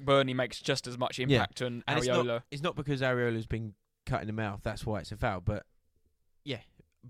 Burnley 0.06 0.34
makes 0.34 0.60
just 0.60 0.88
as 0.88 0.98
much 0.98 1.20
impact 1.20 1.62
on 1.62 1.84
And 1.88 1.98
it's 2.00 2.08
not, 2.08 2.44
it's 2.50 2.62
not 2.64 2.76
because 2.76 3.02
Areola's 3.02 3.46
been 3.46 3.76
cut 4.06 4.22
in 4.22 4.28
the 4.28 4.34
mouth, 4.34 4.62
that's 4.64 4.86
why 4.86 5.00
it's 5.00 5.12
a 5.12 5.18
foul. 5.18 5.41
But 5.41 5.66
yeah, 6.44 6.62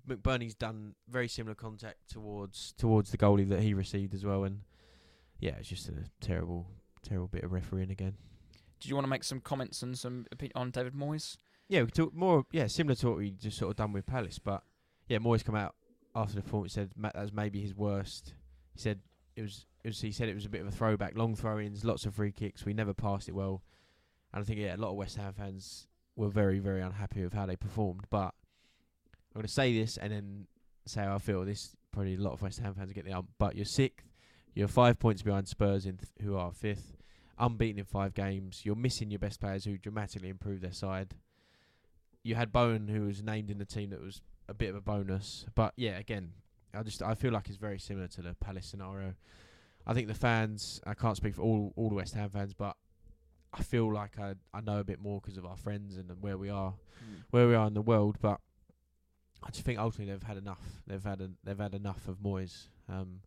McBurnie's 0.07 0.55
done 0.55 0.95
very 1.07 1.27
similar 1.27 1.55
contact 1.55 2.09
towards 2.09 2.73
towards 2.77 3.11
the 3.11 3.17
goalie 3.17 3.47
that 3.49 3.61
he 3.61 3.73
received 3.73 4.13
as 4.13 4.25
well. 4.25 4.43
And 4.43 4.61
yeah, 5.39 5.55
it's 5.59 5.69
just 5.69 5.87
a 5.89 5.93
terrible, 6.19 6.67
terrible 7.03 7.27
bit 7.27 7.43
of 7.43 7.51
refereeing 7.53 7.91
again. 7.91 8.17
Did 8.83 8.89
you 8.89 8.95
want 8.95 9.05
to 9.05 9.09
make 9.09 9.23
some 9.23 9.39
comments 9.39 9.81
and 9.81 9.97
some 9.97 10.25
on 10.55 10.69
David 10.71 10.93
Moyes? 10.93 11.37
Yeah, 11.69 11.83
we 11.83 11.89
talk 11.89 12.13
more. 12.13 12.45
Yeah, 12.51 12.67
similar 12.67 12.95
to 12.95 13.07
what 13.07 13.17
we 13.17 13.31
just 13.31 13.57
sort 13.57 13.71
of 13.71 13.77
done 13.77 13.93
with 13.93 14.05
Palace. 14.05 14.39
But 14.39 14.61
yeah, 15.07 15.19
Moyes 15.19 15.45
come 15.45 15.55
out 15.55 15.73
after 16.13 16.35
the 16.35 16.41
performance 16.41 16.73
said 16.73 16.91
that 16.97 17.15
was 17.15 17.31
maybe 17.31 17.61
his 17.61 17.73
worst. 17.73 18.33
He 18.73 18.79
said 18.79 18.99
it 19.37 19.41
was. 19.41 19.65
It 19.85 19.87
was 19.87 20.01
he 20.01 20.11
said 20.11 20.27
it 20.27 20.35
was 20.35 20.45
a 20.45 20.49
bit 20.49 20.59
of 20.59 20.67
a 20.67 20.71
throwback, 20.71 21.17
long 21.17 21.33
throw-ins, 21.33 21.85
lots 21.85 22.05
of 22.05 22.13
free 22.13 22.33
kicks. 22.33 22.65
We 22.65 22.73
never 22.73 22.93
passed 22.93 23.29
it 23.29 23.35
well, 23.35 23.63
and 24.33 24.41
I 24.41 24.45
think 24.45 24.59
yeah, 24.59 24.75
a 24.75 24.77
lot 24.77 24.91
of 24.91 24.97
West 24.97 25.15
Ham 25.15 25.33
fans 25.33 25.87
were 26.17 26.29
very, 26.29 26.59
very 26.59 26.81
unhappy 26.81 27.23
with 27.23 27.33
how 27.33 27.45
they 27.45 27.55
performed. 27.55 28.05
But 28.09 28.33
I'm 29.13 29.35
going 29.35 29.45
to 29.45 29.51
say 29.51 29.77
this 29.77 29.95
and 29.95 30.11
then 30.11 30.47
say 30.85 31.03
how 31.03 31.15
I 31.15 31.19
feel. 31.19 31.45
This 31.45 31.73
probably 31.93 32.15
a 32.15 32.19
lot 32.19 32.33
of 32.33 32.41
West 32.41 32.59
Ham 32.59 32.73
fans 32.73 32.91
get 32.91 33.05
the 33.05 33.13
ump, 33.13 33.29
but 33.39 33.55
you're 33.55 33.65
sixth. 33.65 34.07
You're 34.53 34.67
five 34.67 34.99
points 34.99 35.21
behind 35.21 35.47
Spurs 35.47 35.85
in 35.85 35.97
th- 35.97 36.11
who 36.21 36.35
are 36.35 36.51
fifth, 36.51 36.97
unbeaten 37.37 37.79
in 37.79 37.85
five 37.85 38.13
games. 38.13 38.61
You're 38.63 38.75
missing 38.75 39.09
your 39.09 39.19
best 39.19 39.39
players 39.39 39.65
who 39.65 39.77
dramatically 39.77 40.29
improved 40.29 40.61
their 40.61 40.73
side. 40.73 41.15
You 42.23 42.35
had 42.35 42.51
Bowen, 42.51 42.87
who 42.87 43.05
was 43.05 43.21
named 43.21 43.49
in 43.49 43.57
the 43.57 43.65
team, 43.65 43.89
that 43.89 44.01
was 44.01 44.21
a 44.47 44.53
bit 44.53 44.69
of 44.69 44.75
a 44.75 44.81
bonus. 44.81 45.45
But 45.55 45.73
yeah, 45.75 45.97
again, 45.97 46.31
I 46.73 46.83
just 46.83 47.01
I 47.01 47.15
feel 47.15 47.31
like 47.31 47.49
it's 47.49 47.57
very 47.57 47.79
similar 47.79 48.07
to 48.09 48.21
the 48.21 48.33
Palace 48.35 48.67
scenario. 48.67 49.13
I 49.85 49.93
think 49.93 50.07
the 50.07 50.13
fans. 50.13 50.81
I 50.85 50.93
can't 50.93 51.17
speak 51.17 51.35
for 51.35 51.41
all 51.41 51.73
all 51.75 51.89
the 51.89 51.95
West 51.95 52.13
Ham 52.15 52.29
fans, 52.29 52.53
but 52.53 52.75
I 53.53 53.63
feel 53.63 53.93
like 53.93 54.19
I 54.19 54.35
I 54.53 54.61
know 54.61 54.79
a 54.79 54.83
bit 54.83 54.99
more 54.99 55.19
because 55.19 55.37
of 55.37 55.45
our 55.45 55.57
friends 55.57 55.97
and 55.97 56.09
where 56.21 56.37
we 56.37 56.49
are 56.49 56.73
where 57.31 57.47
we 57.47 57.55
are 57.55 57.67
in 57.67 57.73
the 57.73 57.81
world. 57.81 58.17
But 58.21 58.39
I 59.43 59.51
just 59.51 59.65
think 59.65 59.79
ultimately 59.79 60.13
they've 60.13 60.23
had 60.23 60.37
enough. 60.37 60.63
They've 60.87 61.03
had 61.03 61.21
a, 61.21 61.29
they've 61.43 61.59
had 61.59 61.75
enough 61.75 62.07
of 62.07 62.17
Moyes. 62.17 62.67
Um, 62.89 63.19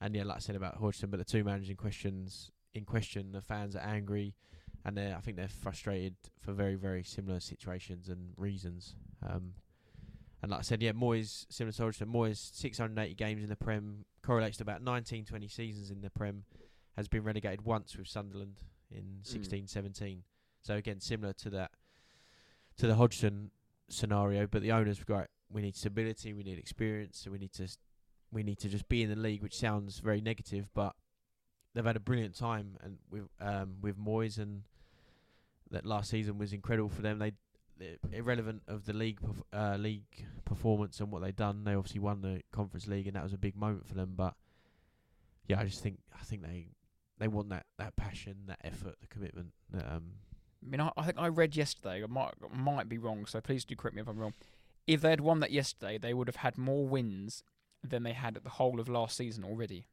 and 0.00 0.14
yeah, 0.14 0.24
like 0.24 0.36
I 0.36 0.40
said 0.40 0.56
about 0.56 0.76
Hodgson, 0.76 1.10
but 1.10 1.18
the 1.18 1.24
two 1.24 1.44
managing 1.44 1.76
questions 1.76 2.50
in 2.74 2.84
question, 2.84 3.32
the 3.32 3.40
fans 3.40 3.76
are 3.76 3.80
angry, 3.82 4.34
and 4.84 4.96
they're—I 4.96 5.20
think 5.20 5.36
they're 5.36 5.48
frustrated 5.48 6.16
for 6.40 6.52
very 6.52 6.74
very 6.74 7.02
similar 7.02 7.40
situations 7.40 8.08
and 8.08 8.32
reasons. 8.36 8.94
Um, 9.26 9.54
and 10.42 10.50
like 10.50 10.60
I 10.60 10.62
said, 10.62 10.82
yeah, 10.82 10.92
Moyes 10.92 11.46
similar 11.48 11.72
to 11.72 11.82
Hodgson, 11.84 12.08
Moyes 12.08 12.54
680 12.54 13.14
games 13.14 13.42
in 13.42 13.48
the 13.48 13.56
Prem 13.56 14.04
correlates 14.22 14.58
to 14.58 14.62
about 14.62 14.82
19 14.82 15.24
20 15.24 15.48
seasons 15.48 15.90
in 15.90 16.02
the 16.02 16.10
Prem. 16.10 16.44
Has 16.96 17.08
been 17.08 17.24
relegated 17.24 17.62
once 17.62 17.96
with 17.96 18.06
Sunderland 18.06 18.60
in 18.88 19.18
16 19.22 19.66
17. 19.66 20.22
So 20.62 20.76
again, 20.76 21.00
similar 21.00 21.32
to 21.32 21.50
that 21.50 21.72
to 22.76 22.86
the 22.86 22.94
Hodgson 22.94 23.50
scenario, 23.88 24.46
but 24.46 24.62
the 24.62 24.72
owners 24.72 24.98
were 24.98 25.16
right. 25.16 25.28
We 25.50 25.62
need 25.62 25.76
stability, 25.76 26.32
we 26.32 26.42
need 26.42 26.58
experience, 26.58 27.18
so 27.18 27.30
we 27.30 27.38
need 27.38 27.52
to 27.54 27.68
we 28.32 28.42
need 28.42 28.58
to 28.60 28.68
just 28.68 28.88
be 28.88 29.02
in 29.02 29.10
the 29.10 29.16
league, 29.16 29.42
which 29.42 29.56
sounds 29.56 29.98
very 30.00 30.20
negative, 30.20 30.68
but 30.74 30.94
they've 31.74 31.84
had 31.84 31.96
a 31.96 32.00
brilliant 32.00 32.36
time 32.36 32.76
and 32.82 32.98
with 33.10 33.24
um 33.40 33.76
with 33.82 33.98
Moyes 33.98 34.38
and 34.38 34.62
that 35.70 35.84
last 35.84 36.10
season 36.10 36.38
was 36.38 36.52
incredible 36.52 36.88
for 36.88 37.02
them. 37.02 37.18
They 37.18 37.32
irrelevant 38.12 38.62
of 38.68 38.86
the 38.86 38.92
league 38.92 39.20
perf- 39.20 39.42
uh, 39.52 39.76
league 39.76 40.26
performance 40.44 41.00
and 41.00 41.10
what 41.10 41.22
they've 41.22 41.34
done. 41.34 41.64
They 41.64 41.74
obviously 41.74 42.00
won 42.00 42.20
the 42.22 42.40
Conference 42.52 42.86
League 42.86 43.06
and 43.06 43.16
that 43.16 43.22
was 43.22 43.32
a 43.32 43.38
big 43.38 43.56
moment 43.56 43.86
for 43.86 43.94
them. 43.94 44.14
But 44.16 44.34
yeah, 45.48 45.60
I 45.60 45.64
just 45.64 45.82
think 45.82 45.98
I 46.18 46.22
think 46.24 46.42
they 46.42 46.68
they 47.18 47.28
want 47.28 47.48
that, 47.50 47.66
that 47.78 47.96
passion, 47.96 48.36
that 48.46 48.58
effort, 48.64 48.96
the 49.00 49.06
commitment. 49.06 49.52
That, 49.72 49.86
um, 49.86 50.04
I 50.64 50.70
mean, 50.70 50.80
I, 50.80 50.90
I 50.96 51.04
think 51.04 51.18
I 51.18 51.28
read 51.28 51.56
yesterday. 51.56 52.02
I 52.02 52.06
might 52.06 52.34
might 52.52 52.88
be 52.88 52.98
wrong, 52.98 53.26
so 53.26 53.40
please 53.40 53.64
do 53.64 53.76
correct 53.76 53.94
me 53.94 54.02
if 54.02 54.08
I'm 54.08 54.18
wrong. 54.18 54.34
If 54.86 55.00
they 55.00 55.10
had 55.10 55.20
won 55.20 55.40
that 55.40 55.50
yesterday, 55.50 55.98
they 55.98 56.14
would 56.14 56.28
have 56.28 56.36
had 56.36 56.58
more 56.58 56.86
wins 56.86 57.42
than 57.82 58.02
they 58.02 58.12
had 58.12 58.36
at 58.36 58.44
the 58.44 58.50
whole 58.50 58.80
of 58.80 58.88
last 58.88 59.16
season 59.16 59.44
already. 59.44 59.86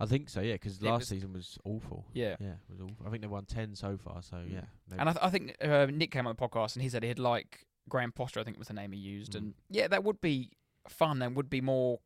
I 0.00 0.06
think 0.06 0.28
so, 0.28 0.40
yeah, 0.40 0.54
because 0.54 0.82
last 0.82 1.00
was- 1.00 1.08
season 1.08 1.32
was 1.32 1.58
awful. 1.64 2.04
Yeah. 2.12 2.36
Yeah, 2.40 2.54
it 2.54 2.70
was 2.70 2.80
awful. 2.80 3.06
I 3.06 3.10
think 3.10 3.22
they 3.22 3.28
won 3.28 3.44
ten 3.44 3.74
so 3.76 3.96
far. 3.96 4.22
So 4.22 4.36
Mm. 4.38 4.52
yeah, 4.52 4.64
they- 4.88 4.96
And 4.98 5.08
I, 5.08 5.12
th- 5.12 5.24
I 5.24 5.30
think 5.30 5.56
uh, 5.62 5.86
Nick 5.90 6.10
came 6.10 6.26
on 6.26 6.34
the 6.36 6.40
podcast 6.48 6.74
and 6.74 6.82
he 6.82 6.88
said 6.88 7.02
he'd 7.04 7.18
like 7.18 7.66
Graham 7.88 8.10
Potter. 8.12 8.40
I 8.40 8.44
think 8.44 8.58
was 8.58 8.68
the 8.68 8.74
name 8.74 8.92
he 8.92 8.98
used. 8.98 9.32
Mm. 9.32 9.36
And 9.38 9.54
yeah, 9.70 9.86
that 9.88 10.02
would 10.04 10.20
be 10.20 10.50
fun 10.88 11.22
and 11.22 11.36
would 11.36 11.48
be 11.50 11.60
more 11.60 12.00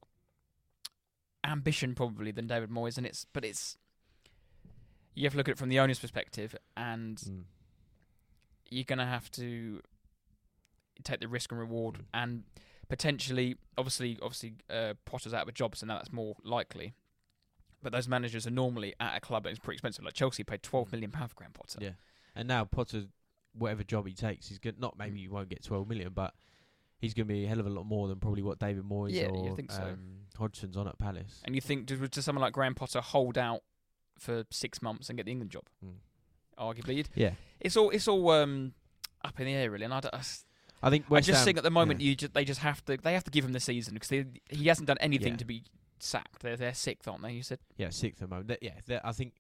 ambition 1.45 1.95
probably 1.95 2.30
than 2.30 2.47
David 2.47 2.70
Moyes. 2.70 2.97
And 2.99 3.07
it's 3.07 3.24
but 3.32 3.45
it's 3.45 3.76
you 5.14 5.24
have 5.24 5.32
to 5.32 5.36
look 5.39 5.49
at 5.49 5.53
it 5.53 5.59
from 5.59 5.68
the 5.68 5.80
owner's 5.80 5.99
perspective, 5.99 6.55
and 6.76 7.16
Mm. 7.18 7.45
you're 8.70 8.84
gonna 8.84 9.07
have 9.07 9.30
to 9.32 9.82
take 11.05 11.20
the 11.20 11.28
risk 11.28 11.53
and 11.53 11.61
reward 11.61 11.95
Mm. 11.99 12.05
and 12.14 12.45
potentially 12.89 13.57
obviously 13.76 14.18
obviously 14.20 14.55
uh, 14.68 14.95
Potter's 15.05 15.32
out 15.32 15.43
of 15.43 15.49
a 15.49 15.53
job 15.53 15.76
so 15.76 15.86
now 15.86 15.95
that's 15.97 16.11
more 16.12 16.34
likely 16.43 16.95
but 17.83 17.93
those 17.93 18.09
managers 18.09 18.47
are 18.47 18.51
normally 18.51 18.95
at 19.01 19.16
a 19.16 19.20
club 19.20 19.45
that 19.45 19.51
is 19.51 19.59
pretty 19.59 19.76
expensive 19.76 20.05
like 20.05 20.14
Chelsea 20.14 20.43
paid 20.45 20.62
12 20.62 20.93
million 20.93 21.11
pound 21.11 21.31
for 21.31 21.37
Graham 21.37 21.53
Potter 21.53 21.79
Yeah. 21.81 21.91
And 22.35 22.47
now 22.49 22.64
Potter, 22.64 23.05
whatever 23.53 23.83
job 23.83 24.07
he 24.07 24.14
takes, 24.14 24.49
he's 24.49 24.59
good. 24.59 24.79
Not 24.81 24.95
Mm. 24.95 24.99
maybe 24.99 25.18
he 25.20 25.29
won't 25.29 25.49
get 25.49 25.62
twelve 25.64 25.89
million, 25.89 26.12
but 26.12 26.35
he's 27.01 27.14
going 27.14 27.26
to 27.26 27.33
be 27.35 27.45
a 27.45 27.49
hell 27.49 27.59
of 27.61 27.66
a 27.66 27.70
lot 27.70 27.85
more 27.85 28.07
than 28.09 28.18
probably 28.20 28.43
what 28.43 28.59
David 28.59 28.85
Moyes 28.85 29.12
Yeah, 29.12 29.26
or 29.29 29.49
you 29.49 29.57
think 29.57 29.70
so. 29.72 29.83
um, 29.83 30.26
Hodgson's 30.37 30.76
on 30.76 30.87
at 30.89 30.99
Palace. 30.99 31.41
and 31.45 31.55
you 31.55 31.61
think 31.61 31.87
does, 31.87 31.99
does 32.11 32.24
someone 32.24 32.43
like 32.43 32.53
Graham 32.53 32.74
Potter 32.74 33.01
hold 33.01 33.37
out 33.39 33.62
for 34.18 34.45
six 34.51 34.81
months 34.83 35.09
and 35.09 35.16
get 35.16 35.26
the 35.26 35.33
England 35.33 35.51
job 35.53 35.64
Mm. 35.85 35.95
arguably 36.59 36.97
you'd- 36.97 37.11
Yeah, 37.14 37.35
it's 37.61 37.76
all 37.76 37.91
it's 37.91 38.09
all 38.09 38.31
um, 38.31 38.74
up 39.24 39.39
in 39.41 39.47
the 39.47 39.53
air 39.55 39.70
really 39.70 39.85
and 39.85 39.95
I, 39.95 40.01
don't- 40.01 40.14
I 40.14 40.22
I 40.81 40.91
think 40.91 41.07
I 41.07 41.14
West 41.14 41.26
just 41.26 41.39
Ham- 41.39 41.45
think 41.45 41.59
at 41.59 41.64
the 41.64 41.70
moment 41.70 42.01
yeah. 42.01 42.09
you 42.11 42.14
just, 42.16 42.35
they 42.35 42.45
just 42.45 42.61
have 42.61 42.85
to 42.87 42.97
they 42.97 43.12
have 43.14 43.24
to 43.24 43.31
give 43.33 43.45
him 43.45 43.53
the 43.53 43.61
season 43.61 43.95
because 43.95 44.11
he 44.51 44.66
hasn't 44.68 44.87
done 44.87 44.99
anything 45.01 45.33
Yeah. 45.35 45.39
to 45.39 45.45
be 45.45 45.64
sacked 46.01 46.40
they're, 46.42 46.57
they're 46.57 46.74
sixth 46.74 47.09
aren't 47.09 47.22
they 47.22 47.32
you 47.32 47.42
said 47.42 47.59
yeah 47.76 47.90
sixth 47.90 48.22
at 48.22 48.28
the 48.28 48.34
moment. 48.34 48.49
They- 48.49 48.59
yeah, 48.62 48.72
they're, 48.86 49.07
I 49.07 49.12
think 49.12 49.32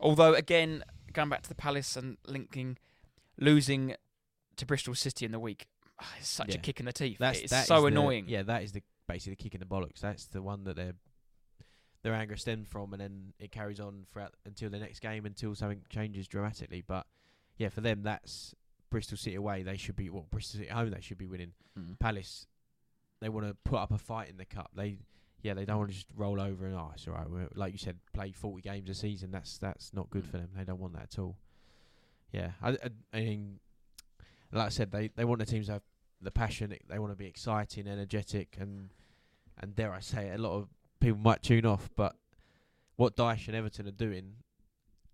Although 0.00 0.34
again, 0.34 0.82
going 1.12 1.28
back 1.28 1.42
to 1.42 1.48
the 1.48 1.54
Palace 1.54 1.96
and 1.96 2.18
linking 2.26 2.76
losing 3.38 3.94
to 4.56 4.66
Bristol 4.66 4.94
City 4.94 5.24
in 5.24 5.32
the 5.32 5.38
week, 5.38 5.66
ah, 6.00 6.12
it's 6.18 6.28
such 6.28 6.54
a 6.54 6.58
kick 6.58 6.80
in 6.80 6.86
the 6.86 6.92
teeth. 6.92 7.18
that's 7.18 7.40
it's 7.40 7.50
that 7.50 7.66
so 7.66 7.80
the- 7.82 7.86
annoying. 7.86 8.24
yeah, 8.28 8.42
that 8.42 8.62
is 8.64 8.72
the 8.72 8.82
basically 9.08 9.32
the 9.32 9.42
kick 9.42 9.54
in 9.54 9.60
the 9.60 9.66
bollocks. 9.66 10.00
That's 10.00 10.26
the 10.26 10.42
one 10.42 10.64
that 10.64 10.76
their 10.76 10.94
their 12.02 12.12
anger 12.12 12.36
stems 12.36 12.68
from, 12.68 12.92
and 12.92 13.00
then 13.00 13.32
it 13.38 13.50
carries 13.50 13.80
on 13.80 14.04
throughout 14.12 14.34
until 14.44 14.68
the 14.68 14.78
next 14.78 15.00
game 15.00 15.24
until 15.24 15.54
something 15.54 15.80
changes 15.88 16.28
dramatically. 16.28 16.82
But 16.86 17.06
yeah, 17.56 17.68
for 17.70 17.80
them, 17.80 18.02
that's 18.02 18.54
Bristol 18.90 19.16
City 19.16 19.36
away. 19.36 19.62
They 19.62 19.76
should 19.76 19.96
be 19.96 20.10
well, 20.10 20.26
Bristol 20.30 20.58
City 20.58 20.70
at 20.70 20.76
home. 20.76 20.90
They 20.90 21.00
should 21.00 21.18
be 21.18 21.26
winning. 21.26 21.52
Mm. 21.78 21.98
Palace, 21.98 22.46
they 23.20 23.28
want 23.28 23.46
to 23.46 23.54
put 23.64 23.78
up 23.78 23.90
a 23.92 23.98
fight 23.98 24.28
in 24.28 24.36
the 24.36 24.44
cup. 24.44 24.70
They, 24.76 24.98
yeah, 25.44 25.52
they 25.54 25.64
don't 25.66 25.76
want 25.78 25.90
to 25.90 25.94
just 25.94 26.08
roll 26.16 26.40
over 26.40 26.66
and 26.66 26.74
oh, 26.74 26.90
it's 26.94 27.06
all 27.06 27.14
right. 27.14 27.28
We're, 27.30 27.48
like 27.54 27.72
you 27.72 27.78
said, 27.78 27.98
play 28.14 28.32
forty 28.32 28.62
games 28.62 28.88
a 28.90 28.94
season. 28.94 29.30
That's 29.30 29.58
that's 29.58 29.92
not 29.92 30.10
good 30.10 30.24
Mm. 30.24 30.30
for 30.30 30.38
them. 30.38 30.48
They 30.56 30.64
don't 30.64 30.80
want 30.80 30.94
that 30.94 31.02
at 31.12 31.18
all. 31.18 31.36
Yeah, 32.32 32.50
I, 32.62 32.70
I, 32.70 32.78
I 33.12 33.20
mean, 33.20 33.60
like 34.50 34.66
I 34.66 34.70
said, 34.70 34.90
they 34.90 35.08
they 35.14 35.24
want 35.24 35.38
the 35.38 35.46
teams 35.46 35.66
to 35.66 35.74
have 35.74 35.82
the 36.20 36.30
passion. 36.30 36.74
They 36.88 36.98
want 36.98 37.12
to 37.12 37.16
be 37.16 37.26
exciting, 37.26 37.86
energetic, 37.86 38.56
and 38.58 38.90
and 39.60 39.74
dare 39.76 39.92
I 39.92 40.00
say 40.00 40.28
it, 40.28 40.40
a 40.40 40.42
lot 40.42 40.54
of 40.56 40.68
people 40.98 41.18
might 41.18 41.42
tune 41.42 41.66
off. 41.66 41.90
But 41.94 42.16
what 42.96 43.14
Dyche 43.16 43.46
and 43.48 43.56
Everton 43.56 43.86
are 43.86 43.92
doing, 43.92 44.36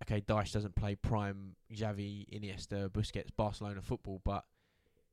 okay, 0.03 0.21
Dyche 0.21 0.53
doesn't 0.53 0.75
play 0.75 0.95
prime 0.95 1.55
Xavi, 1.73 2.25
Iniesta, 2.33 2.89
Busquets, 2.89 3.29
Barcelona 3.35 3.81
football, 3.81 4.21
but 4.23 4.45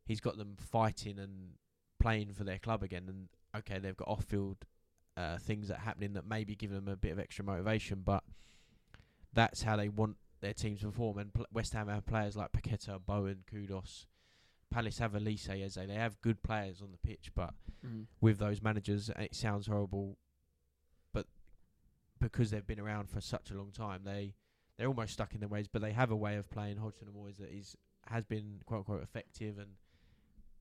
he's 0.07 0.21
got 0.21 0.39
them 0.39 0.55
fighting 0.59 1.19
and 1.19 1.55
playing 2.01 2.33
for 2.35 2.45
their 2.45 2.59
club 2.59 2.83
again. 2.85 3.05
And 3.09 3.29
okay, 3.57 3.81
they've 3.81 3.97
got 3.97 4.09
off-field 4.09 4.59
uh, 5.19 5.39
things 5.39 5.69
that 5.69 5.79
are 5.79 5.85
happening 5.85 6.13
that 6.15 6.27
maybe 6.27 6.55
give 6.55 6.71
them 6.71 6.87
a 6.89 6.97
bit 6.97 7.11
of 7.13 7.19
extra 7.19 7.45
motivation, 7.45 8.03
but 8.05 8.23
that's 9.33 9.63
how 9.63 9.77
they 9.77 9.89
want 9.89 10.17
their 10.41 10.55
teams 10.55 10.81
to 10.81 10.87
perform. 10.87 11.19
And 11.19 11.35
pl- 11.35 11.47
West 11.53 11.73
Ham 11.73 11.89
have 11.89 12.07
players 12.07 12.37
like 12.37 12.53
Paqueta, 12.53 12.99
Bowen, 13.05 13.45
Kudus. 13.53 14.07
Palace 14.71 14.99
have 14.99 15.13
Olise 15.13 15.49
Eze. 15.49 15.75
They 15.75 15.95
have 15.95 16.21
good 16.21 16.43
players 16.43 16.81
on 16.83 16.93
the 16.93 16.99
pitch, 16.99 17.33
but 17.35 17.55
Mm. 17.87 18.07
with 18.21 18.39
those 18.39 18.61
managers, 18.61 19.09
it 19.11 19.35
sounds 19.35 19.67
horrible, 19.67 20.19
but 21.13 21.27
because 22.21 22.51
they've 22.51 22.67
been 22.67 22.81
around 22.81 23.09
for 23.09 23.21
such 23.21 23.51
a 23.51 23.55
long 23.55 23.71
time, 23.73 24.03
they 24.05 24.35
they're 24.77 24.89
almost 24.89 25.13
stuck 25.15 25.35
in 25.35 25.41
their 25.41 25.49
ways. 25.49 25.67
But 25.69 25.83
they 25.83 25.93
have 25.93 26.11
a 26.13 26.17
way 26.17 26.37
of 26.37 26.49
playing 26.51 26.77
Hodgson 26.77 27.09
and 27.09 27.17
Moyes 27.17 27.39
that 27.39 27.51
is 27.51 27.77
has 28.07 28.25
been 28.25 28.61
quote 28.67 28.79
unquote 28.81 29.03
effective 29.03 29.59
and 29.59 29.77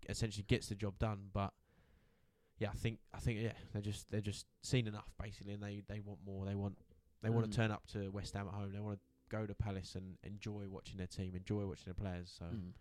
essentially 0.10 0.44
gets 0.48 0.68
the 0.70 0.76
job 0.76 0.98
done. 1.00 1.30
But 1.34 1.54
yeah, 2.60 2.70
I 2.70 2.76
think 2.76 3.00
I 3.14 3.20
think 3.20 3.40
yeah, 3.40 3.54
they're 3.74 3.82
just 3.82 4.10
they're 4.12 4.22
just 4.22 4.46
seen 4.64 4.88
enough 4.88 5.12
basically, 5.22 5.54
and 5.54 5.64
they 5.64 5.84
they 5.88 6.00
want 6.00 6.20
more. 6.26 6.46
They 6.46 6.56
want 6.56 6.78
they 7.22 7.30
want 7.30 7.48
Mm. 7.48 7.52
to 7.52 7.58
turn 7.58 7.72
up 7.72 7.86
to 7.94 8.10
West 8.10 8.34
Ham 8.34 8.48
at 8.48 8.54
home. 8.54 8.72
They 8.72 8.80
want 8.80 8.98
to 9.00 9.02
go 9.36 9.46
to 9.46 9.54
Palace 9.56 9.96
and 9.96 10.18
enjoy 10.24 10.68
watching 10.70 10.98
their 10.98 11.08
team, 11.08 11.36
enjoy 11.36 11.66
watching 11.66 11.86
their 11.86 11.94
players. 11.94 12.34
So 12.38 12.46
Mm. 12.46 12.72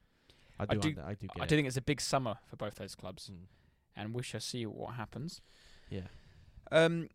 I 0.59 0.62
I 0.62 0.66
do 0.66 0.79
do- 0.81 0.89
under- 0.91 1.03
I 1.05 1.14
do 1.14 1.27
get 1.27 1.43
I 1.43 1.47
do 1.47 1.57
think 1.57 1.66
it's 1.68 1.77
a 1.77 1.83
big 1.83 2.01
summer 2.01 2.39
for 2.47 2.57
both 2.57 2.77
those 2.77 2.95
clubs, 2.95 3.29
Mm. 3.31 3.47
and 3.97 4.14
we 4.14 4.22
shall 4.22 4.41
see 4.41 4.64
what 4.66 4.95
happens. 4.95 5.41
Yeah, 5.91 6.09
Um, 6.72 7.09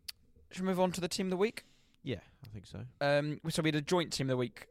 should 0.51 0.61
we 0.63 0.67
move 0.67 0.79
on 0.79 0.91
to 0.93 1.01
the 1.01 1.07
team 1.07 1.27
of 1.27 1.31
the 1.31 1.37
week? 1.37 1.65
yeah, 2.03 2.21
I 2.43 2.47
think 2.49 2.65
so. 2.65 2.85
Um, 3.01 3.39
so 3.49 3.61
we 3.61 3.67
had 3.69 3.75
a 3.75 3.81
joint 3.81 4.13
team 4.13 4.27
of 4.27 4.33
the 4.33 4.37
week 4.37 4.67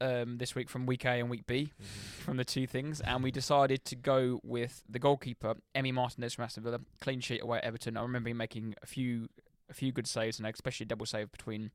um, 0.00 0.38
this 0.38 0.54
week 0.54 0.68
from 0.68 0.86
week 0.86 1.04
A 1.04 1.18
and 1.20 1.28
week 1.30 1.46
B 1.46 1.72
Mhm. 1.80 1.84
from 2.24 2.36
the 2.36 2.44
two 2.44 2.66
things, 2.66 3.00
and 3.00 3.22
we 3.22 3.30
decided 3.30 3.84
to 3.86 3.96
go 3.96 4.40
with 4.44 4.82
the 4.88 4.98
goalkeeper 4.98 5.56
Emi 5.74 5.92
Martinez 5.92 6.34
from 6.34 6.44
Aston 6.44 6.62
Villa, 6.62 6.80
clean 7.00 7.20
sheet 7.20 7.42
away 7.42 7.58
at 7.58 7.64
Everton. 7.64 7.96
I 7.96 8.02
remember 8.02 8.28
him 8.30 8.36
making 8.36 8.74
a 8.82 8.86
few 8.86 9.28
a 9.70 9.74
few 9.74 9.92
good 9.92 10.06
saves, 10.06 10.38
and 10.38 10.46
especially 10.46 10.84
a 10.84 10.88
double 10.88 11.04
save 11.04 11.30
between 11.30 11.70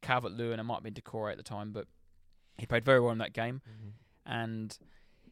Calvert 0.00 0.32
Lewin 0.32 0.52
and 0.54 0.60
it 0.60 0.64
might 0.64 0.76
have 0.76 0.82
been 0.82 0.94
Doucouré 0.94 1.30
at 1.32 1.36
the 1.36 1.42
time, 1.42 1.72
but 1.72 1.86
he 2.56 2.64
played 2.64 2.84
very 2.84 3.00
well 3.00 3.12
in 3.12 3.18
that 3.18 3.32
game, 3.34 3.60
Mhm. 3.66 3.92
and 4.24 4.78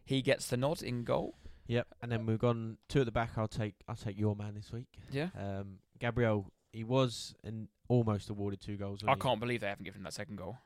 he 0.04 0.20
gets 0.20 0.48
the 0.48 0.56
nod 0.58 0.82
in 0.82 1.04
goal. 1.04 1.38
Yep, 1.68 1.94
and 2.02 2.10
then 2.12 2.26
we've 2.26 2.38
gone 2.38 2.76
two 2.88 3.00
at 3.00 3.06
the 3.06 3.12
back. 3.12 3.38
I'll 3.38 3.48
take 3.48 3.76
I'll 3.88 3.96
take 3.96 4.18
your 4.18 4.34
man 4.36 4.54
this 4.54 4.72
week. 4.72 4.88
Yeah, 5.10 5.30
Um, 5.34 5.78
Gabriel, 5.98 6.52
he 6.72 6.84
was 6.84 7.34
and 7.44 7.68
almost 7.88 8.28
awarded 8.28 8.60
two 8.60 8.76
goals. 8.76 9.02
I 9.06 9.14
he? 9.14 9.20
can't 9.20 9.38
believe 9.40 9.60
they 9.60 9.68
haven't 9.68 9.84
given 9.84 10.00
him 10.00 10.04
that 10.04 10.12
second 10.14 10.36
goal. 10.36 10.58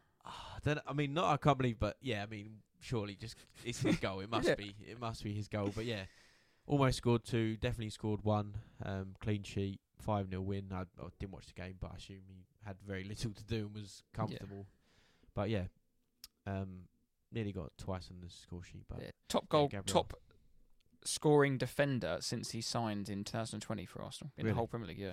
Then 0.67 0.81
I 0.87 0.93
mean, 0.93 1.15
not 1.15 1.33
I 1.33 1.37
can't 1.37 1.57
believe, 1.57 1.79
but 1.79 1.97
yeah, 2.01 2.23
I 2.25 2.27
mean, 2.27 2.57
surely 2.81 3.15
just 3.15 3.37
it's 3.65 3.81
his 3.81 3.97
goal. 3.99 4.19
It 4.21 4.29
must 4.29 4.49
Yeah. 4.49 4.57
be. 4.57 4.75
It 4.81 5.01
must 5.01 5.23
be 5.23 5.33
his 5.33 5.47
goal. 5.49 5.71
But 5.75 5.85
yeah, 5.85 6.03
almost 6.67 6.97
scored 6.99 7.25
two. 7.25 7.57
Definitely 7.57 7.91
scored 7.91 8.25
one. 8.25 8.55
Um, 8.85 9.15
clean 9.21 9.45
sheet, 9.45 9.79
five 10.01 10.29
0 10.29 10.43
win. 10.43 10.65
I, 10.73 10.81
I 10.81 11.07
didn't 11.21 11.33
watch 11.33 11.47
the 11.47 11.55
game, 11.63 11.77
but 11.81 11.93
I 11.93 11.97
assume 11.99 12.23
he 12.27 12.45
had 12.65 12.77
very 12.85 13.05
little 13.05 13.31
to 13.31 13.45
do 13.45 13.67
and 13.67 13.75
was 13.77 14.03
comfortable. 14.13 14.67
But 15.37 15.51
yeah, 15.51 15.67
um, 16.49 16.89
nearly 17.31 17.53
got 17.53 17.71
twice 17.79 18.09
on 18.11 18.21
the 18.21 18.29
score 18.29 18.65
sheet. 18.65 18.87
But 18.89 19.03
Yeah. 19.03 19.11
Top 19.29 19.49
goal, 19.49 19.69
Gabriel. 19.69 19.85
top 19.85 20.15
scoring 21.05 21.59
defender 21.59 22.19
since 22.21 22.51
he 22.51 22.61
signed 22.61 23.09
in 23.09 23.23
2020 23.23 23.87
for 23.87 24.03
Arsenal 24.03 24.33
in 24.37 24.45
Really? 24.45 24.53
the 24.53 24.57
whole 24.57 24.67
Premier 24.67 24.89
League. 24.89 24.99
Yeah. 24.99 25.13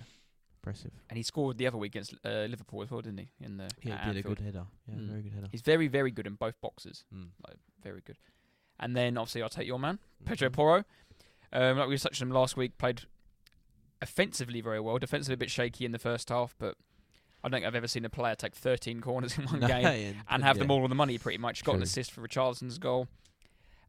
Impressive. 0.63 0.91
And 1.09 1.17
he 1.17 1.23
scored 1.23 1.57
the 1.57 1.67
other 1.67 1.77
week 1.77 1.91
against 1.93 2.13
uh, 2.23 2.45
Liverpool 2.49 2.81
as 2.83 2.89
well, 2.89 3.01
didn't 3.01 3.19
he? 3.19 3.29
In 3.41 3.57
the 3.57 3.69
Yeah, 3.81 3.95
at 3.95 4.13
did 4.13 4.25
a 4.25 4.27
good 4.27 4.39
header. 4.39 4.65
Yeah, 4.87 4.95
Mm. 4.95 5.09
very 5.09 5.21
good 5.21 5.33
header. 5.33 5.47
He's 5.51 5.61
very, 5.61 5.87
very 5.89 6.09
good 6.11 6.25
in 6.25 6.35
both 6.35 6.59
boxes. 6.61 7.03
Mm. 7.13 7.29
Like 7.45 7.57
very 7.81 7.99
good. 8.01 8.17
And 8.79 8.95
then 8.95 9.17
obviously 9.17 9.41
I'll 9.43 9.49
take 9.49 9.67
your 9.67 9.77
man, 9.79 9.99
Pedro 10.25 10.49
Mhm. 10.49 10.53
Porro. 10.53 10.83
Um, 11.51 11.77
like 11.77 11.89
we 11.89 11.97
touched 11.97 12.21
on 12.21 12.29
him 12.29 12.33
last 12.33 12.55
week, 12.55 12.77
played 12.77 13.03
offensively 14.01 14.61
very 14.61 14.79
well. 14.79 14.97
Defensively 14.97 15.33
a 15.33 15.37
bit 15.37 15.51
shaky 15.51 15.85
in 15.85 15.91
the 15.91 15.99
first 15.99 16.29
half, 16.29 16.55
but 16.57 16.77
I 17.43 17.49
don't 17.49 17.51
think 17.57 17.65
I've 17.65 17.75
ever 17.75 17.87
seen 17.87 18.05
a 18.05 18.09
player 18.09 18.35
take 18.35 18.55
13 18.55 19.01
corners 19.01 19.37
in 19.37 19.43
one 19.45 19.59
No, 19.59 19.67
game 19.67 19.85
and, 19.85 20.15
and 20.29 20.43
have 20.43 20.57
them 20.59 20.71
all 20.71 20.83
on 20.83 20.89
the 20.89 20.95
money 20.95 21.17
pretty 21.17 21.37
much. 21.39 21.63
Got 21.63 21.75
an 21.75 21.83
assist 21.83 22.11
for 22.11 22.21
Richarlison's 22.25 22.77
goal. 22.77 23.07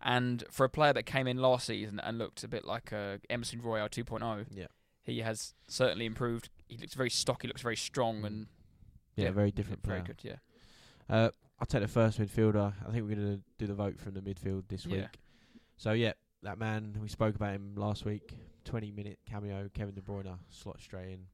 And 0.03 0.43
for 0.51 0.65
a 0.65 0.69
player 0.69 0.93
that 0.93 1.05
came 1.05 1.27
in 1.27 1.39
last 1.39 1.67
season 1.67 1.99
and 2.01 2.19
looked 2.19 2.43
a 2.45 2.49
bit 2.49 2.65
like 2.65 2.93
uh, 2.93 3.19
Emerson 3.31 3.63
Royal 3.63 3.89
2.0, 3.89 4.47
Yeah, 4.51 4.67
he 5.03 5.21
has 5.21 5.55
certainly 5.67 6.05
improved. 6.05 6.51
He 6.69 6.77
looks 6.79 6.95
very 6.95 7.11
stocky, 7.11 7.47
looks 7.49 7.63
very 7.63 7.77
strong, 7.77 8.23
Mm. 8.23 8.27
and 8.27 8.47
yeah, 9.17 9.25
Yeah, 9.27 9.31
very 9.33 9.51
different 9.53 9.85
very 9.85 10.01
good. 10.03 10.19
Yeah, 10.23 10.37
Uh, 11.09 11.31
I'll 11.61 11.67
take 11.67 11.83
the 11.83 11.89
first 11.89 12.19
midfielder. 12.19 12.73
I 12.87 12.91
think 12.91 13.07
we're 13.09 13.15
going 13.17 13.37
to 13.39 13.43
do 13.59 13.67
the 13.67 13.75
vote 13.75 13.99
from 14.01 14.15
the 14.15 14.21
midfield 14.21 14.67
this 14.69 14.85
Yeah. 14.87 15.03
week. 15.03 15.19
So 15.77 15.93
yeah, 15.93 16.15
that 16.43 16.59
man 16.59 16.99
we 17.01 17.09
spoke 17.09 17.35
about 17.37 17.55
him 17.55 17.75
last 17.77 18.05
week. 18.05 18.35
Twenty 18.65 18.91
minute 18.91 19.19
cameo, 19.27 19.69
Kevin 19.75 19.95
De 19.95 20.01
Bruyne 20.01 20.39
slot 20.49 20.81
straight 20.81 21.11
in. 21.13 21.27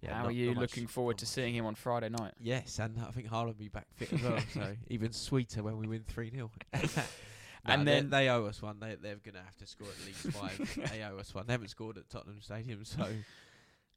Yeah, 0.00 0.14
How 0.14 0.22
not- 0.22 0.28
are 0.28 0.32
you 0.32 0.46
not 0.48 0.56
much- 0.56 0.60
looking 0.70 0.86
forward 0.86 1.18
to 1.18 1.24
much. 1.24 1.30
seeing 1.30 1.54
him 1.54 1.64
on 1.66 1.74
Friday 1.74 2.08
night? 2.08 2.34
Yes, 2.38 2.78
and 2.78 2.98
I 3.00 3.10
think 3.12 3.28
Haaland 3.28 3.46
will 3.46 3.54
be 3.54 3.68
back 3.68 3.86
fit 3.94 4.12
as 4.12 4.22
well. 4.22 4.40
so 4.52 4.76
even 4.88 5.12
sweeter 5.12 5.62
when 5.62 5.76
we 5.76 5.86
win 5.86 6.04
three 6.04 6.30
0 6.30 6.50
And 7.64 7.86
then- 7.86 8.08
they 8.10 8.28
owe 8.28 8.46
us 8.46 8.60
one. 8.62 8.78
They 8.80 8.94
they're 8.96 9.16
going 9.16 9.34
to 9.34 9.42
have 9.42 9.56
to 9.58 9.66
score 9.66 9.88
at 9.88 10.06
least 10.06 10.20
five. 10.36 10.90
they 10.90 11.02
owe 11.02 11.18
us 11.18 11.34
one. 11.34 11.46
They 11.46 11.52
haven't 11.52 11.68
scored 11.68 11.98
at 11.98 12.08
Tottenham 12.08 12.40
Stadium, 12.40 12.84
so 12.84 13.06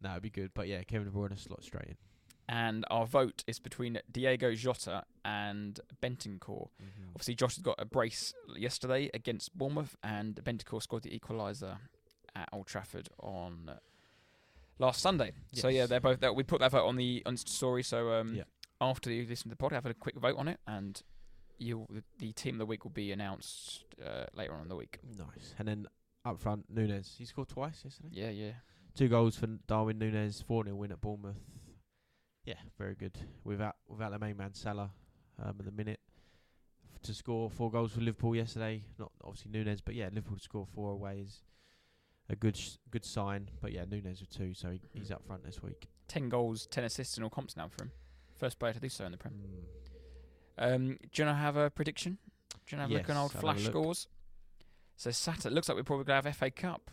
no, 0.02 0.12
it'd 0.12 0.24
be 0.24 0.30
good. 0.30 0.52
But 0.54 0.68
yeah, 0.68 0.84
Kevin 0.84 1.08
De 1.08 1.12
Bruyne 1.14 1.38
slot 1.38 1.64
straight 1.64 1.88
in. 1.90 1.98
and 2.50 2.84
our 2.90 3.06
vote 3.06 3.44
is 3.48 3.60
between 3.60 4.00
Diego 4.12 4.54
Jota 4.54 5.04
and 5.24 5.80
Bentancur. 6.02 6.68
Mhm. 6.82 7.10
Obviously, 7.16 7.36
Jota 7.36 7.56
has 7.56 7.62
got 7.64 7.76
a 7.80 7.86
brace 7.86 8.34
yesterday 8.58 9.10
against 9.14 9.58
Bournemouth, 9.58 9.96
and 10.04 10.36
Bentancur 10.44 10.82
scored 10.82 11.04
the 11.04 11.18
equaliser 11.18 11.78
at 12.36 12.50
Old 12.52 12.68
Trafford 12.68 13.10
on 13.20 13.80
last 14.80 15.02
Sunday. 15.02 15.32
So 15.54 15.68
yeah, 15.68 15.86
they're 15.86 16.00
both. 16.02 16.20
That 16.20 16.36
we 16.36 16.44
put 16.44 16.60
that 16.60 16.72
vote 16.72 16.86
on 16.88 16.96
the 16.98 17.22
on 17.26 17.38
story. 17.38 17.84
So 17.84 18.12
um, 18.14 18.36
Yeah. 18.36 18.44
after 18.82 19.12
you 19.12 19.26
listen 19.28 19.44
to 19.44 19.50
the 19.50 19.56
pod, 19.58 19.72
have 19.72 19.86
a 19.86 19.94
quick 19.94 20.16
vote 20.16 20.38
on 20.38 20.48
it, 20.48 20.60
and 20.68 21.02
you 21.58 21.86
the, 21.90 22.04
the 22.18 22.34
team 22.34 22.56
of 22.56 22.60
the 22.60 22.66
week 22.66 22.84
will 22.84 22.92
be 22.92 23.12
announced 23.12 23.86
uh, 24.04 24.26
later 24.34 24.54
on 24.56 24.64
in 24.64 24.68
the 24.68 24.76
week. 24.76 25.00
Nice. 25.18 25.54
And 25.60 25.68
then 25.68 25.88
up 26.26 26.40
front, 26.40 26.74
Núñez. 26.74 27.18
He 27.18 27.26
scored 27.26 27.50
twice 27.50 27.82
yesterday. 27.84 28.10
Yeah, 28.12 28.30
yeah. 28.30 28.52
Two 28.96 29.08
goals 29.08 29.36
for 29.38 29.48
Darwin 29.68 30.00
Núñez. 30.00 30.44
Four 30.44 30.64
0 30.66 30.76
win 30.76 30.92
at 30.92 31.02
Bournemouth. 31.02 31.40
Yeah, 32.46 32.56
very 32.78 32.96
good. 32.96 33.18
Without 33.44 33.76
without 33.88 34.12
the 34.12 34.20
main 34.20 34.38
man 34.38 34.54
Salah 34.54 34.92
um, 35.42 35.56
at 35.60 35.66
the 35.66 35.72
minute 35.72 36.00
F- 36.94 37.02
to 37.04 37.14
score 37.14 37.50
four 37.50 37.72
goals 37.72 37.92
for 37.94 38.02
Liverpool 38.02 38.36
yesterday. 38.36 38.84
Not 39.00 39.12
obviously 39.24 39.52
Núñez, 39.52 39.80
but 39.84 39.96
yeah, 39.96 40.06
Liverpool 40.12 40.38
to 40.38 40.44
score 40.44 40.66
four 40.74 40.92
away 40.92 41.20
is 41.26 41.42
a 42.30 42.36
good 42.36 42.58
sh- 42.58 42.78
good 42.90 43.06
sign. 43.06 43.50
But 43.62 43.72
yeah, 43.72 43.86
Núñez 43.86 44.20
with 44.20 44.30
two, 44.30 44.54
so 44.54 44.72
he, 44.72 44.82
he's 44.94 45.12
up 45.12 45.26
front 45.26 45.46
this 45.46 45.62
week. 45.64 45.88
Ten 46.08 46.30
goals, 46.30 46.66
ten 46.68 46.84
assists, 46.84 47.18
in 47.18 47.24
all 47.24 47.30
comps 47.30 47.56
now 47.56 47.68
for 47.70 47.84
him. 47.86 47.92
First 48.36 48.60
player 48.60 48.74
to 48.74 48.80
do 48.80 48.90
so 48.90 49.06
in 49.06 49.12
the 49.12 49.18
Prem. 49.18 49.34
Mm. 49.36 50.76
Um, 50.76 50.88
do 51.12 51.22
you 51.22 51.26
want 51.26 51.38
to 51.38 51.42
have 51.42 51.56
a 51.58 51.70
prediction? 51.70 52.18
Do 52.66 52.76
you 52.76 52.80
want 52.80 52.90
to 52.92 52.96
have 52.98 53.08
a 53.08 53.08
look 53.08 53.10
on 53.10 53.16
Yes, 53.16 53.18
old 53.18 53.18
I'll 53.18 53.28
have 53.30 53.36
a 53.36 53.40
flash 53.42 53.64
look. 53.64 53.72
scores? 53.72 54.08
So 54.98 55.12
Saturday 55.12 55.54
looks 55.56 55.70
like 55.70 55.78
we're 55.78 55.84
probably 55.84 56.06
going 56.06 56.22
to 56.22 56.28
have 56.28 56.36
FA 56.38 56.52
Cup. 56.52 56.92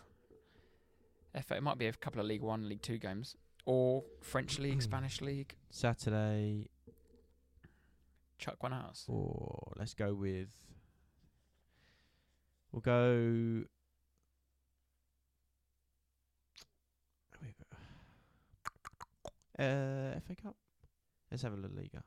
FA 1.45 1.57
it 1.57 1.63
might 1.63 1.79
be 1.79 1.87
a 1.87 1.93
couple 1.93 2.21
of 2.21 2.27
League 2.27 2.43
One, 2.43 2.69
League 2.69 2.83
Two 2.83 2.99
games, 2.99 3.37
or 3.67 4.05
French 4.23 4.59
League, 4.65 4.83
Spanish 4.83 5.21
League. 5.21 5.55
Saturday, 5.71 6.69
Chuck 8.39 8.63
one 8.63 8.73
out. 8.73 8.99
or 9.09 9.73
let's 9.77 9.95
go 9.95 10.15
with. 10.15 10.49
We'll 12.73 12.81
go. 12.83 13.65
Uh, 19.59 20.15
FA 20.25 20.37
Cup. 20.41 20.55
Let's 21.33 21.43
have 21.43 21.53
a 21.53 21.57
La 21.57 21.69
Liga. 21.75 22.05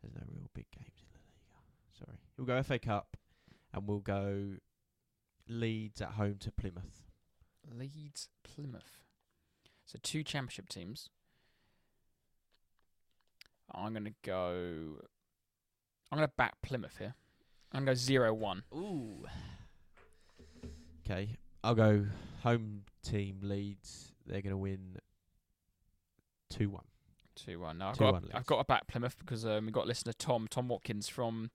There's 0.00 0.14
no 0.14 0.22
real 0.34 0.48
big 0.54 0.64
games 0.74 0.96
in 1.02 1.06
La 1.12 1.20
Liga. 1.20 1.60
Sorry. 1.98 2.18
We'll 2.38 2.46
go 2.46 2.62
FA 2.62 2.78
Cup, 2.78 3.16
and 3.74 3.86
we'll 3.86 3.98
go 3.98 4.54
Leeds 5.48 6.00
at 6.00 6.12
home 6.12 6.36
to 6.40 6.50
Plymouth. 6.50 7.02
Leeds, 7.70 8.28
Plymouth. 8.42 9.00
So 9.86 9.98
two 10.02 10.22
Championship 10.22 10.68
teams. 10.68 11.08
I'm 13.74 13.92
going 13.92 14.04
to 14.04 14.14
go. 14.22 14.98
I'm 16.10 16.18
going 16.18 16.28
to 16.28 16.32
back 16.36 16.60
Plymouth 16.62 16.96
here. 16.98 17.14
I'm 17.72 17.84
going 17.84 17.86
to 17.86 17.90
go 17.92 17.94
zero 17.94 18.34
one. 18.34 18.64
Ooh. 18.74 19.24
Okay, 21.04 21.36
I'll 21.64 21.74
go 21.74 22.06
home 22.42 22.82
team 23.02 23.38
Leeds. 23.42 24.12
They're 24.26 24.42
going 24.42 24.50
to 24.52 24.56
win 24.58 24.96
two 26.50 26.68
one. 26.70 26.84
Two 27.34 27.60
one. 27.60 27.78
No, 27.78 27.88
I've 27.88 27.96
2-1 27.96 27.98
got. 27.98 28.22
Leeds. 28.22 28.34
I've 28.34 28.46
got 28.46 28.58
to 28.58 28.64
back 28.64 28.86
Plymouth 28.86 29.16
because 29.18 29.44
um, 29.46 29.66
we 29.66 29.72
got 29.72 29.86
listener 29.86 30.12
Tom 30.12 30.46
Tom 30.48 30.68
Watkins 30.68 31.08
from. 31.08 31.50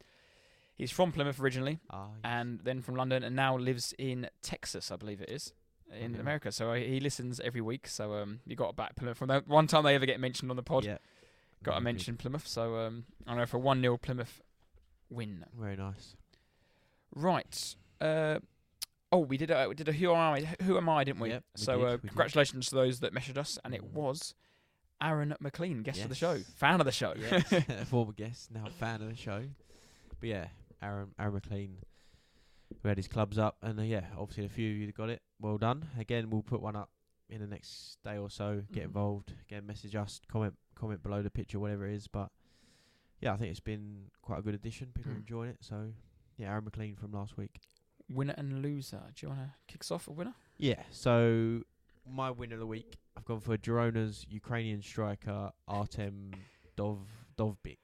He's 0.76 0.92
from 0.92 1.12
Plymouth 1.12 1.40
originally, 1.40 1.80
Ah, 1.90 2.06
yes. 2.10 2.20
and 2.24 2.60
then 2.64 2.82
from 2.84 2.96
London, 2.96 3.24
and 3.24 3.36
now 3.36 3.58
lives 3.58 3.96
in 3.98 4.30
Texas, 4.44 4.92
I 4.92 4.96
believe 4.96 5.22
it 5.22 5.30
is, 5.30 5.52
in 6.00 6.12
Okay. 6.14 6.20
America. 6.22 6.52
So 6.52 6.72
uh, 6.72 6.76
he 6.76 7.00
listens 7.00 7.40
every 7.40 7.62
week. 7.62 7.88
So 7.88 8.14
um, 8.14 8.40
you 8.46 8.56
got 8.56 8.68
to 8.68 8.74
back 8.74 8.96
Plymouth 8.96 9.18
from 9.18 9.28
that 9.30 9.48
one 9.48 9.68
time 9.68 9.84
they 9.84 9.96
ever 9.96 10.06
get 10.06 10.20
mentioned 10.20 10.50
on 10.52 10.58
the 10.58 10.64
pod. 10.64 10.86
Yeah. 10.86 10.98
got 11.64 11.76
to 11.76 11.82
mention 11.82 12.18
Plymouth. 12.18 12.48
So 12.48 12.76
um, 12.78 13.06
I 13.26 13.36
know 13.36 13.46
for 13.46 13.58
one 13.60 13.82
0 13.82 13.98
Plymouth 13.98 14.42
win. 15.10 15.46
Very 15.60 15.76
nice. 15.78 16.16
Right. 17.16 17.76
Uh, 18.02 18.40
oh, 19.12 19.20
we 19.20 19.38
did 19.38 19.50
a 19.52 19.68
we 19.68 19.76
did 19.76 19.88
a 19.90 19.94
who 19.94 20.12
am 20.12 20.18
I? 20.18 20.42
Who 20.64 20.78
am 20.78 20.90
I? 20.90 21.04
Didn't 21.04 21.20
we? 21.22 21.30
Yep, 21.30 21.44
we 21.58 21.62
so 21.64 21.78
did, 21.78 21.82
uh, 21.84 21.86
we 21.86 21.92
did. 21.98 22.08
congratulations 22.10 22.70
to 22.70 22.76
those 22.76 23.00
that 23.00 23.14
messaged 23.14 23.38
us, 23.38 23.58
and 23.64 23.74
it 23.74 23.82
Mm. 23.82 23.94
was 23.94 24.34
Aaron 25.02 25.34
McLean, 25.40 25.82
guest 25.84 26.02
of 26.04 26.10
the 26.10 26.16
show, 26.16 26.40
fan 26.58 26.80
of 26.80 26.86
the 26.86 26.92
show. 26.92 27.14
Yes, 27.18 27.54
former 27.90 28.12
guest, 28.12 28.52
now 28.52 28.66
fan 28.78 29.02
of 29.02 29.08
the 29.10 29.16
show. 29.16 29.44
But 30.20 30.30
yeah, 30.30 30.48
Aaron 30.82 31.10
Aaron 31.18 31.34
McLean, 31.36 31.78
who 32.84 32.88
had 32.90 32.98
his 32.98 33.08
clubs 33.08 33.38
up, 33.40 33.58
and 33.64 33.80
uh, 33.80 33.84
yeah, 33.84 34.06
obviously 34.18 34.46
a 34.46 34.50
few 34.50 34.70
of 34.72 34.78
you 34.78 34.86
that 34.88 34.96
got 34.96 35.10
it. 35.10 35.22
Well 35.40 35.58
done. 35.58 35.90
Again, 36.00 36.30
we'll 36.30 36.42
put 36.44 36.62
one 36.62 36.76
up 36.76 36.90
in 37.30 37.42
the 37.42 37.48
next 37.48 37.98
day 38.04 38.18
or 38.18 38.30
so. 38.30 38.64
Get 38.72 38.84
Mhm. 38.84 38.88
involved. 38.88 39.34
Again, 39.48 39.66
message 39.66 39.96
us, 39.96 40.22
comment 40.28 40.56
comment 40.76 41.02
below 41.02 41.22
the 41.24 41.30
picture, 41.32 41.60
whatever 41.60 41.88
it 41.88 41.94
is. 41.96 42.08
But 42.08 42.32
yeah, 43.20 43.34
I 43.34 43.38
think 43.38 43.50
it's 43.52 43.60
been 43.60 44.12
quite 44.22 44.40
a 44.40 44.42
good 44.42 44.54
addition. 44.56 44.92
People 44.94 45.12
are 45.12 45.16
Mm. 45.16 45.20
enjoying 45.20 45.50
it. 45.52 45.58
So 45.64 45.94
yeah, 46.38 46.52
Aaron 46.52 46.64
McLean 46.66 46.96
from 46.96 47.12
last 47.12 47.36
week. 47.38 47.60
Winner 48.10 48.36
and 48.38 48.62
loser. 48.62 49.04
Do 49.16 49.26
you 49.26 49.30
want 49.34 49.42
to 49.42 49.54
kick 49.68 49.82
us 49.82 49.92
off 49.92 50.08
a 50.08 50.12
winner? 50.12 50.36
Yeah. 50.58 50.84
So 50.92 51.64
my 52.06 52.30
winner 52.32 52.54
of 52.56 52.60
the 52.60 52.68
week, 52.68 52.98
I've 53.18 53.26
gone 53.26 53.40
for 53.42 53.58
Girona's 53.58 54.26
Ukrainian 54.30 54.82
striker 54.82 55.52
Artem 55.68 56.32
Dov 56.76 57.06
Dovbik. 57.38 57.80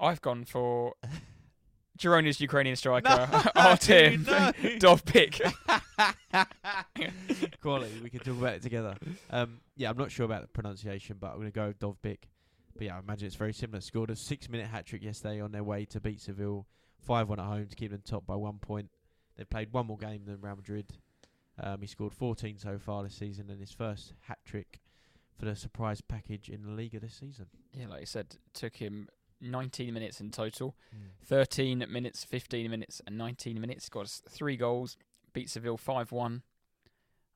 I've 0.00 0.20
gone 0.20 0.44
for 0.44 0.94
Girona's 1.98 2.40
Ukrainian 2.40 2.76
striker 2.76 3.08
No, 3.32 3.50
Artem 3.54 4.24
no. 4.24 4.52
Dovpik. 4.80 5.40
Quality. 7.60 8.00
We 8.02 8.10
can 8.10 8.20
talk 8.20 8.36
about 8.38 8.54
it 8.54 8.62
together. 8.62 8.96
Um, 9.30 9.60
yeah, 9.76 9.90
I'm 9.90 9.96
not 9.96 10.10
sure 10.10 10.24
about 10.26 10.42
the 10.42 10.48
pronunciation, 10.48 11.16
but 11.20 11.28
I'm 11.28 11.36
going 11.36 11.46
to 11.48 11.52
go 11.52 11.66
with 11.68 11.78
Dovbik. 11.78 12.18
But 12.76 12.86
yeah, 12.86 12.96
I 12.96 12.98
imagine 12.98 13.26
it's 13.26 13.36
very 13.36 13.52
similar. 13.52 13.80
Scored 13.80 14.10
a 14.10 14.16
six-minute 14.16 14.66
hat 14.66 14.86
trick 14.86 15.02
yesterday 15.02 15.40
on 15.40 15.52
their 15.52 15.64
way 15.64 15.84
to 15.86 16.00
beat 16.00 16.20
Seville, 16.20 16.66
five-one 17.00 17.38
at 17.38 17.46
home 17.46 17.66
to 17.66 17.76
keep 17.76 17.90
them 17.90 18.02
top 18.04 18.26
by 18.26 18.34
one 18.36 18.58
point. 18.58 18.90
They've 19.36 19.48
played 19.48 19.72
one 19.72 19.86
more 19.86 19.98
game 19.98 20.24
than 20.26 20.40
Real 20.40 20.56
Madrid. 20.56 20.86
Um, 21.62 21.80
he 21.80 21.86
scored 21.86 22.12
14 22.12 22.58
so 22.58 22.78
far 22.78 23.02
this 23.04 23.14
season, 23.14 23.48
and 23.50 23.60
his 23.60 23.72
first 23.72 24.12
hat 24.22 24.38
trick 24.44 24.80
for 25.38 25.44
the 25.44 25.54
surprise 25.56 26.00
package 26.00 26.48
in 26.48 26.62
the 26.62 26.70
Liga 26.70 27.00
this 27.00 27.14
season. 27.14 27.46
yeah, 27.72 27.86
like 27.88 28.00
you 28.00 28.06
said, 28.06 28.36
took 28.52 28.76
him 28.76 29.08
19 29.40 29.92
minutes 29.92 30.20
in 30.20 30.30
total. 30.30 30.76
13 31.26 31.84
minutes, 31.88 32.24
15 32.24 32.70
minutes, 32.70 33.00
and 33.06 33.16
19 33.18 33.60
minutes. 33.60 33.88
Got 33.88 34.08
three 34.08 34.56
goals. 34.56 34.96
Beat 35.34 35.50
Seville 35.50 35.76
5 35.76 36.12
1. 36.12 36.42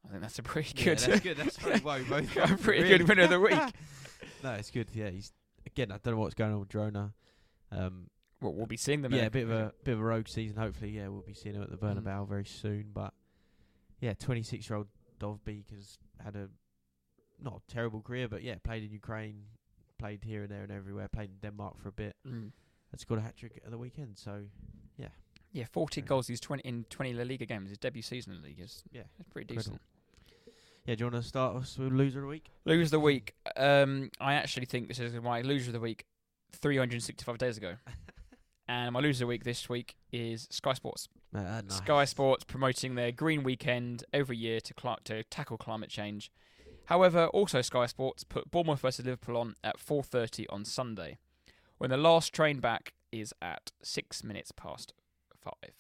I 0.07 0.09
think 0.11 0.23
that's 0.23 0.39
a 0.39 0.43
pretty 0.43 0.73
Yeah, 0.79 0.85
good. 0.95 0.99
that's 0.99 1.21
good. 1.21 1.37
That's 1.37 1.59
probably 1.59 1.81
why 1.81 1.99
we 2.03 2.05
both 2.09 2.37
a 2.37 2.57
pretty 2.57 2.83
really. 2.85 2.99
good 2.99 3.09
winner 3.09 3.23
of 3.25 3.31
the 3.31 3.41
week. 3.49 3.59
no, 4.43 4.53
it's 4.53 4.71
good. 4.71 4.89
Yeah, 4.95 5.11
he's 5.11 5.33
again. 5.67 5.93
I 5.93 5.99
don't 6.03 6.15
know 6.15 6.21
what's 6.21 6.35
going 6.35 6.53
on 6.53 6.61
with 6.61 6.69
Drona. 6.71 7.13
Um, 7.71 8.09
well, 8.41 8.55
we'll 8.55 8.67
be 8.67 8.77
seeing 8.77 9.03
them. 9.03 9.13
yeah, 9.13 9.27
a 9.27 9.31
bit 9.31 9.43
of 9.45 9.51
a 9.51 9.73
bit 9.85 9.93
of 9.93 10.01
a 10.01 10.05
rogue 10.05 10.29
season. 10.29 10.57
Hopefully, 10.57 10.91
yeah, 10.93 11.09
we'll 11.09 11.23
be 11.23 11.35
seeing 11.35 11.57
him 11.57 11.63
at 11.63 11.71
the 11.71 11.77
Mm. 11.77 12.03
Bernabeu 12.03 12.27
very 12.29 12.45
soon. 12.47 12.87
But 12.95 13.13
yeah, 14.01 14.15
26 14.15 14.71
year 14.71 14.77
old 14.79 14.87
Dovbik 15.21 15.71
has 15.75 15.99
had 16.25 16.37
a 16.37 16.49
not 17.43 17.61
a 17.69 17.73
terrible 17.73 18.01
career, 18.01 18.29
but 18.29 18.43
yeah, 18.43 18.55
played 18.63 18.85
in 18.85 18.93
Ukraine, 18.93 19.43
played 19.99 20.23
here 20.25 20.43
and 20.45 20.51
there 20.51 20.63
and 20.63 20.71
everywhere. 20.73 21.09
Played 21.09 21.31
in 21.31 21.37
Denmark 21.43 21.81
for 21.83 21.89
a 21.89 21.93
bit. 21.93 22.15
Mm. 22.27 22.53
And 22.91 22.99
scored 22.99 23.21
a 23.21 23.23
hat 23.23 23.37
trick 23.37 23.61
at 23.65 23.71
the 23.71 23.77
weekend. 23.77 24.17
So 24.17 24.45
Yeah, 25.53 25.65
40 25.73 26.01
Very 26.01 26.09
goals. 26.09 26.27
He's 26.29 26.41
20 26.41 26.63
in 26.69 26.85
20 26.91 27.15
La 27.15 27.25
Liga 27.25 27.47
games. 27.47 27.71
His 27.71 27.79
debut 27.79 28.03
season 28.03 28.33
in 28.35 28.43
the 28.43 28.49
league 28.49 28.61
is 28.61 28.83
yeah, 28.93 29.03
pretty 29.31 29.55
Incredible. 29.55 29.79
decent. 29.79 29.81
yeah. 30.87 30.95
Do 30.95 31.05
you 31.05 31.11
want 31.11 31.23
to 31.23 31.29
start 31.29 31.57
us 31.57 31.79
with 31.79 31.93
loser 31.93 32.19
of 32.19 32.23
the 32.25 32.29
week? 32.29 32.51
Loser 32.65 32.83
of 32.85 32.91
the 32.91 33.01
week. 33.01 33.35
Um, 33.57 34.11
I 34.21 34.35
actually 34.35 34.67
think 34.67 34.89
this 34.89 34.99
is 34.99 35.15
my 35.15 35.41
loser 35.41 35.71
of 35.71 35.73
the 35.75 35.81
week 35.81 36.05
365 36.53 37.39
days 37.39 37.57
ago. 37.57 37.75
and 38.69 38.93
my 38.93 39.01
loser 39.01 39.17
of 39.17 39.19
the 39.21 39.27
week 39.27 39.45
this 39.45 39.69
week 39.69 39.97
is 40.13 40.47
Sky 40.51 40.75
Sports. 40.75 41.09
Uh, 41.35 41.41
nice. 41.41 41.65
Sky 41.79 42.05
Sports 42.05 42.45
promoting 42.45 42.95
their 42.95 43.13
Green 43.13 43.43
Weekend 43.43 44.05
every 44.13 44.37
year 44.37 44.61
to 44.61 44.75
cli- 44.75 44.97
to 45.05 45.23
tackle 45.25 45.57
climate 45.59 45.91
change. 45.91 46.31
However, 46.87 47.27
also 47.29 47.61
Sky 47.61 47.87
Sports 47.87 48.25
put 48.25 48.51
Bournemouth 48.51 48.81
versus 48.81 49.05
Liverpool 49.05 49.37
on 49.37 49.55
at 49.63 49.79
4:30 49.79 50.47
on 50.51 50.65
Sunday, 50.65 51.19
when 51.79 51.91
the 51.91 51.99
last 51.99 52.33
train 52.33 52.61
back 52.61 52.95
is 53.13 53.35
at 53.43 53.73
six 53.83 54.25
minutes 54.25 54.53
past 54.53 54.95
five. 55.63 55.73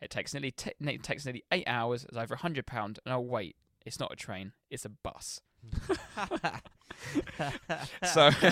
It 0.00 0.10
takes 0.10 0.34
nearly 0.34 0.50
te- 0.50 0.72
it 0.80 1.02
takes 1.02 1.24
nearly 1.24 1.44
eight 1.52 1.64
hours. 1.66 2.04
It's 2.04 2.16
over 2.16 2.34
a 2.34 2.38
hundred 2.38 2.66
pound. 2.66 2.98
And 3.04 3.14
oh 3.14 3.20
wait, 3.20 3.56
it's 3.84 3.98
not 3.98 4.12
a 4.12 4.16
train. 4.16 4.52
It's 4.70 4.84
a 4.84 4.90
bus. 4.90 5.40
So 8.04 8.30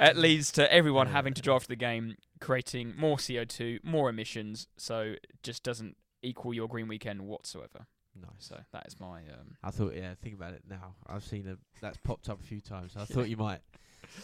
it 0.00 0.16
leads 0.16 0.50
to 0.52 0.72
everyone 0.72 1.08
having 1.08 1.34
to 1.34 1.42
drive 1.42 1.62
to 1.62 1.68
the 1.68 1.76
game, 1.76 2.16
creating 2.40 2.94
more 2.96 3.16
CO2, 3.18 3.84
more 3.84 4.08
emissions. 4.08 4.68
So 4.78 5.00
it 5.22 5.26
just 5.42 5.62
doesn't 5.62 5.96
equal 6.22 6.54
your 6.54 6.66
green 6.68 6.88
weekend 6.88 7.22
whatsoever. 7.22 7.86
nice. 8.18 8.30
So 8.38 8.58
that 8.72 8.86
is 8.86 8.98
my 8.98 9.18
um, 9.18 9.56
I 9.62 9.70
thought, 9.70 9.94
yeah, 9.94 10.14
think 10.22 10.34
about 10.34 10.54
it 10.54 10.62
now. 10.68 10.94
I've 11.06 11.24
seen 11.24 11.46
a 11.46 11.56
that's 11.82 11.98
popped 11.98 12.28
up 12.30 12.40
a 12.40 12.44
few 12.44 12.60
times. 12.60 12.94
I 12.96 13.04
thought 13.12 13.28
you 13.28 13.36
might, 13.36 13.60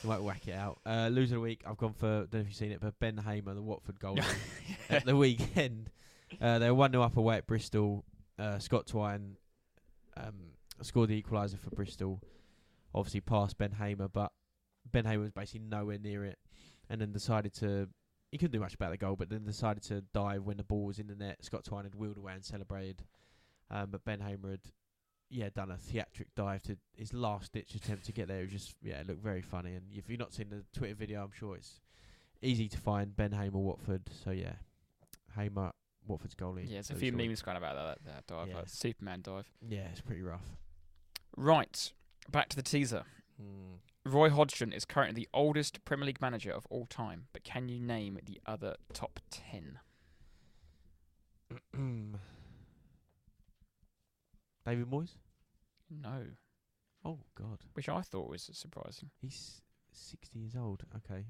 you 0.03 0.09
might 0.09 0.23
whack 0.23 0.47
it 0.47 0.55
out. 0.55 0.81
Uh, 0.85 1.09
loser 1.11 1.35
of 1.35 1.41
the 1.41 1.41
week. 1.41 1.63
I've 1.67 1.77
gone 1.77 1.95
for. 1.95 2.07
Don't 2.07 2.35
know 2.35 2.41
if 2.41 2.47
you've 2.47 2.57
seen 2.57 2.73
it, 2.73 2.81
but 2.81 2.99
Ben 2.99 3.17
Hamer, 3.17 3.55
the 3.55 3.63
Watford 3.63 4.01
goalkeeper, 4.01 4.29
at 4.91 5.05
the 5.05 5.17
weekend. 5.17 5.91
Uh, 6.41 6.59
they 6.59 6.69
were 6.69 6.75
one 6.75 6.93
0 6.93 7.03
up 7.03 7.17
away 7.17 7.37
at 7.37 7.47
Bristol. 7.47 8.05
Uh, 8.39 8.59
Scott 8.59 8.87
Twine 8.87 9.37
um, 10.17 10.35
scored 10.83 11.11
the 11.11 11.23
equaliser 11.23 11.59
for 11.59 11.71
Bristol 11.71 12.21
obviously 12.95 13.21
past 13.21 13.59
Ben 13.59 13.73
Hamer, 13.73 14.09
but 14.09 14.33
Ben 14.91 15.05
Hamer 15.05 15.23
was 15.23 15.33
basically 15.33 15.67
nowhere 15.69 15.99
near 15.99 16.25
it, 16.25 16.39
and 16.89 17.01
then 17.01 17.13
decided 17.13 17.53
to. 17.55 17.89
He 18.31 18.39
couldn't 18.39 18.53
do 18.53 18.61
much 18.61 18.75
about 18.75 18.91
the 18.91 18.97
goal, 18.97 19.15
but 19.17 19.29
then 19.29 19.45
decided 19.45 19.83
to 19.85 20.01
dive 20.13 20.43
when 20.43 20.57
the 20.57 20.65
ball 20.65 20.85
was 20.87 20.99
in 20.99 21.07
the 21.07 21.15
net. 21.15 21.45
Scott 21.45 21.65
Twine 21.65 21.85
had 21.85 21.95
wheeled 21.95 22.17
away 22.17 22.33
and 22.33 22.45
celebrated, 22.45 23.05
um, 23.71 23.91
but 23.91 24.05
Ben 24.05 24.21
Hamer 24.21 24.53
had, 24.53 24.61
yeah, 25.31 25.49
done 25.55 25.71
a 25.71 25.77
theatric 25.77 26.29
dive 26.37 26.63
to 26.65 26.77
his 26.97 27.13
last 27.13 27.53
ditch 27.53 27.75
attempt 27.75 28.05
to 28.07 28.13
get 28.13 28.29
there. 28.29 28.39
It 28.41 28.43
was 28.45 28.53
just, 28.53 28.75
yeah, 28.83 29.01
it 29.01 29.09
looked 29.09 29.23
very 29.23 29.43
funny. 29.43 29.75
And 29.75 29.87
if 29.93 30.09
you've 30.09 30.19
not 30.21 30.33
seen 30.33 30.51
the 30.51 30.65
Twitter 30.79 30.95
video, 30.95 31.23
I'm 31.25 31.33
sure 31.33 31.57
it's 31.57 31.81
easy 32.43 32.69
to 32.69 32.79
find. 32.79 33.17
Ben 33.17 33.33
Hamer, 33.33 33.59
Watford. 33.59 34.03
So 34.25 34.31
yeah, 34.31 34.55
Hamer, 35.37 35.73
Watford's 36.07 36.35
goalie. 36.35 36.67
Yeah, 36.67 36.75
there's 36.75 36.91
a 36.91 36.95
So 36.95 36.99
few 37.01 37.11
sort 37.11 37.21
of- 37.21 37.27
memes 37.29 37.43
going 37.43 37.57
about 37.57 37.75
that, 37.75 38.05
that 38.05 38.27
dive, 38.27 38.49
Yeah. 38.49 38.57
like 38.57 38.69
Superman 38.69 39.23
dive. 39.23 39.51
Yeah, 39.61 39.89
it's 39.91 40.01
pretty 40.01 40.23
rough. 40.23 40.57
Right, 41.37 41.93
back 42.31 42.49
to 42.51 42.57
the 42.57 42.63
teaser. 42.63 43.05
Hmm. 43.41 43.75
Roy 44.07 44.29
Hodgson 44.29 44.71
is 44.73 44.85
currently 44.85 45.23
the 45.23 45.29
oldest 45.33 45.83
Premier 45.87 46.05
League 46.07 46.21
manager 46.21 46.53
of 46.53 46.67
all 46.69 46.85
time, 46.87 47.27
but 47.33 47.43
can 47.43 47.69
you 47.71 47.81
name 47.81 48.19
the 48.25 48.39
other 48.47 48.77
top 48.93 49.19
10? 49.31 49.79
David 54.67 54.87
Moyes. 54.91 55.11
No, 55.91 56.23
Oh 57.05 57.19
God, 57.39 57.59
which 57.75 57.89
I 57.89 58.01
thought 58.01 58.29
was 58.31 58.49
surprising. 58.53 59.11
he's 59.21 59.61
sixty 59.93 60.39
years 60.39 60.57
old. 60.57 60.83
Okay. 60.97 61.27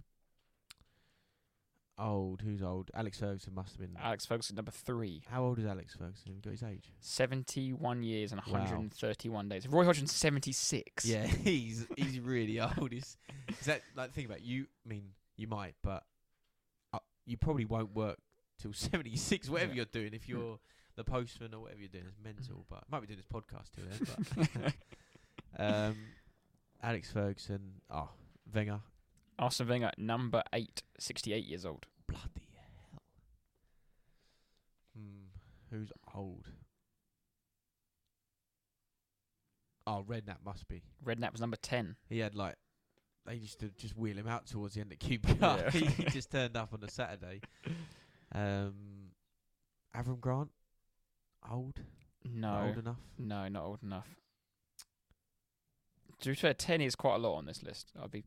Old. 1.96 2.40
Who's 2.42 2.60
old? 2.62 2.90
Alex 2.92 3.20
Ferguson 3.20 3.54
must 3.54 3.70
have 3.72 3.80
been. 3.80 3.96
Alex 4.02 4.26
Ferguson, 4.26 4.56
number 4.56 4.72
three. 4.72 5.22
How 5.30 5.44
old 5.44 5.60
is 5.60 5.64
Alex 5.64 5.94
Ferguson? 5.94 6.26
Have 6.26 6.34
you 6.36 6.42
got 6.42 6.50
his 6.50 6.62
age? 6.64 6.92
71 6.98 8.02
years 8.02 8.32
and 8.32 8.40
Wow. 8.46 8.52
131 8.54 9.48
days. 9.48 9.68
Roy 9.68 9.84
Hodgson, 9.84 10.08
76. 10.08 11.04
Yeah, 11.04 11.24
he's 11.44 11.86
he's 11.96 12.18
really 12.18 12.58
old. 12.78 12.92
Is 12.92 13.16
is 13.48 13.66
that 13.66 13.82
like 13.94 14.10
think 14.12 14.26
about 14.26 14.38
it, 14.38 14.44
you? 14.44 14.66
I 14.84 14.88
mean, 14.88 15.10
you 15.36 15.46
might, 15.46 15.74
but 15.84 16.02
uh, 16.92 16.98
you 17.26 17.36
probably 17.36 17.64
won't 17.64 17.94
work 17.94 18.18
till 18.60 18.72
seventy 18.72 19.14
six. 19.16 19.48
Whatever 19.48 19.70
Yeah. 19.72 19.76
you're 19.76 19.84
doing, 19.86 20.14
if 20.14 20.28
you're 20.28 20.58
the 20.96 21.04
postman 21.04 21.54
or 21.54 21.60
whatever 21.60 21.80
you're 21.80 21.88
doing, 21.88 22.04
it's 22.08 22.18
mental. 22.22 22.64
But 22.68 22.84
might 22.90 23.00
be 23.00 23.06
doing 23.06 23.18
this 23.18 23.26
podcast 23.26 23.70
too. 23.74 23.82
Then, 23.88 24.72
but 25.56 25.64
um, 25.88 25.96
Alex 26.82 27.10
Ferguson. 27.10 27.80
Oh, 27.90 28.10
Wenger. 28.54 28.80
Arsene 29.38 29.68
Wenger, 29.68 29.90
number 29.98 30.42
eight, 30.52 30.82
68 30.98 31.44
years 31.44 31.66
old. 31.66 31.86
Bloody 32.06 32.48
hell. 32.54 33.02
Hmm. 34.96 35.74
Who's 35.74 35.90
old? 36.14 36.46
Oh, 39.86 40.04
Redknapp 40.08 40.44
must 40.44 40.68
be. 40.68 40.82
Redknapp 41.04 41.32
was 41.32 41.40
number 41.40 41.56
10. 41.56 41.96
He 42.08 42.20
had 42.20 42.34
like 42.34 42.54
they 43.26 43.34
used 43.34 43.60
to 43.60 43.70
just 43.70 43.96
wheel 43.96 44.16
him 44.16 44.28
out 44.28 44.46
towards 44.46 44.74
the 44.74 44.82
end 44.82 44.92
of 44.92 44.98
QPR. 44.98 45.40
Yeah. 45.40 45.70
he 45.96 46.04
just 46.04 46.30
turned 46.30 46.56
up 46.56 46.72
on 46.72 46.82
a 46.82 46.90
Saturday. 46.90 47.40
Um, 48.36 49.12
Avram 49.96 50.18
Grant, 50.18 50.50
old, 51.50 51.80
No, 52.24 52.64
old 52.66 52.78
enough. 52.78 52.98
no, 53.18 53.48
not 53.48 53.62
old 53.64 53.82
enough. 53.82 54.08
To 56.20 56.28
be 56.30 56.34
fair, 56.34 56.54
10 56.54 56.80
is 56.80 56.94
quite 56.94 57.16
a 57.16 57.18
lot 57.18 57.36
on 57.36 57.46
this 57.46 57.62
list. 57.62 57.92
I'd 58.02 58.10
be 58.10 58.24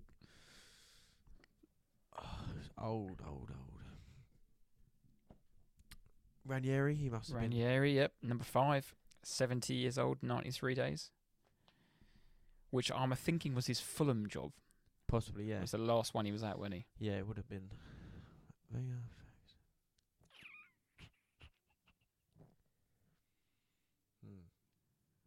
Oh, 2.17 2.39
old, 2.83 3.21
old, 3.27 3.49
old. 3.49 3.81
Ranieri, 6.45 6.95
he 6.95 7.09
must 7.09 7.29
have 7.31 7.39
been. 7.41 7.51
Ranieri, 7.51 7.95
yep, 7.95 8.13
number 8.21 8.43
five, 8.43 8.93
70 9.23 9.73
years 9.73 9.97
old, 9.97 10.17
93 10.21 10.75
days. 10.75 11.11
Which 12.69 12.91
I'm 12.91 13.11
thinking 13.15 13.53
was 13.55 13.67
his 13.67 13.79
Fulham 13.79 14.27
job. 14.27 14.51
Possibly, 15.07 15.45
It 15.45 15.47
yeah. 15.55 15.61
was 15.61 15.71
the 15.71 15.77
last 15.77 16.13
one 16.13 16.25
he 16.25 16.31
was 16.31 16.43
at, 16.43 16.57
wasn't 16.59 16.75
he? 16.75 16.85
Yeah, 16.99 17.13
it 17.13 17.27
would 17.27 17.37
have 17.37 17.49
been. 17.49 17.69
Hmm. 18.71 18.97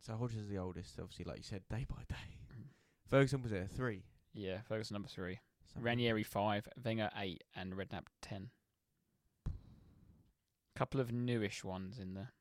So 0.01 0.17
Hodgson's 0.17 0.49
the 0.49 0.59
oldest, 0.59 0.99
obviously, 0.99 1.27
like 1.27 1.37
you 1.39 1.43
said, 1.43 1.63
day 1.69 1.85
by 1.89 2.03
day. 2.09 2.37
Mm. 2.59 2.65
Ferguson 3.07 3.43
was 3.43 3.51
there 3.53 3.67
three. 3.75 4.03
Yeah, 4.33 4.59
Ferguson 4.67 4.95
number 4.95 5.09
three. 5.09 5.39
Something. 5.67 5.83
Ranieri 5.85 6.23
five, 6.23 6.67
Wenger 6.83 7.11
eight, 7.19 7.45
and 7.55 7.75
Redknapp 7.75 8.07
ten. 8.23 8.51
Couple 10.75 11.01
of 11.01 11.13
newish 11.13 11.63
ones 11.63 11.99
in 11.99 12.15
there. 12.15 12.33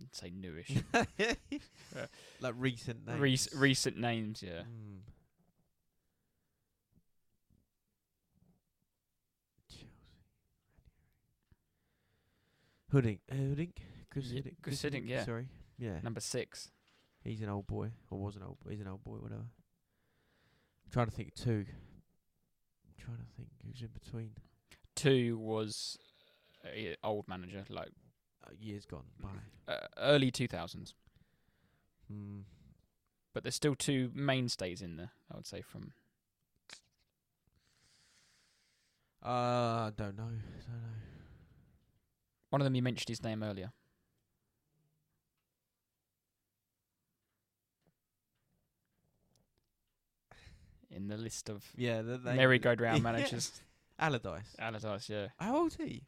I'd 0.00 0.14
say 0.14 0.30
newish. 0.30 0.70
like 2.40 2.54
recent 2.58 3.06
names. 3.06 3.48
Rec- 3.52 3.60
recent 3.60 3.96
names, 3.96 4.42
yeah. 4.42 4.62
Hmm. 4.62 4.98
Chelsea. 9.70 9.86
Hoodink. 12.92 13.18
Uh, 13.30 13.34
Hoodink. 13.34 13.72
Chris 14.10 14.26
Ye- 14.26 14.40
Hoodink. 14.42 14.56
Chris 14.62 14.84
yeah. 15.04 15.24
Sorry. 15.24 15.48
Yeah. 15.78 16.00
Number 16.02 16.20
six. 16.20 16.70
He's 17.24 17.40
an 17.40 17.48
old 17.48 17.66
boy, 17.66 17.90
or 18.10 18.18
was 18.18 18.36
an 18.36 18.42
old 18.42 18.58
boy. 18.60 18.70
He's 18.70 18.80
an 18.80 18.88
old 18.88 19.04
boy, 19.04 19.16
whatever. 19.18 19.42
I'm 20.84 20.90
trying 20.90 21.06
to 21.06 21.12
think 21.12 21.34
two. 21.34 21.64
I'm 22.86 22.94
trying 22.98 23.18
to 23.18 23.24
think 23.36 23.48
who's 23.64 23.80
in 23.80 23.88
between. 23.88 24.32
Two 24.96 25.38
was 25.38 25.98
uh, 26.64 26.94
old 27.04 27.28
manager, 27.28 27.64
like 27.68 27.90
Uh, 28.44 28.50
years 28.60 28.84
gone 28.86 29.06
by. 29.20 29.72
uh, 29.72 29.86
early 29.98 30.30
two 30.32 30.48
thousands. 30.48 30.94
Hmm. 32.10 32.40
But 33.32 33.44
there's 33.44 33.54
still 33.54 33.74
two 33.76 34.10
mainstays 34.14 34.82
in 34.82 34.96
there. 34.96 35.12
I 35.32 35.36
would 35.36 35.46
say 35.46 35.62
from 35.62 35.92
Uh, 39.24 39.28
I 39.88 39.92
don't 39.96 40.16
know. 40.16 40.24
I 40.24 40.60
don't 40.66 40.82
know. 40.82 40.98
one 42.50 42.60
of 42.60 42.64
them. 42.64 42.74
You 42.74 42.82
mentioned 42.82 43.08
his 43.08 43.22
name 43.22 43.42
earlier. 43.42 43.72
In 50.94 51.08
the 51.08 51.16
list 51.16 51.48
of 51.48 51.64
Yeah, 51.76 52.02
the, 52.02 52.18
they, 52.18 52.36
merry-go-round 52.36 52.98
Yeah. 52.98 53.02
managers, 53.02 53.50
Allardyce. 53.98 54.54
Allardyce, 54.58 55.08
yeah, 55.08 55.26
How 55.38 55.56
old 55.56 55.72
is 55.72 55.76
he? 55.76 55.82
Or 55.84 55.86
how 55.86 55.90
old 55.92 56.02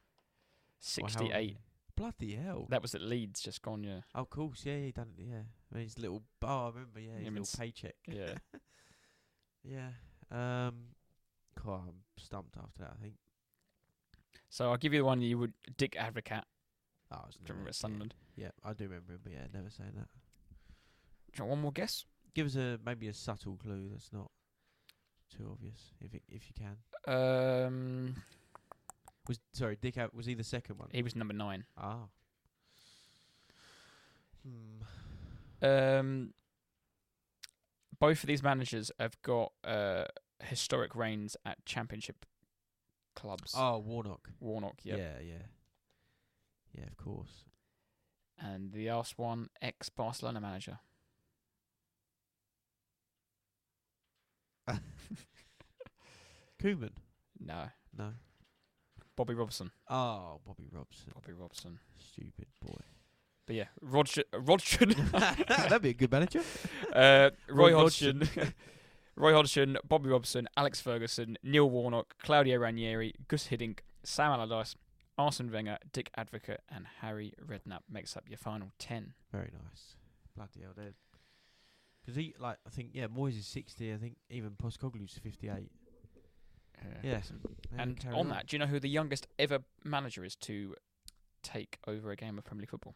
is 1.11 1.15
sixty-eight. 1.17 1.57
Bloody 1.97 2.35
hell. 2.35 2.67
That 2.71 2.83
was 2.83 2.95
at 2.95 3.01
Leeds, 3.03 3.41
just 3.41 3.63
gone, 3.63 3.85
yeah. 3.85 4.01
Oh, 4.15 4.23
of 4.23 4.31
course. 4.31 4.63
Yeah, 4.67 4.79
he 4.79 4.91
done 4.93 5.13
it. 5.17 5.25
Yeah. 5.31 5.43
I 5.73 5.77
mean, 5.77 5.85
his 5.85 5.99
little 5.99 6.23
bar. 6.41 6.67
I 6.67 6.69
remember. 6.75 7.01
Yeah, 7.01 7.13
his 7.19 7.25
mean, 7.31 7.35
little 7.43 7.59
paycheck. 7.59 7.95
Yeah. 8.07 8.35
Yeah. 9.67 9.89
Um. 10.31 10.75
God, 11.65 11.81
I'm 11.89 11.95
stumped 12.19 12.57
after 12.59 12.83
that. 12.83 12.93
I 12.99 13.03
think. 13.03 13.15
so 14.51 14.71
I'll 14.71 14.77
give 14.77 14.93
you 14.93 14.99
the 15.01 15.05
one 15.05 15.23
you 15.23 15.39
would 15.39 15.53
Dick 15.79 15.97
Advocaat. 15.99 16.43
Oh, 17.11 17.17
I 17.23 17.27
was 17.27 17.37
Do 17.37 17.41
you 17.47 17.49
remember 17.51 17.69
at 17.69 17.75
Sunderland? 17.75 18.15
Yeah, 18.37 18.47
yeah, 18.47 18.71
I 18.71 18.73
do 18.75 18.85
remember 18.85 19.15
him. 19.15 19.21
But 19.23 19.33
yeah, 19.33 19.47
never 19.55 19.71
saying 19.71 19.93
that. 19.97 20.09
Do 21.33 21.39
you 21.39 21.45
want 21.45 21.51
one 21.51 21.61
more 21.63 21.73
guess? 21.73 22.05
Give 22.35 22.47
us 22.47 22.57
a 22.57 22.79
maybe 22.85 23.09
a 23.09 23.15
subtle 23.15 23.57
clue 23.57 23.89
that's 23.91 24.13
not 24.13 24.31
too 25.31 25.49
obvious, 25.51 25.79
if 26.01 26.15
it, 26.15 26.23
if 26.29 26.43
you 26.49 26.55
can. 26.57 26.77
Um, 27.15 28.17
Was 29.29 29.41
sorry, 29.53 29.77
Dick? 29.81 29.99
Out, 29.99 30.15
was 30.15 30.27
he 30.27 30.35
the 30.35 30.45
second 30.45 30.79
one? 30.79 30.89
he 30.93 31.03
was 31.03 31.15
number 31.17 31.35
nine. 31.35 31.65
Ah. 31.77 32.05
Hmm. 34.47 35.67
Um, 35.67 36.35
both 37.99 38.23
of 38.23 38.27
these 38.27 38.43
managers 38.43 38.91
have 38.99 39.21
got 39.23 39.53
uh, 39.65 40.05
historic 40.43 40.95
reigns 40.95 41.37
at 41.47 41.65
championship 41.65 42.27
clubs. 43.17 43.55
Oh, 43.57 43.79
Warnock. 43.79 44.29
Warnock, 44.41 44.81
yep. 44.83 44.99
Yeah, 44.99 45.21
yeah. 45.25 45.43
Yeah, 46.79 46.87
of 46.87 46.97
course. 46.97 47.45
And 48.39 48.73
the 48.73 48.91
last 48.91 49.17
one, 49.17 49.49
ex 49.63 49.89
Barcelona 49.89 50.41
manager. 50.41 50.81
Koeman. 56.63 56.91
No, 57.41 57.69
No. 57.97 58.13
Bobby 59.17 59.35
Robson. 59.35 59.71
Oh, 59.89 60.41
Bobby 60.45 60.69
Robson. 60.73 61.13
Bobby 61.15 61.33
Robson. 61.33 61.79
Stupid 61.97 62.47
boy. 62.61 62.81
But 63.47 63.55
yeah, 63.57 63.67
Roger, 63.81 64.25
Roger, 64.33 64.87
That'd 65.49 65.83
be 65.83 65.91
a 65.91 65.95
good 65.95 66.11
manager. 66.11 66.41
uh, 66.93 67.31
Roy 67.49 67.73
Rod 67.75 67.81
Hodgson, 67.83 68.29
Roy 69.17 69.33
Hodgson, 69.35 69.77
Bobby 69.87 70.09
Robson, 70.09 70.49
Alex 70.57 70.81
Ferguson, 70.81 71.37
Neil 71.45 71.69
Warnock, 71.71 72.17
Claudio 72.23 72.59
Ranieri, 72.59 73.13
Gus 73.29 73.49
Hiddink, 73.49 73.81
Sam 74.03 74.33
Allardyce, 74.33 74.75
Arsene 75.19 75.53
Wenger, 75.53 75.77
Dick 75.93 76.11
Advocaat, 76.19 76.59
and 76.75 76.87
Harry 77.01 77.35
Redknapp 77.47 77.81
makes 77.89 78.17
up 78.17 78.25
your 78.29 78.39
final 78.39 78.73
ten. 78.79 79.13
Very 79.31 79.53
nice. 79.53 79.95
Bloody 80.35 80.63
hell, 80.63 80.73
dude. 80.75 80.95
Because 82.05 82.17
he, 82.17 82.35
like, 82.39 82.59
I 82.67 82.71
think, 82.71 82.91
yeah, 82.93 83.07
Moyes 83.07 83.39
is 83.39 83.47
60. 83.47 83.93
I 83.93 83.97
think 83.97 84.17
even 84.29 84.51
Postecoglou's 84.63 85.19
58. 85.23 85.71
Yeah. 87.03 87.21
They 87.73 87.83
And 87.83 87.99
carry 87.99 88.15
on 88.15 88.29
that, 88.29 88.47
do 88.49 88.57
you 88.57 88.59
know 88.59 88.67
who 88.67 88.79
the 88.79 88.91
youngest 88.91 89.27
ever 89.39 89.61
manager 89.85 90.23
is 90.23 90.37
to 90.37 90.75
take 91.43 91.79
over 91.87 92.11
a 92.11 92.17
game 92.17 92.37
of 92.37 92.45
Premier 92.45 92.63
League 92.63 92.71
football? 92.71 92.95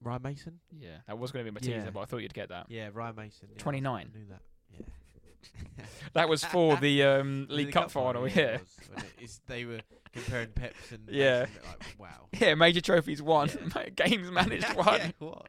Ryan 0.00 0.22
Mason. 0.22 0.60
Yeah, 0.76 0.96
that 1.06 1.18
was 1.18 1.30
going 1.32 1.44
to 1.44 1.52
be 1.52 1.54
my 1.54 1.60
Yeah. 1.66 1.80
teaser, 1.80 1.92
but 1.92 2.00
I 2.00 2.04
thought 2.06 2.18
you'd 2.18 2.34
get 2.34 2.48
that. 2.48 2.66
Yeah, 2.68 2.88
Ryan 2.92 3.16
Mason. 3.16 3.48
yeah, 3.50 3.56
I 3.58 3.62
29. 3.62 4.10
knew 4.14 4.24
that. 4.30 4.40
Yeah. 4.72 5.84
That 6.14 6.28
was 6.28 6.44
for 6.44 6.76
the 6.76 7.02
um, 7.04 7.46
The 7.48 7.54
League 7.54 7.72
Cup, 7.72 7.90
final. 7.90 8.24
it 8.24 8.34
Yeah, 8.34 8.58
was, 8.58 9.04
it- 9.18 9.40
they 9.46 9.64
were 9.64 9.80
comparing 10.12 10.48
Peps 10.52 10.92
and 10.92 11.08
Yeah. 11.08 11.40
Mason, 11.40 11.54
like, 11.68 11.94
wow. 11.98 12.28
yeah. 12.40 12.54
Major 12.54 12.80
trophies 12.80 13.22
won, 13.22 13.50
Yeah. 13.76 13.88
games 13.94 14.30
managed 14.30 14.72
one. 14.74 15.12
what? 15.18 15.48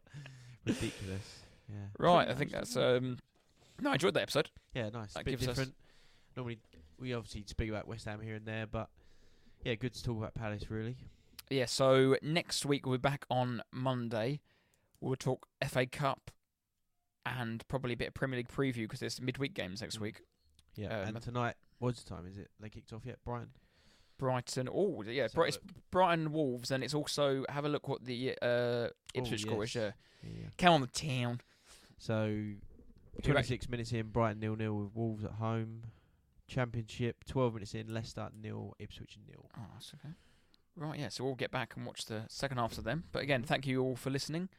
Ridiculous. 0.66 1.39
Yeah. 1.70 1.76
Right, 1.97 2.28
I 2.30 2.34
think 2.34 2.51
that's. 2.51 2.76
Um, 2.76 3.18
no, 3.82 3.89
I 3.91 3.93
enjoyed 3.93 4.14
that 4.16 4.22
episode. 4.24 4.49
Yeah, 4.74 4.89
nice. 4.89 5.14
That 5.14 5.26
bit 5.26 5.32
gives 5.32 5.43
us- 5.47 5.55
different. 5.55 5.76
Normally, 6.36 6.59
we 6.99 7.14
obviously 7.14 7.43
speak 7.47 7.70
about 7.70 7.88
West 7.88 8.05
Ham 8.05 8.22
here 8.22 8.36
and 8.36 8.45
there, 8.45 8.66
but 8.68 8.89
yeah, 9.64 9.76
good 9.76 9.93
to 9.93 10.03
talk 10.03 10.18
about 10.18 10.34
Palace. 10.34 10.70
Really. 10.70 10.97
Yeah, 11.49 11.66
so 11.66 12.18
next 12.22 12.66
week 12.66 12.86
we'll 12.86 12.97
be 12.97 13.01
back 13.01 13.26
on 13.30 13.61
Monday. 13.72 14.39
We'll 15.01 15.16
talk 15.16 15.45
FA 15.68 15.86
Cup 15.86 16.32
and 17.26 17.66
probably 17.68 17.93
a 17.93 17.97
bit 17.97 18.07
of 18.09 18.14
Premier 18.14 18.38
League 18.38 18.47
preview 18.47 18.84
because 18.84 18.99
there's 18.99 19.22
midweek 19.22 19.53
games 19.53 19.82
next 19.82 19.97
Mm. 19.97 20.01
week. 20.01 20.22
Yeah. 20.76 21.01
Um, 21.01 21.16
and 21.16 21.22
tonight, 21.22 21.55
what's 21.80 22.01
the 22.03 22.09
time? 22.09 22.26
Is 22.26 22.38
it? 22.38 22.49
They 22.59 22.70
kicked 22.70 22.91
off 22.93 23.05
yet, 23.05 23.20
Brian? 23.24 23.49
Brighton. 24.24 24.69
Oh, 24.74 25.03
yeah, 25.05 25.24
Let's 25.24 25.34
have 25.34 25.36
Bri- 25.36 25.45
a 25.45 25.47
it's 25.49 25.57
Brighton 25.91 26.32
Wolves, 26.32 26.71
and 26.71 26.82
it's 26.84 26.93
also 26.93 27.43
have 27.49 27.65
a 27.65 27.69
look 27.69 27.88
what 27.89 28.05
the 28.05 28.38
uh, 28.41 28.88
Ipswich 29.13 29.41
score 29.41 29.63
is. 29.65 29.76
Yeah. 29.76 29.91
Yeah. 30.24 30.47
come 30.57 30.74
on 30.76 30.82
the 30.82 30.88
town. 30.88 31.41
So, 31.97 32.43
26 33.24 33.67
minutes 33.69 33.91
in, 33.91 34.07
Brighton 34.07 34.39
nil 34.39 34.55
nil 34.55 34.74
with 34.76 34.95
Wolves 34.95 35.24
at 35.26 35.32
home. 35.32 35.84
Championship, 36.47 37.24
12 37.26 37.53
minutes 37.55 37.74
in, 37.76 37.93
Leicester 37.93 38.30
nil, 38.41 38.76
Ipswich 38.80 39.17
nil. 39.28 39.49
Oh, 39.57 39.61
that's 39.74 39.91
okay. 39.95 40.13
Right, 40.76 40.99
yeah. 40.99 41.09
So 41.09 41.24
we'll 41.26 41.36
get 41.36 41.51
back 41.51 41.76
and 41.76 41.86
watch 41.86 42.05
the 42.05 42.24
second 42.30 42.57
half 42.57 42.78
of 42.78 42.84
them. 42.86 43.03
But 43.11 43.24
again, 43.24 43.43
thank 43.43 43.67
you 43.67 43.82
all 43.82 43.95
for 43.95 44.09
listening. 44.09 44.49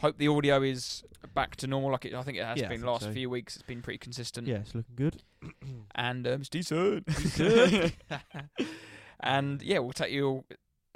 Hope 0.00 0.18
the 0.18 0.28
audio 0.28 0.62
is 0.62 1.02
back 1.34 1.56
to 1.56 1.66
normal, 1.66 1.90
like 1.90 2.04
it, 2.04 2.14
I 2.14 2.22
think 2.22 2.38
it 2.38 2.44
has 2.44 2.58
Yeah, 2.60 2.68
been 2.68 2.82
last 2.82 3.04
so. 3.04 3.12
few 3.12 3.28
weeks. 3.30 3.56
It's 3.56 3.62
been 3.64 3.82
pretty 3.82 3.98
consistent. 3.98 4.46
Yeah, 4.46 4.56
it's 4.58 4.74
looking 4.74 4.94
good. 4.94 5.22
and 5.94 6.26
um, 6.26 6.40
it's 6.40 6.48
decent. 6.48 7.06
Decent. 7.06 7.94
And 9.22 9.62
yeah, 9.62 9.78
we'll 9.78 9.92
take 9.92 10.12
you, 10.12 10.44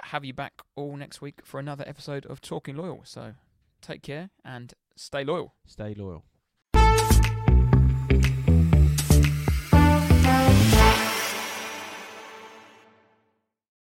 have 0.01 0.25
you 0.25 0.33
back 0.33 0.61
all 0.75 0.95
next 0.95 1.21
week 1.21 1.41
for 1.43 1.59
another 1.59 1.83
episode 1.87 2.25
of 2.25 2.41
Talking 2.41 2.75
Loyal. 2.75 3.01
So 3.03 3.33
take 3.81 4.01
care 4.01 4.29
and 4.43 4.73
stay 4.95 5.23
loyal. 5.23 5.53
Stay 5.65 5.93
loyal. 5.93 6.25